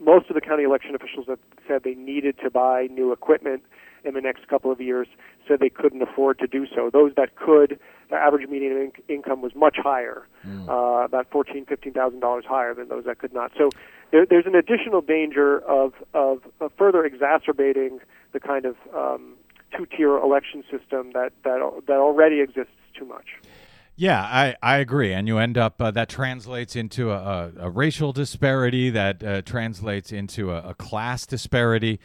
most 0.00 0.28
of 0.28 0.34
the 0.34 0.40
county 0.40 0.62
election 0.62 0.94
officials 0.94 1.26
that 1.26 1.38
said 1.66 1.82
they 1.82 1.94
needed 1.94 2.36
to 2.42 2.50
buy 2.50 2.86
new 2.90 3.12
equipment 3.12 3.62
in 4.06 4.14
the 4.14 4.20
next 4.20 4.48
couple 4.48 4.70
of 4.70 4.80
years 4.80 5.08
said 5.46 5.60
they 5.60 5.68
couldn't 5.68 6.00
afford 6.00 6.38
to 6.38 6.46
do 6.46 6.66
so. 6.74 6.90
Those 6.90 7.12
that 7.16 7.36
could, 7.36 7.78
the 8.10 8.16
average 8.16 8.48
median 8.48 8.72
in- 9.08 9.14
income 9.16 9.42
was 9.42 9.54
much 9.54 9.76
higher, 9.90 10.26
uh, 10.68 11.04
about 11.04 11.26
fourteen, 11.30 11.66
fifteen 11.66 11.92
thousand 11.92 12.20
dollars 12.20 12.44
higher 12.48 12.72
than 12.74 12.88
those 12.88 13.04
that 13.04 13.18
could 13.18 13.34
not. 13.34 13.52
So 13.58 13.70
there, 14.12 14.24
there's 14.24 14.46
an 14.46 14.54
additional 14.54 15.00
danger 15.00 15.58
of, 15.60 15.92
of, 16.14 16.42
of 16.60 16.72
further 16.78 17.04
exacerbating 17.04 18.00
the 18.32 18.40
kind 18.40 18.64
of 18.64 18.76
um, 18.94 19.34
two-tier 19.76 20.16
election 20.16 20.62
system 20.70 21.12
that 21.12 21.32
that 21.44 21.58
that 21.88 21.98
already 21.98 22.40
exists 22.40 22.72
too 22.98 23.04
much. 23.04 23.26
Yeah, 23.98 24.20
I, 24.20 24.54
I 24.62 24.76
agree. 24.76 25.14
And 25.14 25.26
you 25.26 25.38
end 25.38 25.56
up, 25.56 25.80
uh, 25.80 25.90
that 25.92 26.10
translates 26.10 26.76
into 26.76 27.10
a, 27.10 27.16
a, 27.16 27.52
a 27.60 27.70
racial 27.70 28.12
disparity, 28.12 28.90
that 28.90 29.24
uh, 29.24 29.40
translates 29.40 30.12
into 30.12 30.52
a, 30.52 30.58
a 30.68 30.74
class 30.74 31.24
disparity. 31.24 31.98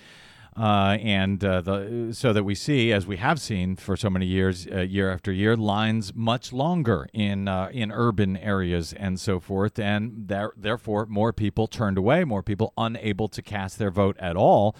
Uh, 0.57 0.97
and 1.01 1.45
uh, 1.45 1.61
the, 1.61 2.09
so 2.11 2.33
that 2.33 2.43
we 2.43 2.53
see, 2.53 2.91
as 2.91 3.07
we 3.07 3.15
have 3.17 3.39
seen 3.39 3.77
for 3.77 3.95
so 3.95 4.09
many 4.09 4.25
years, 4.25 4.67
uh, 4.67 4.81
year 4.81 5.09
after 5.09 5.31
year, 5.31 5.55
lines 5.55 6.13
much 6.13 6.51
longer 6.51 7.07
in 7.13 7.47
uh, 7.47 7.69
in 7.71 7.89
urban 7.89 8.35
areas 8.35 8.91
and 8.91 9.17
so 9.17 9.39
forth, 9.39 9.79
and 9.79 10.27
there, 10.27 10.51
therefore 10.57 11.05
more 11.05 11.31
people 11.31 11.67
turned 11.67 11.97
away, 11.97 12.25
more 12.25 12.43
people 12.43 12.73
unable 12.77 13.29
to 13.29 13.41
cast 13.41 13.79
their 13.79 13.91
vote 13.91 14.17
at 14.19 14.35
all. 14.35 14.75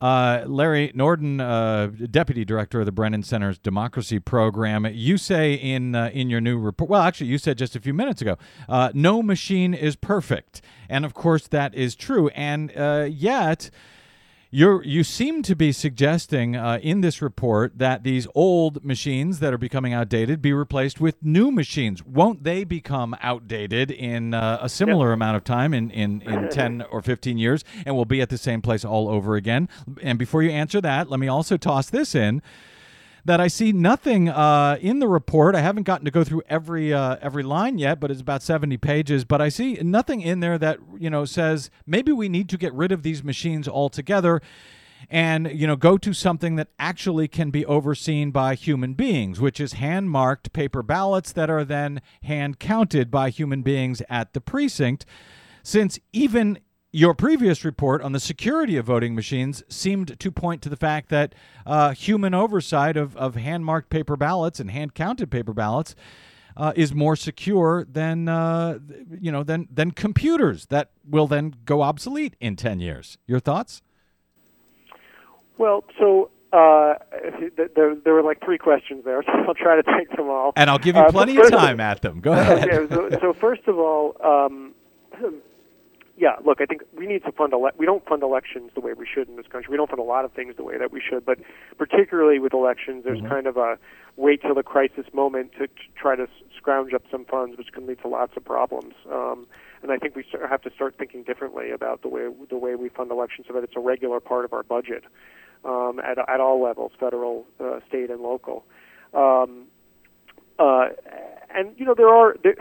Uh, 0.00 0.44
Larry 0.46 0.92
Norden, 0.94 1.40
uh, 1.40 1.88
deputy 2.10 2.44
director 2.44 2.80
of 2.80 2.86
the 2.86 2.92
Brennan 2.92 3.24
Center's 3.24 3.58
Democracy 3.58 4.20
Program, 4.20 4.86
you 4.86 5.18
say 5.18 5.54
in 5.54 5.94
uh, 5.96 6.08
in 6.14 6.30
your 6.30 6.40
new 6.40 6.56
report. 6.56 6.88
Well, 6.88 7.02
actually, 7.02 7.26
you 7.26 7.36
said 7.36 7.58
just 7.58 7.74
a 7.74 7.80
few 7.80 7.92
minutes 7.92 8.22
ago, 8.22 8.38
uh, 8.68 8.90
no 8.94 9.22
machine 9.22 9.74
is 9.74 9.96
perfect, 9.96 10.62
and 10.88 11.04
of 11.04 11.14
course 11.14 11.48
that 11.48 11.74
is 11.74 11.96
true. 11.96 12.28
And 12.28 12.74
uh, 12.76 13.08
yet, 13.10 13.70
you 14.50 14.80
you 14.82 15.04
seem 15.04 15.42
to 15.42 15.54
be 15.54 15.72
suggesting 15.72 16.56
uh, 16.56 16.78
in 16.82 17.02
this 17.02 17.20
report 17.20 17.78
that 17.78 18.02
these 18.02 18.26
old 18.34 18.82
machines 18.82 19.40
that 19.40 19.52
are 19.52 19.58
becoming 19.58 19.92
outdated 19.92 20.40
be 20.40 20.52
replaced 20.52 21.00
with 21.00 21.22
new 21.22 21.50
machines. 21.50 22.04
Won't 22.04 22.44
they 22.44 22.64
become 22.64 23.14
outdated 23.20 23.90
in 23.90 24.32
uh, 24.32 24.58
a 24.62 24.68
similar 24.68 25.12
amount 25.12 25.36
of 25.36 25.44
time, 25.44 25.74
in, 25.74 25.90
in, 25.90 26.22
in 26.22 26.48
10 26.50 26.82
or 26.90 27.02
15 27.02 27.36
years, 27.36 27.62
and 27.84 27.94
we'll 27.94 28.06
be 28.06 28.22
at 28.22 28.30
the 28.30 28.38
same 28.38 28.62
place 28.62 28.84
all 28.84 29.08
over 29.08 29.36
again? 29.36 29.68
And 30.02 30.18
before 30.18 30.42
you 30.42 30.50
answer 30.50 30.80
that, 30.80 31.10
let 31.10 31.20
me 31.20 31.28
also 31.28 31.56
toss 31.56 31.90
this 31.90 32.14
in 32.14 32.40
that 33.28 33.40
I 33.40 33.48
see 33.48 33.72
nothing 33.72 34.30
uh, 34.30 34.78
in 34.80 35.00
the 35.00 35.06
report. 35.06 35.54
I 35.54 35.60
haven't 35.60 35.82
gotten 35.82 36.06
to 36.06 36.10
go 36.10 36.24
through 36.24 36.42
every 36.48 36.94
uh, 36.94 37.16
every 37.20 37.42
line 37.42 37.76
yet, 37.76 38.00
but 38.00 38.10
it's 38.10 38.22
about 38.22 38.42
seventy 38.42 38.78
pages. 38.78 39.26
But 39.26 39.42
I 39.42 39.50
see 39.50 39.74
nothing 39.82 40.22
in 40.22 40.40
there 40.40 40.56
that 40.56 40.78
you 40.98 41.10
know 41.10 41.26
says 41.26 41.70
maybe 41.86 42.10
we 42.10 42.30
need 42.30 42.48
to 42.48 42.56
get 42.56 42.72
rid 42.72 42.90
of 42.90 43.02
these 43.02 43.22
machines 43.22 43.68
altogether, 43.68 44.40
and 45.10 45.50
you 45.52 45.66
know 45.66 45.76
go 45.76 45.98
to 45.98 46.14
something 46.14 46.56
that 46.56 46.68
actually 46.78 47.28
can 47.28 47.50
be 47.50 47.66
overseen 47.66 48.30
by 48.30 48.54
human 48.54 48.94
beings, 48.94 49.38
which 49.38 49.60
is 49.60 49.74
hand 49.74 50.08
marked 50.08 50.54
paper 50.54 50.82
ballots 50.82 51.30
that 51.32 51.50
are 51.50 51.66
then 51.66 52.00
hand 52.22 52.58
counted 52.58 53.10
by 53.10 53.28
human 53.28 53.60
beings 53.60 54.00
at 54.08 54.32
the 54.32 54.40
precinct. 54.40 55.04
Since 55.62 55.98
even 56.14 56.60
your 56.92 57.14
previous 57.14 57.64
report 57.64 58.00
on 58.02 58.12
the 58.12 58.20
security 58.20 58.76
of 58.76 58.86
voting 58.86 59.14
machines 59.14 59.62
seemed 59.68 60.18
to 60.18 60.30
point 60.32 60.62
to 60.62 60.68
the 60.68 60.76
fact 60.76 61.10
that 61.10 61.34
uh, 61.66 61.90
human 61.92 62.34
oversight 62.34 62.96
of, 62.96 63.16
of 63.16 63.34
hand 63.34 63.64
marked 63.64 63.90
paper 63.90 64.16
ballots 64.16 64.58
and 64.58 64.70
hand 64.70 64.94
counted 64.94 65.30
paper 65.30 65.52
ballots 65.52 65.94
uh, 66.56 66.72
is 66.74 66.92
more 66.94 67.14
secure 67.14 67.84
than 67.90 68.28
uh, 68.28 68.78
you 69.20 69.30
know 69.30 69.44
than 69.44 69.68
than 69.72 69.90
computers 69.92 70.66
that 70.66 70.90
will 71.08 71.26
then 71.26 71.54
go 71.64 71.82
obsolete 71.82 72.34
in 72.40 72.56
ten 72.56 72.80
years. 72.80 73.16
Your 73.26 73.38
thoughts? 73.38 73.80
Well, 75.56 75.84
so 76.00 76.30
uh, 76.52 76.94
there, 77.76 77.94
there 77.94 78.14
were 78.14 78.22
like 78.22 78.42
three 78.44 78.58
questions 78.58 79.04
there, 79.04 79.22
so 79.26 79.30
I'll 79.46 79.54
try 79.54 79.76
to 79.80 79.82
take 79.98 80.10
them 80.16 80.28
all. 80.30 80.52
And 80.56 80.68
I'll 80.70 80.78
give 80.78 80.96
you 80.96 81.02
Uh, 81.02 81.12
plenty 81.12 81.36
of 81.36 81.50
time 81.50 81.78
at 81.80 82.00
them. 82.02 82.20
Go 82.20 82.32
ahead. 82.32 82.68
okay, 82.68 82.94
so, 82.94 83.08
so 83.20 83.32
first 83.32 83.62
of 83.68 83.78
all, 83.78 84.16
um, 84.24 84.74
yeah, 86.18 86.34
look, 86.44 86.60
I 86.60 86.66
think 86.66 86.82
we 86.96 87.06
need 87.06 87.24
to 87.24 87.32
fund. 87.32 87.52
Ele- 87.52 87.70
we 87.78 87.86
don't 87.86 88.04
fund 88.04 88.24
elections 88.24 88.72
the 88.74 88.80
way 88.80 88.92
we 88.92 89.06
should 89.06 89.28
in 89.28 89.36
this 89.36 89.46
country. 89.46 89.70
We 89.70 89.76
don't 89.76 89.88
fund 89.88 90.00
a 90.00 90.04
lot 90.04 90.24
of 90.24 90.32
things 90.32 90.56
the 90.56 90.64
way 90.64 90.76
that 90.76 90.90
we 90.90 91.00
should, 91.00 91.24
but 91.24 91.38
particularly 91.78 92.40
with 92.40 92.52
elections, 92.52 93.04
there's 93.04 93.20
kind 93.28 93.46
of 93.46 93.56
a 93.56 93.78
wait 94.16 94.42
till 94.42 94.54
the 94.54 94.64
crisis 94.64 95.06
moment 95.14 95.52
to, 95.52 95.68
to 95.68 95.72
try 95.94 96.16
to 96.16 96.26
scrounge 96.56 96.92
up 96.92 97.02
some 97.08 97.24
funds, 97.24 97.56
which 97.56 97.68
can 97.72 97.86
lead 97.86 98.00
to 98.02 98.08
lots 98.08 98.32
of 98.36 98.44
problems. 98.44 98.94
Um, 99.10 99.46
and 99.80 99.92
I 99.92 99.96
think 99.96 100.16
we 100.16 100.24
start, 100.24 100.50
have 100.50 100.62
to 100.62 100.70
start 100.74 100.96
thinking 100.98 101.22
differently 101.22 101.70
about 101.70 102.02
the 102.02 102.08
way 102.08 102.28
the 102.50 102.58
way 102.58 102.74
we 102.74 102.88
fund 102.88 103.12
elections, 103.12 103.46
so 103.46 103.54
that 103.54 103.62
it's 103.62 103.76
a 103.76 103.80
regular 103.80 104.18
part 104.18 104.44
of 104.44 104.52
our 104.52 104.64
budget 104.64 105.04
um, 105.64 106.00
at 106.04 106.18
at 106.18 106.40
all 106.40 106.60
levels, 106.60 106.90
federal, 106.98 107.46
uh, 107.60 107.78
state, 107.88 108.10
and 108.10 108.22
local. 108.22 108.64
Um, 109.14 109.66
uh, 110.58 110.88
and 111.54 111.72
you 111.76 111.84
know 111.84 111.94
there 111.94 112.08
are 112.08 112.36
there, 112.42 112.56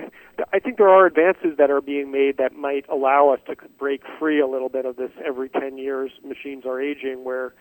I 0.53 0.59
think 0.59 0.77
there 0.77 0.89
are 0.89 1.05
advances 1.05 1.57
that 1.57 1.69
are 1.69 1.81
being 1.81 2.11
made 2.11 2.37
that 2.37 2.55
might 2.55 2.87
allow 2.89 3.29
us 3.29 3.39
to 3.47 3.55
break 3.77 4.01
free 4.19 4.39
a 4.39 4.47
little 4.47 4.69
bit 4.69 4.85
of 4.85 4.95
this 4.95 5.11
every 5.25 5.49
10 5.49 5.77
years 5.77 6.11
machines 6.23 6.65
are 6.65 6.79
aging 6.81 7.23
where 7.23 7.53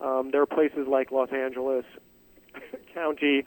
um, 0.00 0.30
there 0.32 0.42
are 0.42 0.46
places 0.46 0.86
like 0.88 1.10
Los 1.10 1.30
Angeles 1.32 1.84
County 2.94 3.46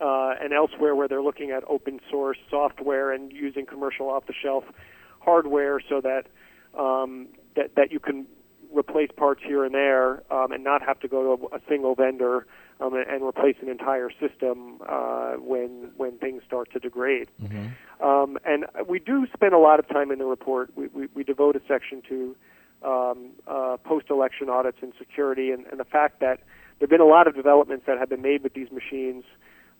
uh, 0.00 0.34
and 0.40 0.52
elsewhere 0.52 0.94
where 0.94 1.08
they're 1.08 1.22
looking 1.22 1.50
at 1.50 1.64
open 1.68 2.00
source 2.10 2.38
software 2.50 3.12
and 3.12 3.32
using 3.32 3.66
commercial 3.66 4.08
off 4.08 4.26
the 4.26 4.34
shelf 4.40 4.64
hardware 5.20 5.80
so 5.88 6.00
that 6.00 6.26
um, 6.78 7.28
that 7.56 7.74
that 7.76 7.92
you 7.92 7.98
can 7.98 8.26
replace 8.74 9.10
parts 9.16 9.42
here 9.44 9.64
and 9.64 9.74
there 9.74 10.22
um, 10.32 10.52
and 10.52 10.62
not 10.62 10.82
have 10.82 11.00
to 11.00 11.08
go 11.08 11.36
to 11.36 11.46
a 11.52 11.56
a 11.56 11.60
single 11.68 11.94
vendor 11.94 12.46
um, 12.80 12.94
and, 12.94 13.22
replace 13.22 13.56
an 13.60 13.68
entire 13.68 14.10
system 14.10 14.80
uh, 14.88 15.32
when 15.34 15.90
when 15.96 16.18
things 16.18 16.42
start 16.46 16.70
to 16.72 16.78
degrade. 16.78 17.28
Um, 18.00 18.38
and 18.44 18.64
we 18.86 18.98
do 18.98 19.26
spend 19.34 19.52
a 19.52 19.58
lot 19.58 19.80
of 19.80 19.88
time 19.88 20.10
in 20.12 20.18
the 20.18 20.24
report. 20.24 20.70
We, 20.76 20.86
we, 20.88 21.08
we 21.14 21.24
devote 21.24 21.56
a 21.56 21.60
section 21.66 22.02
to 22.08 22.36
um, 22.84 23.30
uh, 23.46 23.76
post-election 23.82 24.48
audits 24.48 24.78
and 24.82 24.92
security, 24.98 25.50
and, 25.50 25.66
and 25.66 25.80
the 25.80 25.84
fact 25.84 26.20
that 26.20 26.40
there 26.78 26.86
have 26.86 26.90
been 26.90 27.00
a 27.00 27.04
lot 27.04 27.26
of 27.26 27.34
developments 27.34 27.86
that 27.86 27.98
have 27.98 28.08
been 28.08 28.22
made 28.22 28.44
with 28.44 28.54
these 28.54 28.70
machines, 28.70 29.24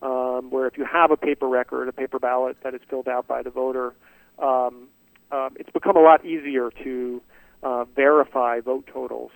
um, 0.02 0.50
where 0.50 0.66
if 0.66 0.76
you 0.76 0.84
have 0.84 1.12
a 1.12 1.16
paper 1.16 1.46
record, 1.46 1.88
a 1.88 1.92
paper 1.92 2.18
ballot 2.18 2.56
that 2.64 2.74
is 2.74 2.80
filled 2.90 3.06
out 3.06 3.28
by 3.28 3.42
the 3.42 3.50
voter, 3.50 3.94
um, 4.40 4.88
um, 5.30 5.50
it's 5.56 5.70
become 5.70 5.96
a 5.96 6.00
lot 6.00 6.24
easier 6.24 6.70
to 6.82 7.22
uh, 7.62 7.84
verify 7.84 8.60
vote 8.60 8.88
totals. 8.92 9.30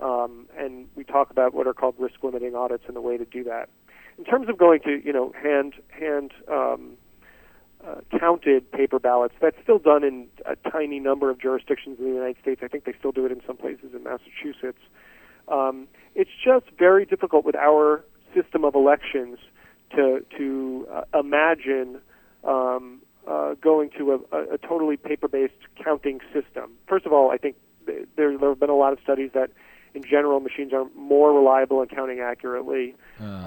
Um, 0.00 0.46
and 0.58 0.86
we 0.94 1.04
talk 1.04 1.30
about 1.30 1.54
what 1.54 1.66
are 1.66 1.72
called 1.72 1.94
risk 1.98 2.22
limiting 2.22 2.54
audits 2.54 2.84
and 2.86 2.96
the 2.96 3.00
way 3.00 3.16
to 3.16 3.24
do 3.24 3.42
that. 3.44 3.68
In 4.18 4.24
terms 4.24 4.48
of 4.48 4.58
going 4.58 4.80
to 4.80 5.02
you 5.04 5.12
know 5.12 5.32
hand 5.40 5.74
hand 5.88 6.32
um, 6.50 6.92
uh, 7.86 7.96
counted 8.18 8.70
paper 8.72 8.98
ballots, 8.98 9.34
that's 9.40 9.56
still 9.62 9.78
done 9.78 10.04
in 10.04 10.26
a 10.44 10.56
tiny 10.70 11.00
number 11.00 11.30
of 11.30 11.40
jurisdictions 11.40 11.98
in 11.98 12.04
the 12.06 12.14
United 12.14 12.36
States. 12.40 12.60
I 12.64 12.68
think 12.68 12.84
they 12.84 12.94
still 12.98 13.12
do 13.12 13.26
it 13.26 13.32
in 13.32 13.40
some 13.46 13.56
places 13.56 13.94
in 13.94 14.04
Massachusetts. 14.04 14.80
Um, 15.48 15.86
it's 16.14 16.30
just 16.44 16.66
very 16.78 17.04
difficult 17.04 17.44
with 17.44 17.56
our 17.56 18.04
system 18.34 18.64
of 18.64 18.74
elections 18.74 19.38
to 19.94 20.24
to 20.36 20.88
uh, 20.92 21.18
imagine 21.18 22.00
um, 22.44 23.00
uh, 23.26 23.54
going 23.60 23.90
to 23.98 24.12
a, 24.12 24.36
a, 24.36 24.54
a 24.54 24.58
totally 24.58 24.96
paper-based 24.96 25.52
counting 25.82 26.20
system. 26.32 26.72
First 26.88 27.06
of 27.06 27.12
all, 27.12 27.30
I 27.30 27.36
think 27.36 27.56
th- 27.86 28.06
there, 28.16 28.36
there 28.38 28.48
have 28.50 28.60
been 28.60 28.70
a 28.70 28.76
lot 28.76 28.92
of 28.92 28.98
studies 29.02 29.30
that, 29.34 29.50
in 29.96 30.02
general, 30.02 30.40
machines 30.40 30.74
are 30.74 30.84
more 30.94 31.32
reliable 31.32 31.80
in 31.80 31.88
counting 31.88 32.20
accurately 32.20 32.94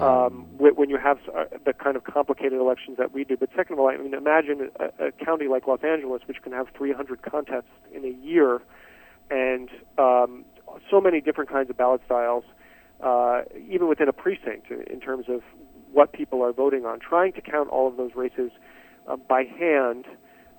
um, 0.02 0.46
wh- 0.58 0.76
when 0.76 0.90
you 0.90 0.98
have 0.98 1.18
uh, 1.28 1.44
the 1.64 1.72
kind 1.72 1.96
of 1.96 2.02
complicated 2.02 2.54
elections 2.54 2.98
that 2.98 3.12
we 3.12 3.22
do. 3.22 3.36
But 3.36 3.50
second 3.56 3.74
of 3.74 3.78
all, 3.78 3.88
I 3.88 3.96
mean, 3.96 4.14
imagine 4.14 4.68
a, 4.80 5.06
a 5.06 5.12
county 5.12 5.46
like 5.46 5.68
Los 5.68 5.84
Angeles, 5.84 6.22
which 6.26 6.42
can 6.42 6.50
have 6.52 6.66
300 6.76 7.22
contests 7.22 7.70
in 7.94 8.04
a 8.04 8.08
year, 8.08 8.60
and 9.30 9.70
um, 9.96 10.44
so 10.90 11.00
many 11.00 11.20
different 11.20 11.48
kinds 11.48 11.70
of 11.70 11.76
ballot 11.76 12.00
styles, 12.04 12.42
uh, 13.00 13.42
even 13.68 13.86
within 13.88 14.08
a 14.08 14.12
precinct, 14.12 14.70
in, 14.70 14.82
in 14.92 14.98
terms 14.98 15.26
of 15.28 15.42
what 15.92 16.12
people 16.12 16.42
are 16.42 16.52
voting 16.52 16.84
on. 16.84 16.98
Trying 16.98 17.32
to 17.34 17.40
count 17.40 17.68
all 17.68 17.86
of 17.86 17.96
those 17.96 18.10
races 18.16 18.50
uh, 19.08 19.14
by 19.14 19.44
hand 19.44 20.04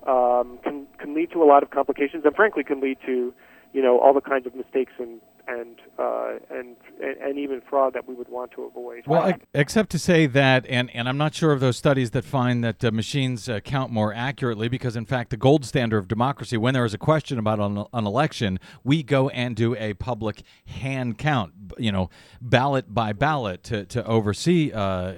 um, 0.06 0.58
can 0.64 0.86
can 0.98 1.14
lead 1.14 1.30
to 1.32 1.42
a 1.42 1.44
lot 1.46 1.62
of 1.62 1.70
complications, 1.70 2.24
and 2.24 2.34
frankly, 2.34 2.64
can 2.64 2.80
lead 2.80 2.96
to 3.04 3.34
you 3.74 3.82
know 3.82 3.98
all 3.98 4.14
the 4.14 4.22
kinds 4.22 4.46
of 4.46 4.54
mistakes 4.54 4.92
and 4.98 5.20
and 5.48 5.80
uh, 5.98 6.38
and 6.50 6.76
and 7.20 7.38
even 7.38 7.60
fraud 7.60 7.94
that 7.94 8.08
we 8.08 8.14
would 8.14 8.28
want 8.28 8.52
to 8.52 8.62
avoid. 8.62 9.02
Well, 9.06 9.24
ex- 9.24 9.44
except 9.54 9.90
to 9.90 9.98
say 9.98 10.26
that, 10.26 10.66
and, 10.68 10.90
and 10.94 11.08
I'm 11.08 11.18
not 11.18 11.34
sure 11.34 11.52
of 11.52 11.60
those 11.60 11.76
studies 11.76 12.12
that 12.12 12.24
find 12.24 12.62
that 12.64 12.84
uh, 12.84 12.90
machines 12.90 13.48
uh, 13.48 13.60
count 13.60 13.92
more 13.92 14.14
accurately, 14.14 14.68
because 14.68 14.96
in 14.96 15.04
fact, 15.04 15.30
the 15.30 15.36
gold 15.36 15.64
standard 15.64 15.98
of 15.98 16.08
democracy, 16.08 16.56
when 16.56 16.74
there 16.74 16.84
is 16.84 16.94
a 16.94 16.98
question 16.98 17.38
about 17.38 17.58
an, 17.58 17.84
an 17.92 18.06
election, 18.06 18.58
we 18.84 19.02
go 19.02 19.28
and 19.30 19.56
do 19.56 19.74
a 19.76 19.94
public 19.94 20.42
hand 20.66 21.18
count, 21.18 21.52
you 21.78 21.90
know, 21.90 22.08
ballot 22.40 22.94
by 22.94 23.12
ballot 23.12 23.62
to, 23.64 23.84
to 23.86 24.04
oversee, 24.06 24.72
uh, 24.72 25.12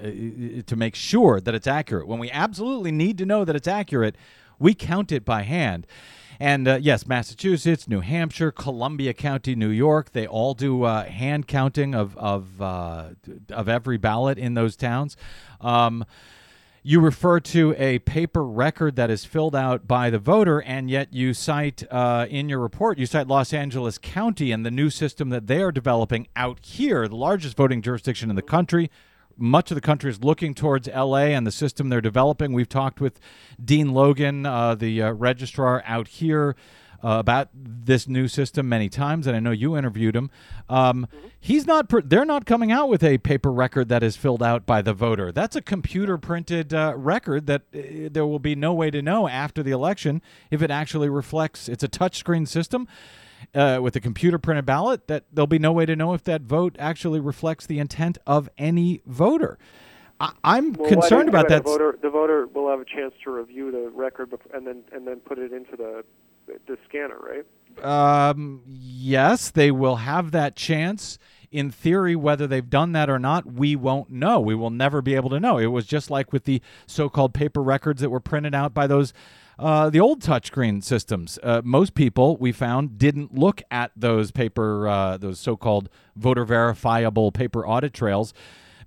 to 0.65 0.75
make 0.75 0.95
sure 0.95 1.39
that 1.39 1.53
it's 1.53 1.67
accurate. 1.67 2.07
When 2.07 2.19
we 2.19 2.31
absolutely 2.31 2.91
need 2.91 3.17
to 3.19 3.25
know 3.25 3.45
that 3.45 3.55
it's 3.55 3.67
accurate, 3.67 4.15
we 4.59 4.73
count 4.73 5.11
it 5.11 5.25
by 5.25 5.43
hand. 5.43 5.85
And 6.39 6.67
uh, 6.67 6.79
yes, 6.81 7.07
Massachusetts, 7.07 7.87
New 7.87 8.01
Hampshire, 8.01 8.51
Columbia 8.51 9.13
County, 9.13 9.55
New 9.55 9.69
York, 9.69 10.11
they 10.11 10.27
all 10.27 10.53
do 10.53 10.83
uh, 10.83 11.05
hand 11.05 11.47
counting 11.47 11.95
of 11.95 12.17
of 12.17 12.61
uh, 12.61 13.09
of 13.49 13.69
every 13.69 13.97
ballot 13.97 14.37
in 14.37 14.53
those 14.53 14.75
towns. 14.75 15.15
Um, 15.61 16.05
you 16.87 16.99
refer 16.99 17.39
to 17.39 17.73
a 17.79 17.97
paper 17.99 18.45
record 18.45 18.95
that 18.95 19.09
is 19.09 19.25
filled 19.25 19.55
out 19.55 19.87
by 19.87 20.11
the 20.11 20.19
voter, 20.19 20.61
and 20.61 20.87
yet 20.87 21.11
you 21.11 21.33
cite 21.33 21.83
uh, 21.89 22.27
in 22.29 22.47
your 22.47 22.59
report 22.59 22.99
you 22.99 23.07
cite 23.07 23.27
Los 23.27 23.53
Angeles 23.53 23.97
County 23.97 24.51
and 24.51 24.65
the 24.65 24.71
new 24.71 24.91
system 24.91 25.29
that 25.29 25.47
they 25.47 25.63
are 25.63 25.71
developing 25.71 26.27
out 26.35 26.59
here, 26.63 27.07
the 27.07 27.15
largest 27.15 27.57
voting 27.57 27.81
jurisdiction 27.81 28.29
in 28.29 28.35
the 28.35 28.43
country 28.43 28.91
much 29.37 29.71
of 29.71 29.75
the 29.75 29.81
country 29.81 30.09
is 30.09 30.23
looking 30.23 30.53
towards 30.53 30.87
LA 30.87 31.27
and 31.27 31.45
the 31.45 31.51
system 31.51 31.89
they're 31.89 32.01
developing. 32.01 32.53
We've 32.53 32.69
talked 32.69 33.01
with 33.01 33.19
Dean 33.63 33.93
Logan, 33.93 34.45
uh, 34.45 34.75
the 34.75 35.01
uh, 35.01 35.11
registrar 35.11 35.83
out 35.85 36.07
here, 36.07 36.55
uh, 37.03 37.19
about 37.19 37.49
this 37.53 38.07
new 38.07 38.27
system 38.27 38.67
many 38.67 38.89
times, 38.89 39.27
and 39.27 39.35
I 39.35 39.39
know 39.39 39.51
you 39.51 39.77
interviewed 39.77 40.15
him. 40.15 40.31
Um, 40.69 41.07
He's 41.45 41.67
not. 41.67 41.87
Pr- 41.87 41.99
they're 42.03 42.25
not 42.25 42.47
coming 42.47 42.71
out 42.71 42.89
with 42.89 43.03
a 43.03 43.19
paper 43.19 43.51
record 43.51 43.87
that 43.89 44.01
is 44.01 44.17
filled 44.17 44.41
out 44.41 44.65
by 44.65 44.81
the 44.81 44.93
voter. 44.93 45.31
That's 45.31 45.55
a 45.55 45.61
computer 45.61 46.17
printed 46.17 46.73
uh, 46.73 46.93
record 46.97 47.45
that 47.45 47.61
uh, 47.71 48.09
there 48.11 48.25
will 48.25 48.39
be 48.39 48.55
no 48.55 48.73
way 48.73 48.89
to 48.89 49.03
know 49.03 49.27
after 49.27 49.61
the 49.61 49.69
election 49.69 50.23
if 50.49 50.63
it 50.63 50.71
actually 50.71 51.07
reflects. 51.07 51.69
It's 51.69 51.83
a 51.83 51.87
touchscreen 51.87 52.47
system 52.47 52.87
uh, 53.53 53.79
with 53.81 53.95
a 53.95 53.99
computer 53.99 54.37
printed 54.37 54.65
ballot 54.65 55.07
that 55.07 55.25
there'll 55.31 55.47
be 55.47 55.59
no 55.59 55.71
way 55.71 55.85
to 55.85 55.95
know 55.95 56.13
if 56.13 56.23
that 56.23 56.41
vote 56.41 56.75
actually 56.79 57.19
reflects 57.19 57.65
the 57.65 57.79
intent 57.79 58.17
of 58.25 58.49
any 58.57 59.01
voter. 59.05 59.57
I, 60.19 60.31
I'm 60.43 60.73
Well, 60.73 60.89
concerned 60.89 61.29
about 61.29 61.49
that. 61.49 61.63
The 61.63 61.69
voter, 61.69 61.99
the 62.01 62.09
voter 62.09 62.47
will 62.47 62.69
have 62.69 62.79
a 62.79 62.85
chance 62.85 63.13
to 63.23 63.31
review 63.31 63.71
the 63.71 63.89
record 63.89 64.33
and 64.53 64.65
then 64.65 64.83
and 64.93 65.05
then 65.05 65.17
put 65.17 65.37
it 65.39 65.51
into 65.51 65.75
the 65.75 66.03
the 66.67 66.77
scanner, 66.87 67.17
right? 67.19 67.45
Um, 67.83 68.61
yes, 68.67 69.51
they 69.51 69.71
will 69.71 69.97
have 69.97 70.31
that 70.31 70.55
chance. 70.55 71.17
In 71.51 71.71
theory, 71.71 72.15
whether 72.17 72.47
they've 72.47 72.69
done 72.69 72.91
that 72.93 73.09
or 73.09 73.17
not, 73.19 73.45
we 73.45 73.75
won't 73.77 74.09
know. 74.09 74.39
We 74.41 74.55
will 74.55 74.71
never 74.71 75.01
be 75.01 75.15
able 75.15 75.29
to 75.29 75.39
know. 75.39 75.57
It 75.57 75.67
was 75.67 75.85
just 75.85 76.09
like 76.09 76.33
with 76.33 76.43
the 76.43 76.61
so-called 76.85 77.33
paper 77.33 77.61
records 77.63 78.01
that 78.01 78.09
were 78.09 78.19
printed 78.19 78.53
out 78.53 78.73
by 78.73 78.87
those, 78.87 79.13
uh, 79.57 79.89
the 79.89 79.99
old 79.99 80.21
touchscreen 80.21 80.83
systems. 80.83 81.39
Uh, 81.41 81.61
most 81.63 81.93
people 81.93 82.37
we 82.37 82.51
found 82.51 82.97
didn't 82.97 83.37
look 83.37 83.61
at 83.71 83.91
those 83.95 84.31
paper, 84.31 84.87
uh, 84.87 85.17
those 85.17 85.39
so-called 85.39 85.89
voter 86.15 86.45
verifiable 86.45 87.31
paper 87.31 87.65
audit 87.65 87.93
trails 87.93 88.33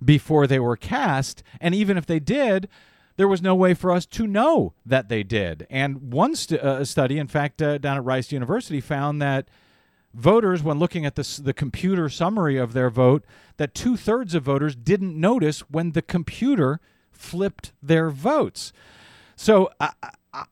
before 0.03 0.47
they 0.47 0.59
were 0.59 0.77
cast, 0.77 1.43
and 1.59 1.75
even 1.75 1.97
if 1.97 2.05
they 2.05 2.19
did, 2.19 2.69
there 3.17 3.27
was 3.27 3.41
no 3.41 3.53
way 3.53 3.73
for 3.73 3.91
us 3.91 4.05
to 4.05 4.25
know 4.25 4.73
that 4.85 5.09
they 5.09 5.23
did. 5.23 5.67
And 5.69 6.13
one 6.13 6.35
st- 6.35 6.61
uh, 6.61 6.85
study, 6.85 7.17
in 7.17 7.27
fact, 7.27 7.61
uh, 7.61 7.77
down 7.77 7.97
at 7.97 8.05
Rice 8.05 8.31
University, 8.31 8.79
found 8.79 9.21
that 9.21 9.49
voters, 10.13 10.63
when 10.63 10.79
looking 10.79 11.05
at 11.05 11.15
the, 11.15 11.41
the 11.43 11.53
computer 11.53 12.07
summary 12.07 12.57
of 12.57 12.71
their 12.71 12.89
vote, 12.89 13.25
that 13.57 13.73
two 13.73 13.97
thirds 13.97 14.35
of 14.35 14.43
voters 14.43 14.73
didn't 14.73 15.19
notice 15.19 15.59
when 15.69 15.91
the 15.91 16.01
computer 16.01 16.79
flipped 17.11 17.73
their 17.83 18.09
votes. 18.09 18.71
So 19.35 19.69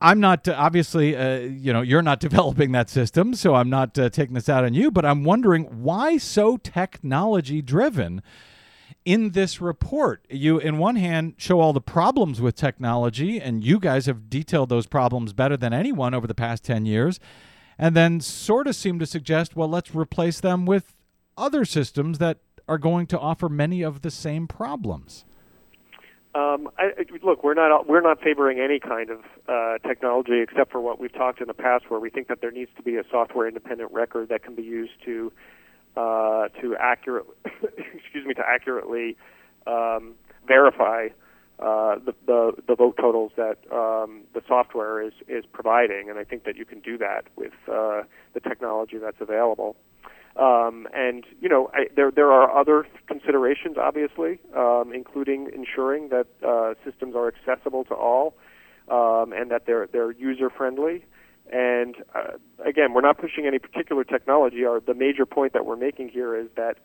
I'm 0.01 0.19
not 0.19 0.47
uh, 0.47 0.55
obviously, 0.57 1.15
uh, 1.15 1.39
you 1.39 1.71
know, 1.71 1.81
you're 1.81 2.01
not 2.01 2.19
developing 2.27 2.71
that 2.71 2.89
system, 2.89 3.33
so 3.33 3.55
I'm 3.55 3.69
not 3.69 3.97
uh, 3.97 4.09
taking 4.09 4.33
this 4.33 4.49
out 4.49 4.63
on 4.63 4.73
you. 4.73 4.91
But 4.91 5.05
I'm 5.05 5.23
wondering 5.23 5.83
why 5.83 6.17
so 6.17 6.57
technology 6.57 7.61
driven 7.61 8.21
in 9.05 9.31
this 9.31 9.61
report. 9.61 10.25
You, 10.29 10.57
in 10.59 10.77
one 10.77 10.95
hand, 10.95 11.35
show 11.37 11.59
all 11.59 11.73
the 11.73 11.81
problems 11.81 12.41
with 12.41 12.55
technology, 12.55 13.39
and 13.39 13.63
you 13.63 13.79
guys 13.79 14.05
have 14.05 14.29
detailed 14.29 14.69
those 14.69 14.87
problems 14.87 15.33
better 15.33 15.55
than 15.55 15.73
anyone 15.73 16.13
over 16.13 16.27
the 16.27 16.35
past 16.35 16.63
10 16.63 16.85
years, 16.85 17.19
and 17.77 17.95
then 17.95 18.19
sort 18.19 18.67
of 18.67 18.75
seem 18.75 18.99
to 18.99 19.05
suggest, 19.05 19.55
well, 19.55 19.69
let's 19.69 19.93
replace 19.93 20.39
them 20.39 20.65
with 20.65 20.95
other 21.37 21.63
systems 21.63 22.17
that 22.17 22.39
are 22.67 22.77
going 22.77 23.07
to 23.07 23.19
offer 23.19 23.47
many 23.47 23.81
of 23.81 24.01
the 24.01 24.11
same 24.11 24.47
problems. 24.47 25.23
Um, 26.35 26.69
I, 26.77 26.91
look, 27.23 27.43
we're 27.43 27.53
not 27.53 27.87
we're 27.87 28.01
not 28.01 28.21
favoring 28.21 28.59
any 28.59 28.79
kind 28.79 29.09
of 29.09 29.19
uh, 29.47 29.77
technology 29.87 30.41
except 30.41 30.71
for 30.71 30.81
what 30.81 30.99
we've 30.99 31.13
talked 31.13 31.41
in 31.41 31.47
the 31.47 31.53
past, 31.53 31.89
where 31.89 31.99
we 31.99 32.09
think 32.09 32.27
that 32.27 32.41
there 32.41 32.51
needs 32.51 32.69
to 32.77 32.83
be 32.83 32.95
a 32.95 33.03
software 33.09 33.47
independent 33.47 33.91
record 33.91 34.29
that 34.29 34.43
can 34.43 34.53
be 34.53 34.61
used 34.61 34.93
to 35.05 35.31
uh, 35.95 36.49
to 36.61 36.75
accurate 36.79 37.25
excuse 37.45 38.25
me 38.25 38.33
to 38.35 38.43
accurately 38.47 39.17
um, 39.65 40.13
verify 40.47 41.07
uh, 41.59 41.95
the, 42.05 42.13
the 42.27 42.51
the 42.67 42.75
vote 42.75 42.97
totals 42.97 43.31
that 43.35 43.57
um, 43.71 44.21
the 44.35 44.41
software 44.47 45.01
is 45.01 45.13
is 45.27 45.43
providing, 45.51 46.07
and 46.09 46.19
I 46.19 46.23
think 46.23 46.43
that 46.43 46.55
you 46.55 46.65
can 46.65 46.81
do 46.81 46.99
that 46.99 47.25
with 47.35 47.53
uh, 47.67 48.03
the 48.33 48.39
technology 48.41 48.97
that's 48.99 49.19
available. 49.19 49.75
Um, 50.37 50.87
and 50.93 51.25
you 51.41 51.49
know, 51.49 51.69
I, 51.73 51.87
there 51.95 52.11
there 52.11 52.31
are 52.31 52.55
other 52.55 52.85
considerations, 53.07 53.77
obviously, 53.77 54.39
um, 54.55 54.91
including 54.93 55.49
ensuring 55.53 56.09
that 56.09 56.27
uh, 56.47 56.75
systems 56.85 57.15
are 57.15 57.27
accessible 57.27 57.83
to 57.85 57.95
all, 57.95 58.35
um, 58.89 59.33
and 59.33 59.49
that 59.49 59.65
they're 59.65 59.87
they're 59.87 60.11
user 60.11 60.49
friendly. 60.49 61.05
And 61.51 61.95
uh, 62.13 62.37
again, 62.63 62.93
we're 62.93 63.01
not 63.01 63.17
pushing 63.17 63.47
any 63.47 63.57
particular 63.57 64.03
technology. 64.03 64.63
Our 64.65 64.79
the 64.79 64.93
major 64.93 65.25
point 65.25 65.53
that 65.53 65.65
we're 65.65 65.75
making 65.77 66.09
here 66.09 66.35
is 66.35 66.47
that 66.55 66.77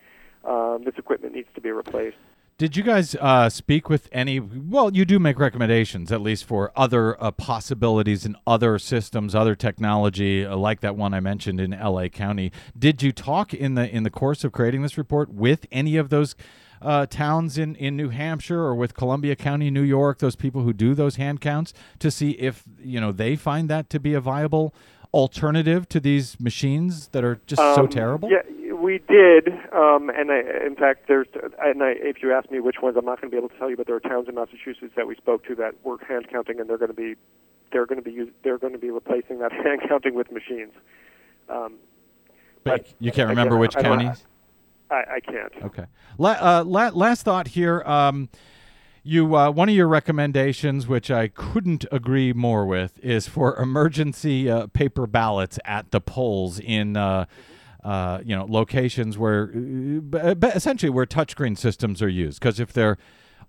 um, 0.48 0.84
this 0.84 0.94
equipment 0.96 1.34
needs 1.34 1.48
to 1.54 1.60
be 1.60 1.70
replaced. 1.70 2.16
Did 2.58 2.76
you 2.76 2.84
guys 2.84 3.16
uh, 3.16 3.48
speak 3.48 3.88
with 3.88 4.08
any? 4.12 4.38
Well, 4.38 4.94
you 4.94 5.04
do 5.04 5.18
make 5.18 5.38
recommendations, 5.38 6.12
at 6.12 6.20
least 6.20 6.44
for 6.44 6.70
other 6.76 7.20
uh, 7.20 7.32
possibilities 7.32 8.24
in 8.24 8.36
other 8.46 8.78
systems, 8.78 9.34
other 9.34 9.56
technology, 9.56 10.46
uh, 10.46 10.56
like 10.56 10.80
that 10.80 10.94
one 10.94 11.12
I 11.12 11.18
mentioned 11.20 11.60
in 11.60 11.72
L.A. 11.74 12.08
County. 12.08 12.52
Did 12.78 13.02
you 13.02 13.10
talk 13.10 13.52
in 13.52 13.74
the 13.74 13.88
in 13.92 14.04
the 14.04 14.10
course 14.10 14.44
of 14.44 14.52
creating 14.52 14.82
this 14.82 14.96
report 14.96 15.30
with 15.32 15.66
any 15.72 15.96
of 15.96 16.10
those 16.10 16.36
uh, 16.80 17.06
towns 17.06 17.58
in 17.58 17.74
in 17.76 17.96
New 17.96 18.10
Hampshire 18.10 18.60
or 18.60 18.76
with 18.76 18.94
Columbia 18.94 19.34
County, 19.34 19.68
New 19.70 19.82
York? 19.82 20.18
Those 20.18 20.36
people 20.36 20.62
who 20.62 20.72
do 20.72 20.94
those 20.94 21.16
hand 21.16 21.40
counts 21.40 21.72
to 21.98 22.12
see 22.12 22.32
if 22.32 22.62
you 22.80 23.00
know 23.00 23.10
they 23.10 23.34
find 23.34 23.68
that 23.70 23.90
to 23.90 23.98
be 23.98 24.14
a 24.14 24.20
viable 24.20 24.72
alternative 25.14 25.88
to 25.90 26.00
these 26.00 26.38
machines 26.40 27.08
that 27.08 27.22
are 27.24 27.40
just 27.46 27.60
so 27.60 27.82
Um, 27.82 27.88
terrible. 27.88 28.30
Yeah, 28.30 28.38
we 28.82 28.98
did, 29.08 29.48
um, 29.72 30.10
and 30.10 30.30
I, 30.30 30.40
in 30.66 30.74
fact, 30.76 31.06
there's. 31.08 31.28
And 31.62 31.82
I, 31.82 31.92
if 31.96 32.22
you 32.22 32.32
ask 32.32 32.50
me 32.50 32.60
which 32.60 32.76
ones, 32.82 32.96
I'm 32.98 33.04
not 33.04 33.20
going 33.20 33.30
to 33.30 33.34
be 33.34 33.38
able 33.38 33.48
to 33.48 33.58
tell 33.58 33.70
you, 33.70 33.76
but 33.76 33.86
there 33.86 33.96
are 33.96 34.00
towns 34.00 34.28
in 34.28 34.34
Massachusetts 34.34 34.92
that 34.96 35.06
we 35.06 35.14
spoke 35.16 35.44
to 35.46 35.54
that 35.56 35.74
were 35.84 35.98
hand 36.06 36.26
counting, 36.30 36.60
and 36.60 36.68
they're 36.68 36.78
going 36.78 36.90
to 36.90 36.96
be, 36.96 37.14
they're 37.72 37.86
going 37.86 38.02
to 38.02 38.10
be, 38.10 38.30
they're 38.42 38.58
going 38.58 38.72
to 38.72 38.78
be 38.78 38.90
replacing 38.90 39.38
that 39.38 39.52
hand 39.64 39.80
counting 39.88 40.14
with 40.14 40.30
machines. 40.32 40.72
Um, 41.48 41.74
But 42.64 42.84
but 42.84 42.94
you 42.98 43.12
can't 43.12 43.28
remember 43.28 43.56
which 43.56 43.76
I 43.76 43.82
counties. 43.82 44.24
I, 44.90 45.04
I 45.14 45.20
can't. 45.20 45.52
Okay. 45.64 45.86
La- 46.18 46.30
uh, 46.60 46.64
la- 46.64 46.90
last 46.92 47.22
thought 47.22 47.48
here. 47.48 47.82
Um, 47.86 48.28
you 49.04 49.34
uh, 49.34 49.50
one 49.50 49.68
of 49.68 49.74
your 49.74 49.88
recommendations, 49.88 50.86
which 50.86 51.10
I 51.10 51.28
couldn't 51.28 51.84
agree 51.90 52.32
more 52.32 52.64
with, 52.66 53.00
is 53.02 53.26
for 53.26 53.56
emergency 53.56 54.48
uh, 54.50 54.66
paper 54.68 55.06
ballots 55.06 55.58
at 55.64 55.90
the 55.90 56.00
polls 56.00 56.58
in. 56.60 56.96
Uh, 56.96 57.24
uh, 57.82 58.20
you 58.24 58.34
know, 58.36 58.46
locations 58.48 59.18
where, 59.18 59.50
uh, 59.52 60.34
b- 60.34 60.48
essentially, 60.54 60.90
where 60.90 61.06
touchscreen 61.06 61.56
systems 61.58 62.02
are 62.02 62.08
used. 62.08 62.40
Because 62.40 62.60
if 62.60 62.72
they're 62.72 62.98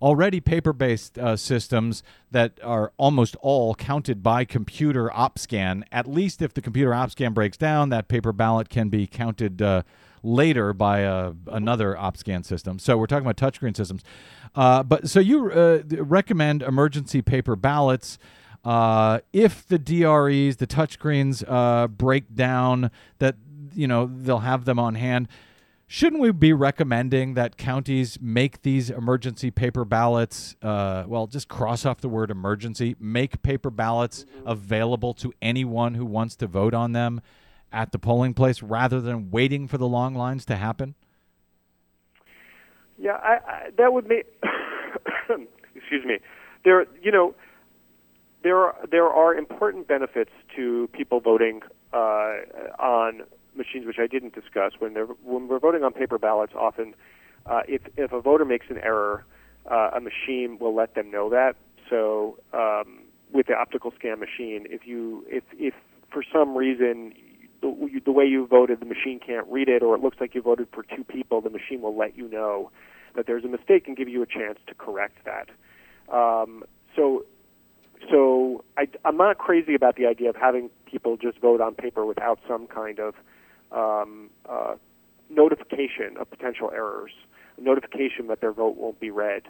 already 0.03 0.41
paper 0.41 0.73
based 0.73 1.17
uh, 1.17 1.37
systems 1.37 2.03
that 2.29 2.59
are 2.61 2.91
almost 2.97 3.37
all 3.37 3.73
counted 3.73 4.21
by 4.21 4.43
computer 4.43 5.09
OpScan. 5.09 5.83
At 5.93 6.07
least 6.07 6.41
if 6.41 6.53
the 6.53 6.61
computer 6.61 6.91
OpScan 6.91 7.33
breaks 7.33 7.55
down, 7.55 7.87
that 7.89 8.09
paper 8.09 8.33
ballot 8.33 8.69
can 8.69 8.89
be 8.89 9.07
counted 9.07 9.61
uh, 9.61 9.83
later 10.21 10.73
by 10.73 10.99
a, 10.99 11.31
another 11.47 11.95
OpScan 11.95 12.45
system. 12.45 12.79
So 12.79 12.97
we're 12.97 13.07
talking 13.07 13.25
about 13.25 13.37
touchscreen 13.37 13.77
systems. 13.77 14.03
Uh, 14.53 14.83
but 14.83 15.09
so 15.09 15.21
you 15.21 15.49
uh, 15.49 15.83
recommend 15.91 16.63
emergency 16.63 17.21
paper 17.21 17.55
ballots. 17.55 18.19
Uh, 18.65 19.19
if 19.31 19.65
the 19.67 19.79
DREs, 19.79 20.57
the 20.57 20.67
touchscreens, 20.67 21.43
uh, 21.47 21.87
break 21.87 22.35
down, 22.35 22.91
that 23.19 23.35
you 23.75 23.87
know 23.87 24.09
they'll 24.21 24.39
have 24.39 24.65
them 24.65 24.79
on 24.79 24.95
hand 24.95 25.27
shouldn't 25.87 26.21
we 26.21 26.31
be 26.31 26.53
recommending 26.53 27.33
that 27.33 27.57
counties 27.57 28.17
make 28.21 28.61
these 28.61 28.89
emergency 28.89 29.51
paper 29.51 29.85
ballots 29.85 30.55
uh, 30.61 31.03
well 31.07 31.27
just 31.27 31.47
cross 31.47 31.85
off 31.85 31.99
the 32.01 32.09
word 32.09 32.31
emergency 32.31 32.95
make 32.99 33.41
paper 33.41 33.69
ballots 33.69 34.25
available 34.45 35.13
to 35.13 35.33
anyone 35.41 35.95
who 35.95 36.05
wants 36.05 36.35
to 36.35 36.47
vote 36.47 36.73
on 36.73 36.91
them 36.91 37.21
at 37.71 37.91
the 37.91 37.99
polling 37.99 38.33
place 38.33 38.61
rather 38.61 39.01
than 39.01 39.31
waiting 39.31 39.67
for 39.67 39.77
the 39.77 39.87
long 39.87 40.13
lines 40.13 40.45
to 40.45 40.55
happen 40.55 40.95
Yeah, 42.97 43.13
I, 43.21 43.39
I, 43.45 43.69
that 43.77 43.93
would 43.93 44.07
make. 44.07 44.25
excuse 45.75 46.05
me. 46.05 46.19
There, 46.63 46.85
you 47.01 47.11
know, 47.11 47.35
there 48.43 48.57
are 48.57 48.75
there 48.89 49.07
are 49.07 49.35
important 49.35 49.87
benefits 49.87 50.31
to 50.55 50.89
people 50.93 51.19
voting 51.19 51.61
uh, 51.91 52.37
on 52.79 53.23
machines, 53.55 53.85
which 53.85 53.99
I 53.99 54.07
didn't 54.07 54.33
discuss. 54.33 54.73
When 54.79 54.93
when 55.23 55.47
we're 55.47 55.59
voting 55.59 55.83
on 55.83 55.93
paper 55.93 56.17
ballots, 56.17 56.53
often 56.55 56.95
uh, 57.45 57.61
if 57.67 57.81
if 57.97 58.11
a 58.11 58.21
voter 58.21 58.45
makes 58.45 58.67
an 58.69 58.77
error, 58.77 59.25
uh, 59.69 59.91
a 59.95 60.01
machine 60.01 60.57
will 60.59 60.75
let 60.75 60.95
them 60.95 61.11
know 61.11 61.29
that. 61.29 61.55
So 61.89 62.39
um, 62.53 63.01
with 63.31 63.47
the 63.47 63.55
optical 63.55 63.91
scan 63.97 64.19
machine, 64.19 64.65
if 64.69 64.85
you 64.85 65.25
if 65.29 65.43
if 65.57 65.73
for 66.11 66.23
some 66.31 66.55
reason 66.55 67.13
the, 67.61 68.01
the 68.05 68.11
way 68.11 68.25
you 68.25 68.45
voted, 68.45 68.79
the 68.79 68.85
machine 68.85 69.19
can't 69.25 69.47
read 69.47 69.69
it, 69.69 69.81
or 69.81 69.95
it 69.95 70.01
looks 70.01 70.17
like 70.19 70.35
you 70.35 70.41
voted 70.41 70.67
for 70.73 70.83
two 70.83 71.03
people, 71.03 71.41
the 71.41 71.49
machine 71.49 71.81
will 71.81 71.97
let 71.97 72.17
you 72.17 72.29
know 72.29 72.71
that 73.15 73.25
there's 73.25 73.43
a 73.43 73.47
mistake 73.47 73.87
and 73.87 73.95
give 73.95 74.09
you 74.09 74.21
a 74.21 74.25
chance 74.25 74.59
to 74.67 74.73
correct 74.75 75.17
that. 75.25 75.49
Um, 76.13 76.63
so, 76.95 77.25
so 78.11 78.63
I, 78.77 78.87
I'm 79.05 79.17
not 79.17 79.37
crazy 79.37 79.75
about 79.75 79.95
the 79.95 80.05
idea 80.05 80.29
of 80.29 80.35
having 80.35 80.69
people 80.85 81.15
just 81.15 81.39
vote 81.39 81.61
on 81.61 81.73
paper 81.75 82.05
without 82.05 82.39
some 82.47 82.67
kind 82.67 82.99
of 82.99 83.15
um, 83.73 84.29
uh, 84.47 84.75
notification 85.29 86.17
of 86.19 86.29
potential 86.29 86.71
errors, 86.73 87.11
notification 87.59 88.27
that 88.27 88.41
their 88.41 88.51
vote 88.51 88.77
won't 88.77 88.99
be 88.99 89.09
read. 89.11 89.43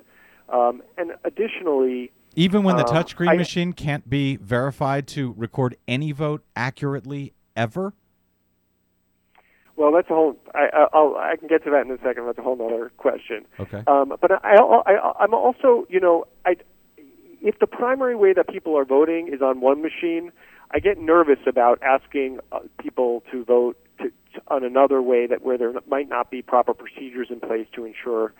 Um, 0.49 0.81
and 0.97 1.11
additionally, 1.23 2.11
even 2.35 2.63
when 2.63 2.77
the 2.77 2.85
Um, 2.87 2.95
touchscreen 2.95 3.29
I- 3.29 3.37
machine 3.37 3.73
can't 3.73 4.09
be 4.09 4.37
verified 4.37 5.07
to 5.09 5.33
record 5.37 5.75
any 5.87 6.11
vote 6.11 6.41
accurately 6.55 7.33
ever 7.55 7.93
well, 9.75 9.91
that's 9.91 10.09
a 10.09 10.13
whole. 10.13 10.37
I, 10.53 10.87
I'll, 10.93 11.15
I 11.17 11.35
can 11.35 11.47
get 11.47 11.63
to 11.63 11.71
that 11.71 11.85
in 11.85 11.91
a 11.91 11.97
second. 12.03 12.27
That's 12.27 12.37
a 12.37 12.43
whole 12.43 12.61
other 12.61 12.91
question. 12.97 13.45
okay 13.59 13.83
Um, 13.87 14.13
but 14.21 14.31
I, 14.31 14.55
I, 14.57 15.13
I'm 15.19 15.33
also, 15.33 15.87
you 15.89 15.99
know, 15.99 16.25
I, 16.45 16.57
if 17.41 17.57
the 17.59 17.65
primary 17.67 18.15
way 18.15 18.33
that 18.33 18.47
people 18.47 18.77
are 18.77 18.85
voting 18.85 19.29
is 19.33 19.41
on 19.41 19.61
one 19.61 19.81
machine, 19.81 20.31
I 20.71 20.79
get 20.79 20.99
nervous 20.99 21.39
about 21.47 21.81
asking 21.81 22.39
uh, 22.51 22.59
people 22.79 23.23
to 23.31 23.43
vote 23.43 23.77
on 24.53 24.63
another 24.63 25.01
way 25.01 25.27
that 25.27 25.41
where 25.41 25.57
there 25.57 25.73
might 25.87 26.07
not 26.07 26.31
be 26.31 26.41
proper 26.41 26.73
procedures 26.73 27.27
in 27.29 27.39
place 27.39 27.67
to 27.75 27.85
ensure 27.85 28.33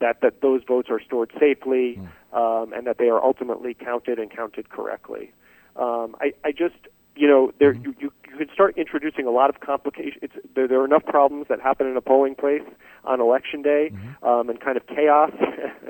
that, 0.00 0.20
that 0.22 0.40
those 0.42 0.62
votes 0.66 0.88
are 0.90 1.00
stored 1.00 1.32
safely 1.38 2.00
um, 2.32 2.72
and 2.72 2.86
that 2.86 2.98
they 2.98 3.08
are 3.08 3.22
ultimately 3.22 3.74
counted 3.74 4.18
and 4.18 4.30
counted 4.30 4.68
correctly. 4.70 5.32
Um, 5.76 6.16
I, 6.20 6.32
I 6.44 6.52
just, 6.52 6.76
you 7.14 7.28
know, 7.28 7.52
there 7.58 7.72
you, 7.72 7.94
you 7.98 8.12
you 8.30 8.36
can 8.38 8.48
start 8.54 8.76
introducing 8.78 9.26
a 9.26 9.30
lot 9.30 9.50
of 9.50 9.60
complications. 9.60 10.22
It's, 10.22 10.34
there, 10.54 10.68
there 10.68 10.80
are 10.80 10.84
enough 10.84 11.04
problems 11.04 11.46
that 11.48 11.60
happen 11.60 11.86
in 11.86 11.96
a 11.96 12.00
polling 12.00 12.34
place 12.34 12.62
on 13.04 13.20
election 13.20 13.62
day 13.62 13.92
um, 14.22 14.48
and 14.48 14.60
kind 14.60 14.76
of 14.76 14.86
chaos. 14.86 15.32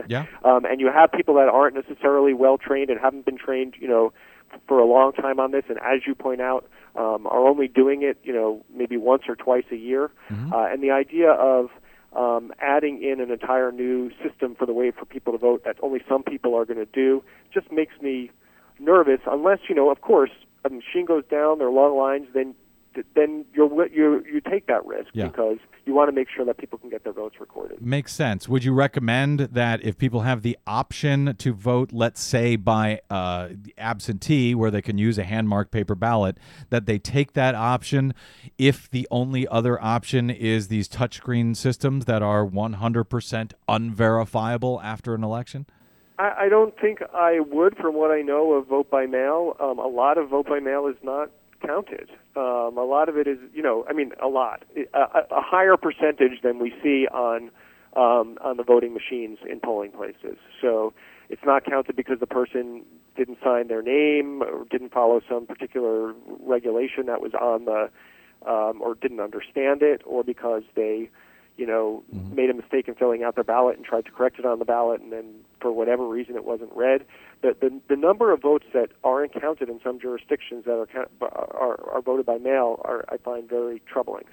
Yeah. 0.09 0.27
um, 0.45 0.65
and 0.65 0.81
you 0.81 0.91
have 0.91 1.13
people 1.13 1.35
that 1.35 1.49
aren't 1.49 1.75
necessarily 1.77 2.33
well 2.33 2.57
trained 2.59 2.91
and 2.91 2.99
haven't 2.99 3.27
been 3.27 3.37
trained, 3.37 3.75
you 3.79 3.87
know, 3.87 4.13
for 4.67 4.79
a 4.79 4.85
long 4.87 5.13
time 5.13 5.39
on 5.39 5.53
this. 5.53 5.65
And 5.69 5.79
as 5.79 6.07
you 6.07 6.15
point 6.15 6.41
out, 6.41 6.69
um, 6.97 7.27
are 7.27 7.47
only 7.47 7.69
doing 7.69 8.03
it, 8.03 8.19
you 8.23 8.33
know, 8.33 8.65
maybe 8.75 8.97
once 8.97 9.23
or 9.29 9.37
twice 9.37 9.65
a 9.71 9.77
year. 9.77 10.11
Uh, 10.53 10.67
and 10.71 10.83
the 10.83 10.91
idea 10.91 11.31
of 11.31 11.71
um, 12.15 12.53
adding 12.61 13.03
in 13.03 13.21
an 13.21 13.31
entire 13.31 13.71
new 13.71 14.11
system 14.23 14.55
for 14.55 14.67
the 14.67 14.73
way 14.73 14.91
for 14.91 15.05
people 15.05 15.33
to 15.33 15.39
vote 15.39 15.63
that 15.65 15.77
only 15.83 16.01
some 16.09 16.23
people 16.23 16.55
are 16.57 16.65
going 16.65 16.79
to 16.79 16.87
do 16.87 17.23
just 17.53 17.71
makes 17.71 17.95
me 18.01 18.31
nervous. 18.79 19.21
Unless 19.27 19.61
you 19.69 19.75
know, 19.75 19.91
of 19.91 20.01
course, 20.01 20.31
a 20.65 20.71
machine 20.71 21.07
goes 21.07 21.25
down, 21.31 21.59
there 21.59 21.69
are 21.69 21.73
long 21.73 21.97
lines, 21.97 22.27
then 22.35 22.55
then 23.15 23.45
you're 23.55 23.87
you 23.89 24.25
you 24.25 24.41
take 24.41 24.67
that 24.67 24.85
risk 24.85 25.09
Yeah. 25.13 25.27
because 25.27 25.59
you 25.87 25.95
want 25.95 26.09
to 26.09 26.13
make 26.13 26.29
sure 26.35 26.45
that 26.45 26.59
people 26.59 26.79
can 26.79 26.91
get 26.91 27.05
their 27.05 27.13
votes 27.13 27.37
recorded. 27.41 27.81
Makes 27.81 28.13
sense. 28.15 28.49
Would 28.49 28.65
you 28.65 28.73
recommend 28.73 29.41
that 29.41 29.83
if 29.85 29.97
people 29.99 30.21
have 30.21 30.43
the 30.43 30.57
option 30.67 31.35
to 31.37 31.53
vote, 31.53 31.91
let's 31.93 32.21
say 32.21 32.57
by 32.57 33.01
uh, 33.11 33.49
absentee, 33.79 34.55
where 34.55 34.71
they 34.71 34.83
can 34.83 34.99
use 34.99 35.19
a 35.19 35.25
hand 35.25 35.49
marked 35.49 35.71
paper 35.71 35.95
ballot, 35.95 36.39
that 36.71 36.87
they 36.87 36.99
take 36.99 37.33
that 37.33 37.55
option 37.55 38.15
if 38.59 38.91
the 38.91 39.07
only 39.11 39.47
other 39.49 39.83
option 39.83 40.31
is 40.31 40.69
these 40.69 40.89
touchscreen 40.89 41.57
systems 41.57 42.05
that 42.05 42.23
are 42.23 42.45
100% 42.47 43.53
unverifiable 43.69 44.81
after 44.83 45.15
an 45.15 45.25
election? 45.25 45.67
I, 46.19 46.33
I 46.45 46.49
don't 46.49 46.79
think 46.79 47.01
I 47.15 47.41
would, 47.41 47.77
from 47.77 47.95
what 47.95 48.11
I 48.11 48.21
know 48.21 48.53
of 48.53 48.67
vote 48.67 48.91
by 48.91 49.07
mail. 49.07 49.57
Um, 49.61 49.79
a 49.79 49.87
lot 49.87 50.19
of 50.19 50.29
vote 50.29 50.47
by 50.47 50.61
mail 50.61 50.87
is 50.87 50.97
not 51.03 51.31
counted. 51.61 52.11
Um, 52.37 52.77
a 52.79 52.85
lot 52.85 53.09
of 53.09 53.17
it 53.17 53.27
is, 53.27 53.39
you 53.55 53.63
know, 53.63 53.85
I 53.89 53.93
mean, 53.93 54.13
a 54.23 54.29
lot, 54.29 54.65
a, 54.95 55.01
a 55.31 55.41
higher 55.41 55.77
percentage 55.77 56.43
than 56.43 56.59
we 56.59 56.73
see 56.83 57.07
on 57.09 57.51
um, 57.97 58.39
on 58.41 58.57
the 58.57 58.63
voting 58.63 58.95
machines 58.95 59.39
in 59.49 59.59
polling 59.61 59.91
places. 59.91 60.39
So 60.61 60.93
it's 61.29 61.43
not 61.45 61.65
counted 61.65 61.97
because 61.97 62.21
the 62.21 62.27
person 62.27 62.85
didn't 63.17 63.39
sign 63.43 63.69
their 63.69 63.83
name 63.83 64.43
or 64.43 64.65
didn't 64.71 64.93
follow 64.93 65.21
some 65.29 65.47
particular 65.47 66.15
regulation 66.41 67.07
that 67.07 67.21
was 67.21 67.35
on 67.35 67.65
the 67.65 67.91
um, 68.47 68.81
or 68.81 68.95
didn't 68.95 69.21
understand 69.21 69.83
it, 69.83 70.03
or 70.07 70.25
because 70.25 70.63
they, 70.75 71.11
you 71.61 71.67
know, 71.67 72.03
made 72.35 72.49
a 72.49 72.55
mistake 72.55 72.89
in 72.89 72.95
filling 72.95 73.23
out 73.23 73.35
their 73.35 73.45
ballot 73.45 73.77
and 73.77 73.85
tried 73.85 74.07
to 74.07 74.11
correct 74.11 74.39
it 74.39 74.47
on 74.47 74.59
the 74.59 74.65
ballot, 74.65 75.03
and 75.03 75.13
then 75.13 75.35
for 75.61 75.71
whatever 75.71 76.09
reason 76.09 76.35
it 76.35 76.45
wasn't 76.47 76.73
read. 76.75 77.05
The 77.43 77.55
the, 77.61 77.81
the 77.89 77.97
number 77.97 78.33
of 78.33 78.41
votes 78.41 78.65
that 78.73 78.89
aren't 79.05 79.39
counted 79.39 79.69
in 79.69 79.79
some 79.85 80.01
jurisdictions 80.01 80.65
that 80.65 80.73
are 80.73 80.87
count, 80.87 81.11
are 81.21 81.79
are 81.91 82.01
voted 82.01 82.25
by 82.25 82.39
mail 82.39 82.81
are 82.85 83.05
I 83.11 83.19
find 83.19 83.47
very 83.49 83.83
troubling. 83.87 84.25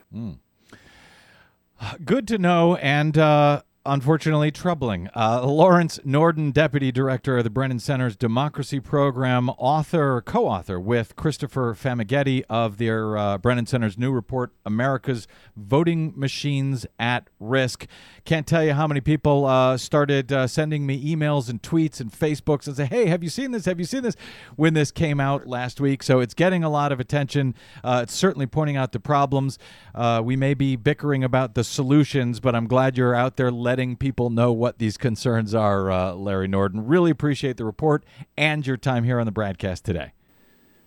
Good 2.06 2.28
to 2.30 2.38
know, 2.38 2.76
and 2.78 3.18
uh, 3.18 3.62
unfortunately 3.88 4.52
troubling. 4.52 5.10
Uh, 5.16 5.42
Lawrence 5.46 6.00
Norden, 6.04 6.52
Deputy 6.52 6.92
Director 6.92 7.38
of 7.38 7.46
the 7.46 7.50
Brennan 7.50 7.80
Center's 7.80 8.16
Democracy 8.16 8.80
Program, 8.80 9.50
author, 9.52 10.22
co 10.22 10.48
author 10.48 10.80
with 10.80 11.16
Christopher 11.16 11.74
Famighetti 11.74 12.44
of 12.50 12.78
their 12.78 13.18
uh, 13.18 13.38
Brennan 13.38 13.66
Center's 13.66 13.98
new 13.98 14.12
report, 14.12 14.52
America's 14.66 15.28
Voting 15.56 16.14
Machines 16.16 16.86
at 17.00 17.30
Risk. 17.40 17.88
Can't 18.26 18.46
tell 18.46 18.64
you 18.64 18.74
how 18.74 18.88
many 18.88 19.00
people 19.00 19.46
uh, 19.46 19.78
started 19.78 20.32
uh, 20.32 20.48
sending 20.48 20.86
me 20.86 21.16
emails 21.16 21.50
and 21.50 21.62
tweets 21.62 22.02
and 22.02 22.12
Facebooks 22.12 22.68
and 22.68 22.76
say, 22.76 22.86
hey, 22.86 23.06
have 23.06 23.24
you 23.24 23.30
seen 23.30 23.52
this? 23.52 23.66
Have 23.66 23.80
you 23.80 23.86
seen 23.86 24.04
this? 24.04 24.16
When 24.58 24.74
this 24.74 24.92
came 24.92 25.22
out 25.22 25.48
last 25.48 25.80
week. 25.80 26.04
So 26.04 26.20
it's 26.20 26.34
getting 26.34 26.64
a 26.64 26.70
lot 26.70 26.92
of 26.92 27.00
attention. 27.00 27.56
Uh, 27.84 28.02
it's 28.04 28.14
certainly 28.14 28.48
pointing 28.48 28.76
out 28.76 28.92
the 28.92 29.00
problems. 29.00 29.58
Uh, 29.96 30.22
we 30.24 30.36
may 30.36 30.54
be 30.54 30.76
bickering 30.76 31.24
about 31.24 31.56
the 31.56 31.64
solutions, 31.64 32.42
but 32.42 32.54
I'm 32.54 32.68
glad 32.68 32.98
you're 32.98 33.16
out 33.16 33.38
there 33.38 33.50
letting 33.50 33.77
people 33.98 34.30
know 34.30 34.52
what 34.52 34.80
these 34.80 34.98
concerns 34.98 35.54
are, 35.54 35.92
uh, 35.92 36.14
Larry 36.14 36.48
Norden. 36.48 36.88
Really 36.88 37.12
appreciate 37.12 37.58
the 37.58 37.66
report 37.66 38.04
and 38.38 38.66
your 38.66 38.78
time 38.78 39.04
here 39.04 39.20
on 39.20 39.26
the 39.26 39.32
BradCast 39.32 39.84
today. 39.84 40.14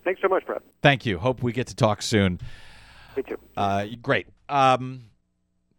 Thanks 0.04 0.20
so 0.20 0.28
much, 0.28 0.44
Brett. 0.46 0.62
Thank 0.82 1.06
you. 1.06 1.18
Hope 1.18 1.42
we 1.42 1.52
get 1.52 1.66
to 1.68 1.76
talk 1.76 2.02
soon. 2.02 2.40
Me 3.16 3.22
too. 3.22 3.38
Uh, 3.56 3.86
great. 4.02 4.26
Um, 4.48 5.04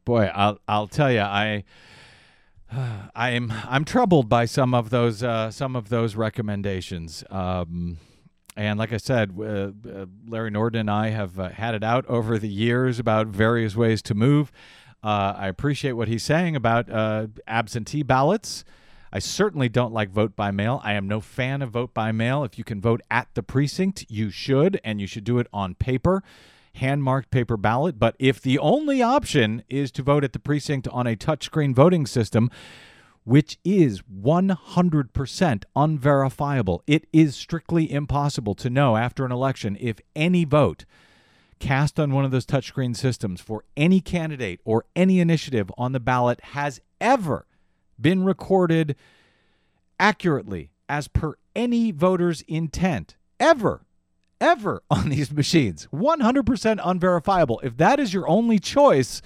boy, 0.05 0.31
I'll 0.33 0.59
I'll 0.67 0.87
tell 0.87 1.11
you, 1.11 1.21
I 1.21 1.63
I'm 3.15 3.51
I'm 3.67 3.85
troubled 3.85 4.29
by 4.29 4.45
some 4.45 4.73
of 4.73 4.89
those 4.89 5.23
uh, 5.23 5.51
some 5.51 5.75
of 5.75 5.89
those 5.89 6.15
recommendations. 6.15 7.23
Um, 7.29 7.97
and 8.57 8.77
like 8.77 8.91
I 8.91 8.97
said, 8.97 9.33
uh, 9.39 9.43
uh, 9.43 10.05
Larry 10.27 10.51
Norden 10.51 10.81
and 10.81 10.91
I 10.91 11.09
have 11.09 11.39
uh, 11.39 11.49
had 11.49 11.73
it 11.73 11.83
out 11.83 12.05
over 12.07 12.37
the 12.37 12.49
years 12.49 12.99
about 12.99 13.27
various 13.27 13.75
ways 13.75 14.01
to 14.03 14.13
move. 14.13 14.51
Uh, 15.03 15.33
I 15.35 15.47
appreciate 15.47 15.93
what 15.93 16.07
he's 16.07 16.23
saying 16.23 16.55
about 16.55 16.89
uh, 16.89 17.27
absentee 17.47 18.03
ballots. 18.03 18.63
I 19.11 19.19
certainly 19.19 19.67
don't 19.67 19.93
like 19.93 20.11
vote 20.11 20.35
by 20.35 20.51
mail. 20.51 20.79
I 20.83 20.93
am 20.93 21.07
no 21.07 21.19
fan 21.19 21.61
of 21.61 21.71
vote 21.71 21.93
by 21.93 22.11
mail. 22.11 22.43
If 22.43 22.57
you 22.57 22.63
can 22.63 22.79
vote 22.79 23.01
at 23.09 23.27
the 23.33 23.43
precinct, 23.43 24.05
you 24.09 24.29
should, 24.29 24.79
and 24.83 25.01
you 25.01 25.07
should 25.07 25.23
do 25.25 25.37
it 25.39 25.47
on 25.51 25.75
paper, 25.75 26.23
hand 26.75 27.03
marked 27.03 27.29
paper 27.29 27.57
ballot. 27.57 27.99
But 27.99 28.15
if 28.19 28.39
the 28.41 28.57
only 28.59 29.01
option 29.01 29.63
is 29.67 29.91
to 29.93 30.03
vote 30.03 30.23
at 30.23 30.33
the 30.33 30.39
precinct 30.39 30.87
on 30.89 31.07
a 31.07 31.17
touchscreen 31.17 31.75
voting 31.75 32.05
system, 32.05 32.49
which 33.23 33.57
is 33.63 34.01
100% 34.01 35.63
unverifiable. 35.75 36.83
It 36.87 37.07
is 37.13 37.35
strictly 37.35 37.91
impossible 37.91 38.55
to 38.55 38.69
know 38.69 38.97
after 38.97 39.25
an 39.25 39.31
election 39.31 39.77
if 39.79 39.99
any 40.15 40.43
vote 40.43 40.85
cast 41.61 41.99
on 41.99 42.11
one 42.11 42.25
of 42.25 42.31
those 42.31 42.45
touchscreen 42.45 42.95
systems 42.95 43.39
for 43.39 43.63
any 43.77 44.01
candidate 44.01 44.59
or 44.65 44.85
any 44.95 45.21
initiative 45.21 45.71
on 45.77 45.93
the 45.93 45.99
ballot 45.99 46.41
has 46.41 46.81
ever 46.99 47.45
been 47.99 48.25
recorded 48.25 48.95
accurately 49.99 50.71
as 50.89 51.07
per 51.07 51.35
any 51.55 51.91
voter's 51.91 52.41
intent. 52.41 53.15
Ever. 53.39 53.85
Ever 54.41 54.83
on 54.91 55.09
these 55.09 55.31
machines. 55.31 55.87
100% 55.93 56.81
unverifiable. 56.83 57.61
If 57.63 57.77
that 57.77 57.99
is 57.99 58.13
your 58.13 58.27
only 58.27 58.59
choice, 58.59 59.21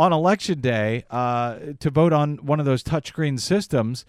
on 0.00 0.14
election 0.14 0.62
day 0.62 1.04
uh, 1.10 1.58
to 1.78 1.90
vote 1.90 2.12
on 2.12 2.38
one 2.38 2.58
of 2.58 2.64
those 2.64 2.82
touchscreen 2.82 3.38
systems, 3.38 4.06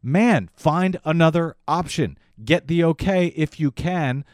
man, 0.00 0.48
find 0.54 1.00
another 1.04 1.56
option. 1.66 2.16
Get 2.44 2.68
the 2.68 2.84
okay 2.84 3.26
if 3.34 3.58
you 3.58 3.72
can 3.72 4.24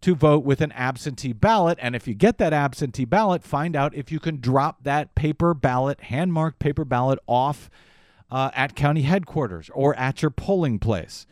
to 0.00 0.14
vote 0.14 0.44
with 0.44 0.60
an 0.60 0.72
absentee 0.72 1.32
ballot. 1.32 1.78
And 1.80 1.94
if 1.94 2.08
you 2.08 2.14
get 2.14 2.38
that 2.38 2.52
absentee 2.52 3.04
ballot, 3.04 3.42
find 3.42 3.76
out 3.76 3.94
if 3.94 4.10
you 4.10 4.18
can 4.18 4.40
drop 4.40 4.84
that 4.84 5.14
paper 5.14 5.54
ballot, 5.54 6.00
hand 6.02 6.32
marked 6.32 6.58
paper 6.58 6.84
ballot, 6.84 7.18
off 7.26 7.70
uh, 8.30 8.50
at 8.54 8.74
county 8.74 9.02
headquarters 9.02 9.70
or 9.74 9.94
at 9.96 10.22
your 10.22 10.30
polling 10.30 10.78
place 10.78 11.26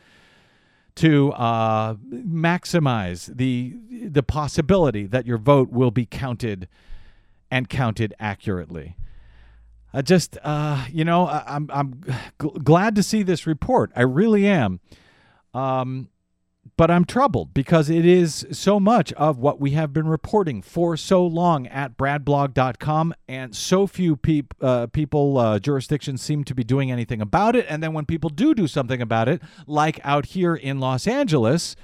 to 0.96 1.32
uh, 1.34 1.94
maximize 1.94 3.34
the 3.36 3.76
the 3.88 4.22
possibility 4.22 5.06
that 5.06 5.26
your 5.26 5.38
vote 5.38 5.70
will 5.70 5.92
be 5.92 6.04
counted 6.04 6.68
and 7.50 7.68
counted 7.68 8.12
accurately. 8.18 8.96
I 9.92 10.02
just, 10.02 10.36
uh, 10.42 10.86
you 10.92 11.04
know, 11.04 11.26
I, 11.26 11.56
am 11.56 11.70
I'm, 11.72 12.02
I'm 12.38 12.62
glad 12.62 12.94
to 12.96 13.02
see 13.02 13.22
this 13.22 13.46
report. 13.46 13.90
I 13.96 14.02
really 14.02 14.46
am. 14.46 14.80
Um, 15.54 16.08
but 16.76 16.90
I'm 16.90 17.04
troubled 17.04 17.54
because 17.54 17.88
it 17.88 18.04
is 18.04 18.46
so 18.52 18.78
much 18.78 19.12
of 19.14 19.38
what 19.38 19.60
we 19.60 19.72
have 19.72 19.92
been 19.92 20.08
reporting 20.08 20.62
for 20.62 20.96
so 20.96 21.26
long 21.26 21.66
at 21.68 21.96
bradblog.com, 21.96 23.14
and 23.28 23.54
so 23.54 23.86
few 23.86 24.16
peop, 24.16 24.54
uh, 24.60 24.86
people, 24.86 25.38
uh, 25.38 25.58
jurisdictions 25.58 26.22
seem 26.22 26.44
to 26.44 26.54
be 26.54 26.64
doing 26.64 26.90
anything 26.90 27.20
about 27.20 27.56
it. 27.56 27.66
And 27.68 27.82
then 27.82 27.92
when 27.92 28.06
people 28.06 28.30
do 28.30 28.54
do 28.54 28.66
something 28.66 29.02
about 29.02 29.28
it, 29.28 29.42
like 29.66 30.00
out 30.04 30.26
here 30.26 30.54
in 30.54 30.80
Los 30.80 31.06
Angeles, 31.06 31.76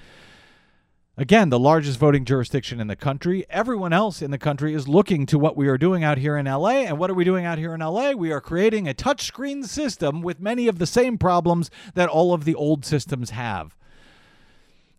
Again, 1.16 1.48
the 1.48 1.60
largest 1.60 2.00
voting 2.00 2.24
jurisdiction 2.24 2.80
in 2.80 2.88
the 2.88 2.96
country. 2.96 3.46
Everyone 3.48 3.92
else 3.92 4.20
in 4.20 4.32
the 4.32 4.38
country 4.38 4.74
is 4.74 4.88
looking 4.88 5.26
to 5.26 5.38
what 5.38 5.56
we 5.56 5.68
are 5.68 5.78
doing 5.78 6.02
out 6.02 6.18
here 6.18 6.36
in 6.36 6.46
LA. 6.46 6.80
And 6.80 6.98
what 6.98 7.08
are 7.08 7.14
we 7.14 7.22
doing 7.22 7.44
out 7.44 7.56
here 7.56 7.72
in 7.72 7.78
LA? 7.78 8.12
We 8.12 8.32
are 8.32 8.40
creating 8.40 8.88
a 8.88 8.94
touchscreen 8.94 9.64
system 9.64 10.22
with 10.22 10.40
many 10.40 10.66
of 10.66 10.80
the 10.80 10.88
same 10.88 11.16
problems 11.16 11.70
that 11.94 12.08
all 12.08 12.34
of 12.34 12.44
the 12.44 12.56
old 12.56 12.84
systems 12.84 13.30
have. 13.30 13.76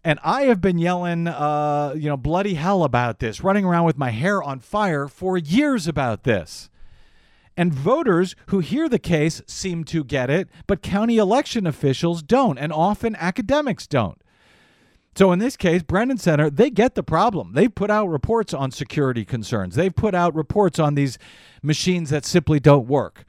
And 0.05 0.19
I 0.23 0.43
have 0.43 0.61
been 0.61 0.77
yelling, 0.77 1.27
uh, 1.27 1.95
you 1.97 2.07
know, 2.07 2.15
bloody 2.15 2.53
hell 2.53 2.83
about 2.83 3.17
this, 3.17 3.43
running 3.43 3.65
around 3.65 3.85
with 3.85 3.97
my 3.97 4.11
hair 4.11 4.41
on 4.43 4.59
fire 4.59 5.07
for 5.07 5.35
years 5.35 5.87
about 5.87 6.25
this. 6.25 6.69
And 7.57 7.73
voters 7.73 8.35
who 8.47 8.59
hear 8.59 8.87
the 8.87 8.99
case 8.99 9.41
seem 9.47 9.83
to 9.85 10.03
get 10.03 10.29
it, 10.29 10.47
but 10.67 10.83
county 10.83 11.17
election 11.17 11.65
officials 11.65 12.21
don't, 12.21 12.59
and 12.59 12.71
often 12.71 13.15
academics 13.15 13.87
don't. 13.87 14.21
So 15.15 15.31
in 15.31 15.39
this 15.39 15.57
case, 15.57 15.81
Brennan 15.81 16.17
Center, 16.17 16.51
they 16.51 16.69
get 16.69 16.93
the 16.93 17.01
problem. 17.01 17.53
They've 17.53 17.73
put 17.73 17.89
out 17.89 18.05
reports 18.07 18.53
on 18.53 18.69
security 18.69 19.25
concerns. 19.25 19.73
They've 19.73 19.95
put 19.95 20.13
out 20.13 20.35
reports 20.35 20.77
on 20.77 20.93
these 20.93 21.17
machines 21.63 22.11
that 22.11 22.25
simply 22.25 22.59
don't 22.59 22.87
work, 22.87 23.25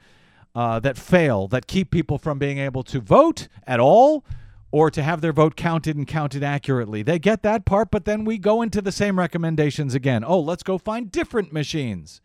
uh, 0.53 0.79
that 0.81 0.95
fail, 0.95 1.47
that 1.47 1.65
keep 1.65 1.89
people 1.89 2.19
from 2.19 2.37
being 2.37 2.59
able 2.59 2.83
to 2.83 3.01
vote 3.01 3.47
at 3.65 3.79
all 3.79 4.23
or 4.71 4.91
to 4.91 5.01
have 5.01 5.21
their 5.21 5.33
vote 5.33 5.55
counted 5.55 5.95
and 5.95 6.07
counted 6.07 6.43
accurately. 6.43 7.01
They 7.01 7.19
get 7.19 7.43
that 7.43 7.65
part, 7.65 7.89
but 7.91 8.05
then 8.05 8.25
we 8.25 8.37
go 8.37 8.61
into 8.61 8.81
the 8.81 8.91
same 8.91 9.17
recommendations 9.17 9.95
again. 9.95 10.23
Oh, 10.25 10.39
let's 10.39 10.63
go 10.63 10.77
find 10.77 11.11
different 11.11 11.53
machines. 11.53 12.21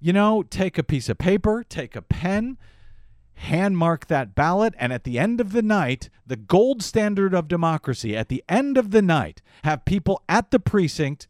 You 0.00 0.12
know, 0.12 0.42
take 0.42 0.76
a 0.76 0.82
piece 0.82 1.08
of 1.08 1.16
paper, 1.16 1.64
take 1.66 1.96
a 1.96 2.02
pen, 2.02 2.58
hand 3.34 3.78
mark 3.78 4.06
that 4.08 4.34
ballot, 4.34 4.74
and 4.78 4.92
at 4.92 5.04
the 5.04 5.18
end 5.18 5.40
of 5.40 5.52
the 5.52 5.62
night, 5.62 6.10
the 6.26 6.36
gold 6.36 6.82
standard 6.82 7.32
of 7.32 7.48
democracy, 7.48 8.16
at 8.16 8.28
the 8.28 8.44
end 8.48 8.76
of 8.76 8.90
the 8.90 9.02
night, 9.02 9.40
have 9.64 9.84
people 9.84 10.22
at 10.28 10.50
the 10.50 10.60
precinct 10.60 11.26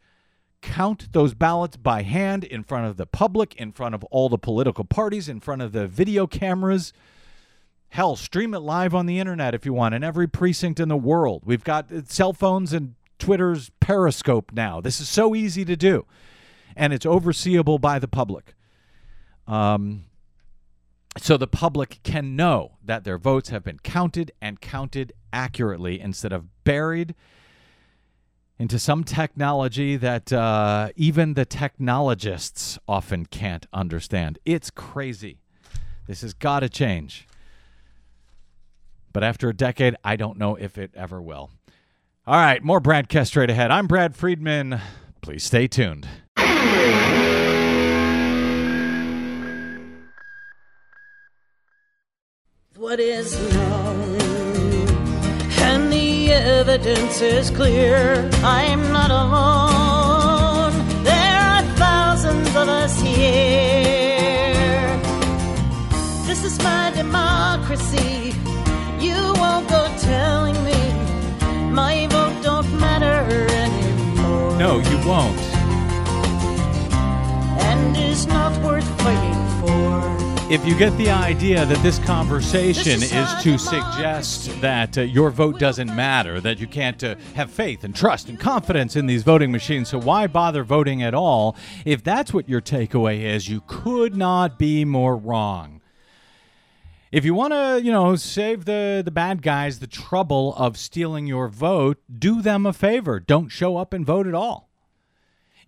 count 0.61 1.13
those 1.13 1.35
ballots 1.35 1.77
by 1.77 2.03
hand 2.03 2.43
in 2.43 2.65
front 2.65 2.87
of 2.87 2.97
the 2.97 3.07
public, 3.07 3.55
in 3.57 3.71
front 3.71 3.95
of 3.95 4.03
all 4.05 4.29
the 4.29 4.39
political 4.39 4.85
parties, 4.85 5.29
in 5.29 5.39
front 5.39 5.63
of 5.63 5.73
the 5.73 5.87
video 5.87 6.27
cameras. 6.27 6.93
Hell, 7.95 8.17
stream 8.17 8.55
it 8.55 8.59
live 8.59 8.93
on 8.93 9.07
the 9.07 9.21
internet 9.21 9.55
if 9.55 9.65
you 9.65 9.73
want 9.73 9.95
in 9.95 10.03
every 10.03 10.27
precinct 10.27 10.81
in 10.81 10.89
the 10.89 10.97
world. 10.97 11.43
We've 11.45 11.63
got 11.63 11.93
uh, 11.93 12.03
cell 12.07 12.33
phones 12.33 12.73
and 12.73 12.97
Twitter's 13.21 13.71
Periscope 13.79 14.51
now. 14.53 14.81
This 14.81 15.01
is 15.01 15.09
so 15.09 15.37
easy 15.37 15.65
to 15.65 15.77
do, 15.77 16.05
and 16.75 16.93
it's 16.93 17.07
overseeable 17.07 17.81
by 17.81 18.01
the 18.01 18.09
public. 18.09 18.55
Um, 19.47 20.07
so 21.19 21.37
the 21.37 21.47
public 21.47 22.01
can 22.03 22.35
know 22.35 22.79
that 22.85 23.05
their 23.05 23.17
votes 23.17 23.51
have 23.51 23.63
been 23.63 23.79
counted 23.79 24.33
and 24.43 24.61
counted 24.61 25.13
accurately 25.33 26.01
instead 26.01 26.33
of 26.33 26.65
buried 26.65 27.15
into 28.59 28.77
some 28.81 29.05
technology 29.05 29.97
that 29.97 30.33
uh, 30.33 30.89
even 30.97 31.35
the 31.35 31.45
technologists 31.45 32.77
often 32.89 33.25
can't 33.25 33.69
understand. 33.73 34.41
It's 34.45 34.71
crazy. 34.71 35.39
This 36.09 36.23
has 36.23 36.35
got 36.35 36.59
to 36.61 36.69
change. 36.69 37.29
But 39.15 39.25
after 39.25 39.49
a 39.49 39.55
decade, 39.55 39.97
I 40.05 40.17
don't 40.17 40.37
know 40.37 40.57
if 40.57 40.77
it 40.77 40.91
ever 40.95 41.23
will. 41.23 41.49
All 42.27 42.35
right, 42.35 42.63
more 42.63 42.81
BradCast 42.81 43.29
straight 43.29 43.49
ahead. 43.49 43.71
I'm 43.71 43.87
Brad 43.87 44.17
Friedman. 44.17 44.81
Please 45.23 45.45
stay 45.45 45.67
tuned. 45.67 46.07
what 52.77 53.01
is 53.01 53.39
known. 53.55 54.21
And 55.59 55.93
the 55.93 56.33
evidence 56.33 57.21
is 57.21 57.51
clear. 57.51 58.29
I'm 58.43 58.93
not 58.93 59.11
alone. 59.11 61.05
There 61.05 61.41
are 61.41 61.63
thousands 61.77 62.49
of 62.49 62.69
us 62.69 63.01
here. 63.01 65.01
This 66.27 66.45
is 66.45 66.59
my 66.63 66.91
democracy. 66.95 68.35
You 69.05 69.35
won't 69.37 69.69
go 69.69 69.95
telling 69.99 70.59
me 70.65 70.81
my 71.71 72.07
vote 72.11 72.43
don't 72.43 72.81
matter 72.81 73.21
anymore. 73.53 74.57
No, 74.59 74.79
you 74.79 74.97
won't. 75.07 75.39
And 77.61 77.95
is 77.97 78.27
not 78.27 78.57
worth 78.65 78.89
fighting 79.03 79.61
for. 79.61 80.25
If 80.51 80.65
you 80.67 80.75
get 80.75 80.97
the 80.97 81.11
idea 81.11 81.67
that 81.67 81.83
this 81.83 81.99
conversation 81.99 83.03
is 83.03 83.43
to 83.43 83.59
suggest 83.59 84.61
that 84.63 84.97
uh, 84.97 85.03
your 85.03 85.31
vote 85.31 85.59
doesn't 85.59 85.95
matter, 85.95 86.41
that 86.41 86.59
you 86.59 86.67
can't 86.67 87.03
uh, 87.05 87.17
have 87.35 87.51
faith 87.51 87.85
and 87.85 87.95
trust 87.95 88.29
and 88.29 88.41
confidence 88.41 88.97
in 88.97 89.05
these 89.07 89.23
voting 89.23 89.53
machines, 89.53 89.91
so 89.91 89.99
why 89.99 90.27
bother 90.27 90.65
voting 90.65 91.03
at 91.03 91.13
all? 91.13 91.57
If 91.85 92.03
that's 92.03 92.33
what 92.33 92.49
your 92.49 92.61
takeaway 92.63 93.23
is, 93.23 93.49
you 93.49 93.63
could 93.67 94.17
not 94.17 94.59
be 94.59 94.85
more 94.85 95.17
wrong. 95.17 95.74
If 97.15 97.25
you 97.25 97.33
want 97.33 97.53
to, 97.53 97.81
you 97.81 97.93
know, 97.93 98.17
save 98.17 98.65
the 98.65 99.01
the 99.05 99.13
bad 99.13 99.41
guys 99.41 99.79
the 99.79 99.87
trouble 99.87 100.53
of 100.57 100.77
stealing 100.77 101.29
your 101.29 101.47
vote, 101.47 102.03
do 102.19 102.43
them 102.43 102.67
a 102.67 102.73
favor. 102.73 103.21
Don't 103.21 103.51
show 103.51 103.77
up 103.77 103.93
and 103.93 104.05
vote 104.05 104.27
at 104.27 104.35
all. 104.35 104.69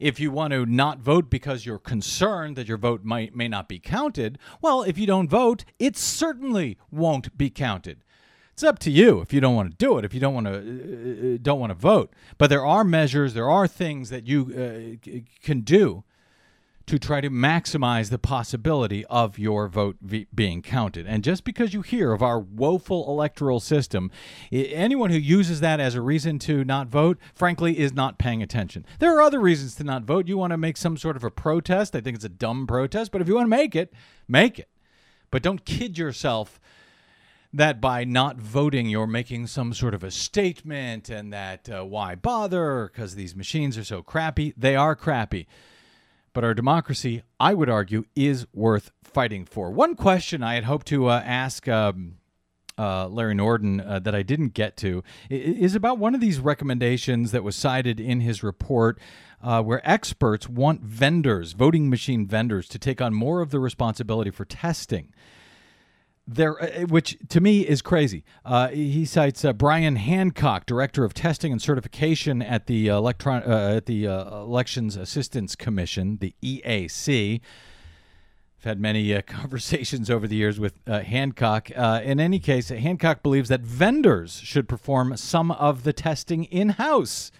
If 0.01 0.19
you 0.19 0.33
want 0.33 0.55
to 0.55 0.67
not 0.67 0.99
vote 0.99 1.31
because 1.31 1.65
you're 1.65 1.79
concerned 1.79 2.57
that 2.57 2.67
your 2.67 2.79
vote 2.79 3.05
might 3.05 3.37
may 3.37 3.47
not 3.47 3.69
be 3.69 3.79
counted, 3.79 4.41
well, 4.61 4.83
if 4.83 4.99
you 4.99 5.07
don't 5.07 5.31
vote, 5.31 5.65
it 5.79 5.97
certainly 5.97 6.79
won't 6.91 7.39
be 7.39 7.49
counted. 7.49 8.03
It's 8.53 8.65
up 8.65 8.81
to 8.81 8.91
you 8.91 9.21
if 9.21 9.33
you 9.33 9.41
don't 9.41 9.55
want 9.55 9.71
to 9.71 9.77
do 9.77 9.99
it, 9.99 10.05
if 10.05 10.13
you 10.13 10.19
don't 10.19 10.35
want 10.35 10.49
to 10.49 10.53
uh, 10.53 11.35
uh 11.35 11.39
don't 11.41 11.61
want 11.61 11.71
to 11.71 11.79
vote. 11.79 12.13
But 12.39 12.51
there 12.51 12.67
are 12.67 12.83
measures, 12.83 13.35
there 13.35 13.49
are 13.49 13.69
things 13.69 14.11
that 14.11 14.27
you 14.27 14.99
uh, 15.07 15.21
can 15.45 15.61
do 15.61 16.03
to 16.87 17.01
try 17.01 17.20
to 17.20 17.28
maximize 17.28 18.11
the 18.11 18.18
possibility 18.18 19.05
of 19.07 19.41
your 19.41 19.66
vote 19.66 19.97
v- 20.01 20.28
being 20.32 20.62
counted. 20.62 21.05
And 21.05 21.24
just 21.24 21.43
because 21.43 21.74
you 21.74 21.82
hear 21.82 22.12
of 22.12 22.22
our 22.22 22.39
woeful 22.39 23.09
electoral 23.09 23.59
system, 23.59 24.11
I- 24.53 24.57
anyone 24.72 25.11
who 25.11 25.18
uses 25.18 25.59
that 25.61 25.80
as 25.80 25.97
a 25.97 26.01
reason 26.01 26.39
to 26.41 26.64
not 26.64 26.87
vote, 26.87 27.18
frankly, 27.34 27.78
is 27.78 27.93
not 27.93 28.18
paying 28.18 28.41
attention. 28.41 28.87
There 29.01 29.16
are 29.16 29.22
other 29.22 29.41
reasons 29.41 29.74
to 29.76 29.84
not 29.84 30.05
vote. 30.05 30.28
You 30.28 30.39
want 30.39 30.53
to 30.53 30.57
make 30.57 30.76
some 30.76 30.97
sort 30.97 31.16
of 31.16 31.24
a 31.24 31.30
protest. 31.30 31.97
I 31.97 32.01
think 32.01 32.14
it's 32.14 32.24
a 32.24 32.28
dumb 32.28 32.68
protest, 32.68 33.11
but 33.11 33.20
if 33.20 33.26
you 33.26 33.34
want 33.34 33.47
to 33.47 33.57
make 33.57 33.74
it, 33.74 33.93
make 34.28 34.59
it. 34.61 34.68
But 35.32 35.43
don't 35.43 35.64
kid 35.64 35.99
yourself 35.99 36.61
that 37.53 37.80
by 37.80 38.05
not 38.05 38.37
voting, 38.37 38.89
you're 38.89 39.09
making 39.09 39.49
some 39.49 39.74
sort 39.74 39.95
of 39.95 40.05
a 40.05 40.11
statement 40.12 41.09
and 41.09 41.32
that 41.32 41.68
uh, 41.68 41.82
why 41.84 42.14
bother 42.14 42.91
because 42.93 43.16
these 43.16 43.34
machines 43.34 43.76
are 43.76 43.84
so 43.84 44.03
crappy. 44.03 44.55
They 44.57 44.76
are 44.76 44.95
crappy 44.95 45.49
But 46.37 46.45
our 46.45 46.53
democracy, 46.53 47.22
I 47.41 47.55
would 47.55 47.70
argue, 47.70 48.05
is 48.14 48.47
worth 48.53 48.91
fighting 49.03 49.47
for. 49.47 49.70
One 49.70 49.97
question 49.97 50.43
I 50.43 50.53
had 50.53 50.64
hoped 50.64 50.87
to 50.89 51.07
uh, 51.07 51.22
ask 51.24 51.66
um, 51.66 52.18
uh, 52.76 53.09
Larry 53.09 53.34
Norden 53.34 53.80
uh, 53.80 54.01
that 54.01 54.14
I 54.14 54.22
didn't 54.22 54.53
get 54.53 54.76
to 54.76 55.03
is 55.30 55.74
about 55.74 55.97
one 55.97 56.14
of 56.14 56.20
these 56.20 56.39
recommendations 56.39 57.32
that 57.32 57.43
was 57.43 57.57
cited 57.57 57.99
in 57.99 58.20
his 58.20 58.43
report. 58.43 58.99
Uh, 59.43 59.62
where 59.62 59.80
experts 59.89 60.49
want 60.49 60.82
vendors, 60.82 61.53
voting 61.53 61.89
machine 61.89 62.26
vendors, 62.26 62.68
to 62.68 62.78
take 62.78 63.01
on 63.01 63.14
more 63.14 63.41
of 63.41 63.51
the 63.51 63.61
responsibility 63.61 64.30
for 64.30 64.45
testing 64.45 65.12
there, 66.27 66.61
uh, 66.61 66.87
which 66.87 67.16
to 67.29 67.41
me 67.41 67.61
is 67.61 67.83
crazy. 67.83 68.24
Uh, 68.45 68.68
he 68.68 69.05
cites 69.05 69.45
uh, 69.45 69.53
Brian 69.53 69.97
Hancock, 69.97 70.66
director 70.66 71.05
of 71.05 71.14
testing 71.14 71.53
and 71.53 71.62
certification 71.62 72.43
at 72.43 72.66
the 72.66 72.89
electron 72.89 73.43
uh, 73.45 73.77
at 73.77 73.87
the 73.87 74.09
uh, 74.09 74.41
Elections 74.41 74.97
Assistance 74.97 75.55
Commission, 75.55 76.18
the 76.18 76.35
EAC. 76.43 77.41
I've 78.59 78.64
had 78.64 78.81
many 78.81 79.14
uh, 79.14 79.22
conversations 79.27 80.11
over 80.11 80.27
the 80.27 80.37
years 80.37 80.59
with 80.59 80.74
uh, 80.87 81.01
Hancock. 81.01 81.70
Uh, 81.74 82.01
in 82.03 82.18
any 82.18 82.39
case, 82.39 82.68
Hancock 82.68 83.22
believes 83.22 83.49
that 83.49 83.61
vendors 83.61 84.35
should 84.39 84.68
perform 84.68 85.16
some 85.16 85.51
of 85.53 85.85
the 85.85 85.93
testing 85.93 86.45
in 86.45 86.70
house 86.70 87.31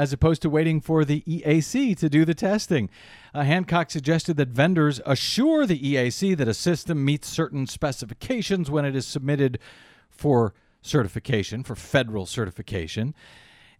as 0.00 0.14
opposed 0.14 0.40
to 0.40 0.48
waiting 0.48 0.80
for 0.80 1.04
the 1.04 1.20
EAC 1.28 1.94
to 1.98 2.08
do 2.08 2.24
the 2.24 2.32
testing. 2.32 2.88
Uh, 3.34 3.42
Hancock 3.42 3.90
suggested 3.90 4.38
that 4.38 4.48
vendors 4.48 4.98
assure 5.04 5.66
the 5.66 5.78
EAC 5.78 6.34
that 6.38 6.48
a 6.48 6.54
system 6.54 7.04
meets 7.04 7.28
certain 7.28 7.66
specifications 7.66 8.70
when 8.70 8.86
it 8.86 8.96
is 8.96 9.06
submitted 9.06 9.58
for 10.08 10.54
certification, 10.80 11.62
for 11.62 11.74
federal 11.74 12.24
certification. 12.24 13.14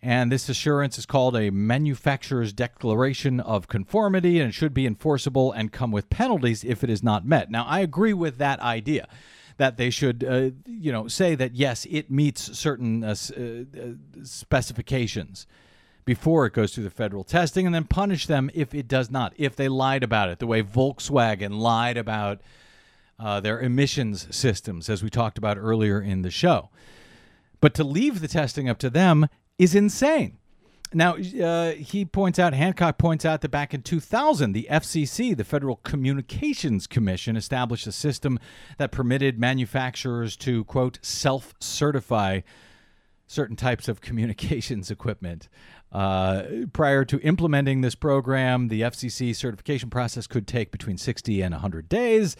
And 0.02 0.30
this 0.30 0.50
assurance 0.50 0.98
is 0.98 1.06
called 1.06 1.36
a 1.36 1.48
manufacturer's 1.48 2.52
declaration 2.52 3.40
of 3.40 3.68
conformity 3.68 4.40
and 4.40 4.50
it 4.50 4.52
should 4.52 4.74
be 4.74 4.86
enforceable 4.86 5.52
and 5.52 5.72
come 5.72 5.90
with 5.90 6.10
penalties 6.10 6.64
if 6.64 6.84
it 6.84 6.90
is 6.90 7.02
not 7.02 7.24
met. 7.24 7.50
Now, 7.50 7.64
I 7.64 7.80
agree 7.80 8.12
with 8.12 8.36
that 8.36 8.60
idea 8.60 9.08
that 9.56 9.78
they 9.78 9.88
should, 9.88 10.22
uh, 10.22 10.50
you 10.66 10.92
know, 10.92 11.08
say 11.08 11.34
that 11.34 11.54
yes, 11.54 11.86
it 11.88 12.10
meets 12.10 12.58
certain 12.58 13.04
uh, 13.04 13.14
uh, 13.34 13.42
uh, 13.42 13.94
specifications 14.22 15.46
before 16.04 16.46
it 16.46 16.52
goes 16.52 16.74
through 16.74 16.84
the 16.84 16.90
federal 16.90 17.24
testing 17.24 17.66
and 17.66 17.74
then 17.74 17.84
punish 17.84 18.26
them 18.26 18.50
if 18.54 18.74
it 18.74 18.88
does 18.88 19.10
not, 19.10 19.32
if 19.36 19.56
they 19.56 19.68
lied 19.68 20.02
about 20.02 20.28
it, 20.28 20.38
the 20.38 20.46
way 20.46 20.62
Volkswagen 20.62 21.58
lied 21.58 21.96
about 21.96 22.40
uh, 23.18 23.40
their 23.40 23.60
emissions 23.60 24.34
systems, 24.34 24.88
as 24.88 25.02
we 25.02 25.10
talked 25.10 25.38
about 25.38 25.58
earlier 25.58 26.00
in 26.00 26.22
the 26.22 26.30
show. 26.30 26.70
But 27.60 27.74
to 27.74 27.84
leave 27.84 28.20
the 28.20 28.28
testing 28.28 28.68
up 28.68 28.78
to 28.78 28.90
them 28.90 29.28
is 29.58 29.74
insane. 29.74 30.38
Now, 30.92 31.16
uh, 31.16 31.72
he 31.72 32.04
points 32.04 32.40
out, 32.40 32.52
Hancock 32.52 32.98
points 32.98 33.24
out 33.24 33.42
that 33.42 33.50
back 33.50 33.72
in 33.72 33.82
2000, 33.82 34.52
the 34.52 34.66
FCC, 34.68 35.36
the 35.36 35.44
Federal 35.44 35.76
Communications 35.76 36.88
Commission, 36.88 37.36
established 37.36 37.86
a 37.86 37.92
system 37.92 38.40
that 38.78 38.90
permitted 38.90 39.38
manufacturers 39.38 40.36
to, 40.38 40.64
quote, 40.64 40.98
self 41.00 41.54
certify 41.60 42.40
certain 43.28 43.54
types 43.54 43.86
of 43.86 44.00
communications 44.00 44.90
equipment. 44.90 45.48
Uh, 45.92 46.42
prior 46.72 47.04
to 47.04 47.20
implementing 47.20 47.80
this 47.80 47.94
program, 47.94 48.68
the 48.68 48.82
FCC 48.82 49.34
certification 49.34 49.90
process 49.90 50.26
could 50.26 50.46
take 50.46 50.70
between 50.70 50.96
60 50.96 51.42
and 51.42 51.52
100 51.52 51.88
days. 51.88 52.36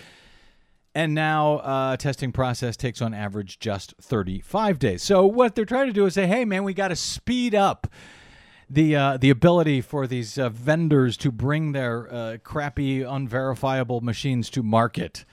And 0.94 1.14
now, 1.14 1.58
uh, 1.58 1.96
testing 1.96 2.32
process 2.32 2.76
takes 2.76 3.00
on 3.00 3.14
average 3.14 3.58
just 3.58 3.94
35 4.00 4.78
days. 4.78 5.02
So 5.02 5.24
what 5.24 5.54
they're 5.54 5.64
trying 5.64 5.86
to 5.86 5.92
do 5.92 6.06
is 6.06 6.14
say, 6.14 6.26
"Hey, 6.26 6.44
man, 6.44 6.64
we 6.64 6.74
got 6.74 6.88
to 6.88 6.96
speed 6.96 7.54
up 7.54 7.86
the 8.68 8.96
uh, 8.96 9.16
the 9.16 9.30
ability 9.30 9.82
for 9.82 10.08
these 10.08 10.36
uh, 10.36 10.48
vendors 10.48 11.16
to 11.18 11.30
bring 11.30 11.72
their 11.72 12.12
uh, 12.12 12.36
crappy, 12.42 13.02
unverifiable 13.02 14.00
machines 14.00 14.50
to 14.50 14.64
market 14.64 15.24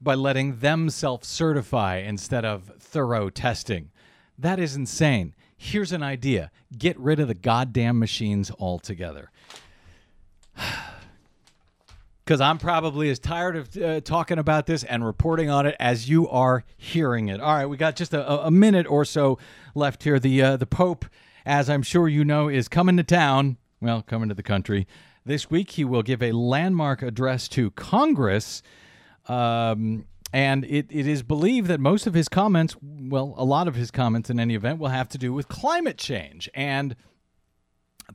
by 0.00 0.14
letting 0.14 0.60
them 0.60 0.88
self-certify 0.88 1.98
instead 1.98 2.46
of 2.46 2.72
thorough 2.78 3.28
testing." 3.28 3.90
That 4.38 4.58
is 4.58 4.76
insane. 4.76 5.34
Here's 5.56 5.92
an 5.92 6.02
idea: 6.02 6.50
get 6.76 6.98
rid 6.98 7.20
of 7.20 7.28
the 7.28 7.34
goddamn 7.34 7.98
machines 7.98 8.50
altogether 8.58 9.30
because 12.24 12.40
I'm 12.40 12.58
probably 12.58 13.08
as 13.10 13.18
tired 13.18 13.56
of 13.56 13.76
uh, 13.76 14.00
talking 14.00 14.38
about 14.38 14.66
this 14.66 14.84
and 14.84 15.04
reporting 15.04 15.48
on 15.48 15.66
it 15.66 15.76
as 15.78 16.08
you 16.08 16.28
are 16.28 16.64
hearing 16.76 17.28
it. 17.28 17.40
All 17.40 17.54
right, 17.54 17.66
we 17.66 17.76
got 17.76 17.96
just 17.96 18.12
a, 18.12 18.46
a 18.46 18.50
minute 18.50 18.86
or 18.86 19.04
so 19.04 19.38
left 19.74 20.02
here. 20.02 20.18
The 20.18 20.42
uh, 20.42 20.56
the 20.56 20.66
Pope, 20.66 21.06
as 21.44 21.70
I'm 21.70 21.82
sure 21.82 22.08
you 22.08 22.24
know, 22.24 22.48
is 22.48 22.68
coming 22.68 22.96
to 22.96 23.04
town. 23.04 23.56
Well, 23.80 24.02
coming 24.02 24.28
to 24.28 24.34
the 24.34 24.42
country 24.42 24.86
this 25.24 25.50
week. 25.50 25.72
He 25.72 25.84
will 25.84 26.02
give 26.02 26.22
a 26.22 26.32
landmark 26.32 27.02
address 27.02 27.48
to 27.48 27.70
Congress. 27.72 28.62
Um, 29.28 30.06
and 30.32 30.64
it, 30.64 30.86
it 30.90 31.06
is 31.06 31.22
believed 31.22 31.68
that 31.68 31.80
most 31.80 32.06
of 32.06 32.14
his 32.14 32.28
comments, 32.28 32.76
well, 32.82 33.34
a 33.36 33.44
lot 33.44 33.68
of 33.68 33.74
his 33.74 33.90
comments 33.90 34.30
in 34.30 34.40
any 34.40 34.54
event, 34.54 34.78
will 34.78 34.88
have 34.88 35.08
to 35.10 35.18
do 35.18 35.32
with 35.32 35.48
climate 35.48 35.98
change. 35.98 36.48
And 36.54 36.96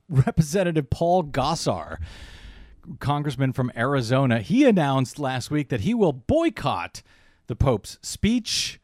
Representative 0.09 0.89
Paul 0.89 1.23
Gosar, 1.23 1.97
congressman 2.99 3.53
from 3.53 3.71
Arizona, 3.75 4.39
he 4.39 4.65
announced 4.65 5.19
last 5.19 5.51
week 5.51 5.69
that 5.69 5.81
he 5.81 5.93
will 5.93 6.13
boycott 6.13 7.01
the 7.47 7.55
Pope's 7.55 7.97
speech 8.01 8.80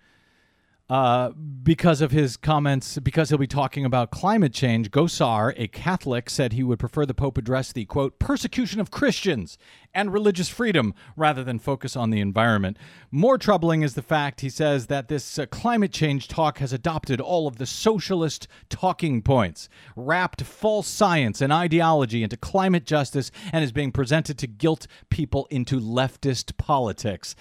uh, 0.90 1.32
because 1.32 2.00
of 2.00 2.12
his 2.12 2.38
comments, 2.38 2.98
because 3.00 3.28
he'll 3.28 3.38
be 3.38 3.46
talking 3.46 3.84
about 3.84 4.10
climate 4.10 4.54
change. 4.54 4.90
Gosar, 4.90 5.54
a 5.58 5.68
Catholic, 5.68 6.30
said 6.30 6.54
he 6.54 6.64
would 6.64 6.80
prefer 6.80 7.06
the 7.06 7.14
Pope 7.14 7.38
address 7.38 7.74
the 7.74 7.84
quote, 7.86 8.20
persecution 8.20 8.80
of 8.80 8.90
Christians 8.90 9.58
and 9.94 10.14
religious 10.14 10.48
freedom 10.48 10.94
rather 11.18 11.44
than 11.44 11.60
focus 11.60 11.98
on 11.98 12.10
the 12.10 12.22
environment. 12.22 12.78
More 13.12 13.38
troubling 13.38 13.82
is 13.82 13.96
the 13.96 14.02
fact, 14.02 14.40
he 14.40 14.50
says, 14.50 14.88
that 14.88 15.10
this 15.10 15.38
uh, 15.38 15.46
climate 15.48 15.92
change 15.92 16.30
talk 16.30 16.60
has 16.60 16.72
adopted 16.72 17.20
all 17.20 17.48
of 17.48 17.58
the 17.58 17.66
socialist 17.66 18.48
talking 18.70 19.22
points, 19.22 19.68
wrapped 19.98 20.44
false 20.44 20.88
science 20.88 21.42
and 21.42 21.52
ideology 21.52 22.24
into 22.24 22.38
climate 22.38 22.86
justice, 22.86 23.30
and 23.52 23.62
is 23.62 23.74
being 23.74 23.92
presented 23.92 24.38
to 24.38 24.48
guilt 24.48 24.88
people 25.10 25.48
into 25.50 25.82
leftist 25.82 26.56
politics. 26.58 27.36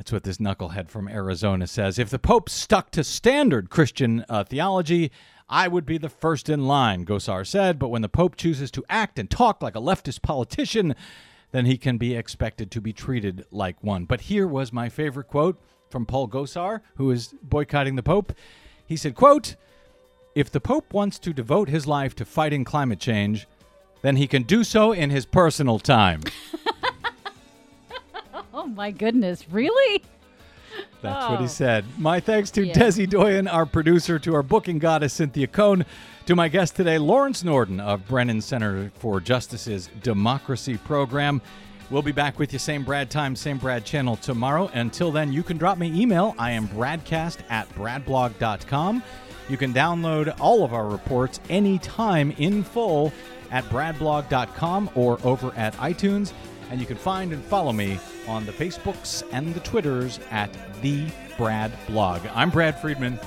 That's 0.00 0.12
what 0.12 0.22
this 0.22 0.38
knucklehead 0.38 0.88
from 0.88 1.08
Arizona 1.08 1.66
says. 1.66 1.98
If 1.98 2.08
the 2.08 2.18
Pope 2.18 2.48
stuck 2.48 2.90
to 2.92 3.04
standard 3.04 3.68
Christian 3.68 4.24
uh, 4.30 4.44
theology, 4.44 5.12
I 5.46 5.68
would 5.68 5.84
be 5.84 5.98
the 5.98 6.08
first 6.08 6.48
in 6.48 6.66
line, 6.66 7.04
Gosar 7.04 7.46
said. 7.46 7.78
But 7.78 7.90
when 7.90 8.00
the 8.00 8.08
Pope 8.08 8.34
chooses 8.34 8.70
to 8.70 8.84
act 8.88 9.18
and 9.18 9.28
talk 9.28 9.62
like 9.62 9.76
a 9.76 9.78
leftist 9.78 10.22
politician, 10.22 10.94
then 11.52 11.66
he 11.66 11.76
can 11.76 11.98
be 11.98 12.14
expected 12.14 12.70
to 12.70 12.80
be 12.80 12.94
treated 12.94 13.44
like 13.50 13.84
one. 13.84 14.06
But 14.06 14.22
here 14.22 14.46
was 14.46 14.72
my 14.72 14.88
favorite 14.88 15.28
quote 15.28 15.60
from 15.90 16.06
Paul 16.06 16.28
Gosar, 16.28 16.80
who 16.94 17.10
is 17.10 17.34
boycotting 17.42 17.96
the 17.96 18.02
Pope. 18.02 18.32
He 18.86 18.96
said, 18.96 19.14
quote, 19.14 19.56
if 20.34 20.50
the 20.50 20.62
Pope 20.62 20.94
wants 20.94 21.18
to 21.18 21.34
devote 21.34 21.68
his 21.68 21.86
life 21.86 22.14
to 22.14 22.24
fighting 22.24 22.64
climate 22.64 23.00
change, 23.00 23.46
then 24.00 24.16
he 24.16 24.26
can 24.26 24.44
do 24.44 24.64
so 24.64 24.92
in 24.92 25.10
his 25.10 25.26
personal 25.26 25.78
time. 25.78 26.22
Oh 28.62 28.66
my 28.66 28.90
goodness, 28.90 29.46
really? 29.50 30.02
That's 31.00 31.28
what 31.30 31.38
Oh. 31.38 31.42
he 31.42 31.48
said. 31.48 31.84
My 31.98 32.20
thanks 32.20 32.50
to 32.52 32.66
Yeah. 32.66 32.74
Desi 32.74 33.08
Doyen, 33.08 33.48
our 33.48 33.64
producer, 33.64 34.18
to 34.18 34.34
our 34.34 34.42
booking 34.42 34.78
goddess, 34.78 35.14
Cynthia 35.14 35.46
Cohn, 35.46 35.86
to 36.26 36.36
my 36.36 36.48
guest 36.48 36.76
today, 36.76 36.98
Lawrence 36.98 37.42
Norden 37.42 37.80
of 37.80 38.06
Brennan 38.06 38.42
Center 38.42 38.90
for 38.98 39.18
Justice's 39.18 39.88
Democracy 40.02 40.76
Program. 40.76 41.40
We'll 41.88 42.02
be 42.02 42.12
back 42.12 42.38
with 42.38 42.52
you, 42.52 42.58
same 42.58 42.84
Brad 42.84 43.08
time, 43.10 43.34
same 43.34 43.56
Brad 43.56 43.86
channel 43.86 44.16
tomorrow. 44.16 44.70
Until 44.74 45.10
then, 45.10 45.32
you 45.32 45.42
can 45.42 45.56
drop 45.56 45.78
me 45.78 45.86
email. 46.00 46.34
I 46.38 46.50
am 46.52 46.68
bradcast 46.68 47.38
at 47.48 47.66
bradblog.com. 47.74 49.02
You 49.48 49.56
can 49.56 49.72
download 49.72 50.32
all 50.38 50.64
of 50.64 50.74
our 50.74 50.86
reports 50.86 51.40
anytime 51.48 52.32
in 52.32 52.62
full 52.62 53.10
at 53.50 53.64
bradblog.com 53.70 54.90
or 54.94 55.18
over 55.24 55.50
at 55.56 55.74
iTunes. 55.78 56.32
And 56.70 56.78
you 56.78 56.86
can 56.86 56.96
find 56.96 57.32
and 57.32 57.42
follow 57.42 57.72
me 57.72 57.98
on 58.30 58.46
the 58.46 58.52
Facebooks 58.52 59.24
and 59.32 59.52
the 59.54 59.60
Twitters 59.60 60.20
at 60.30 60.48
the 60.82 61.06
Brad 61.36 61.72
Blog. 61.88 62.22
I'm 62.32 62.48
Brad 62.50 62.80
Friedman. 62.80 63.18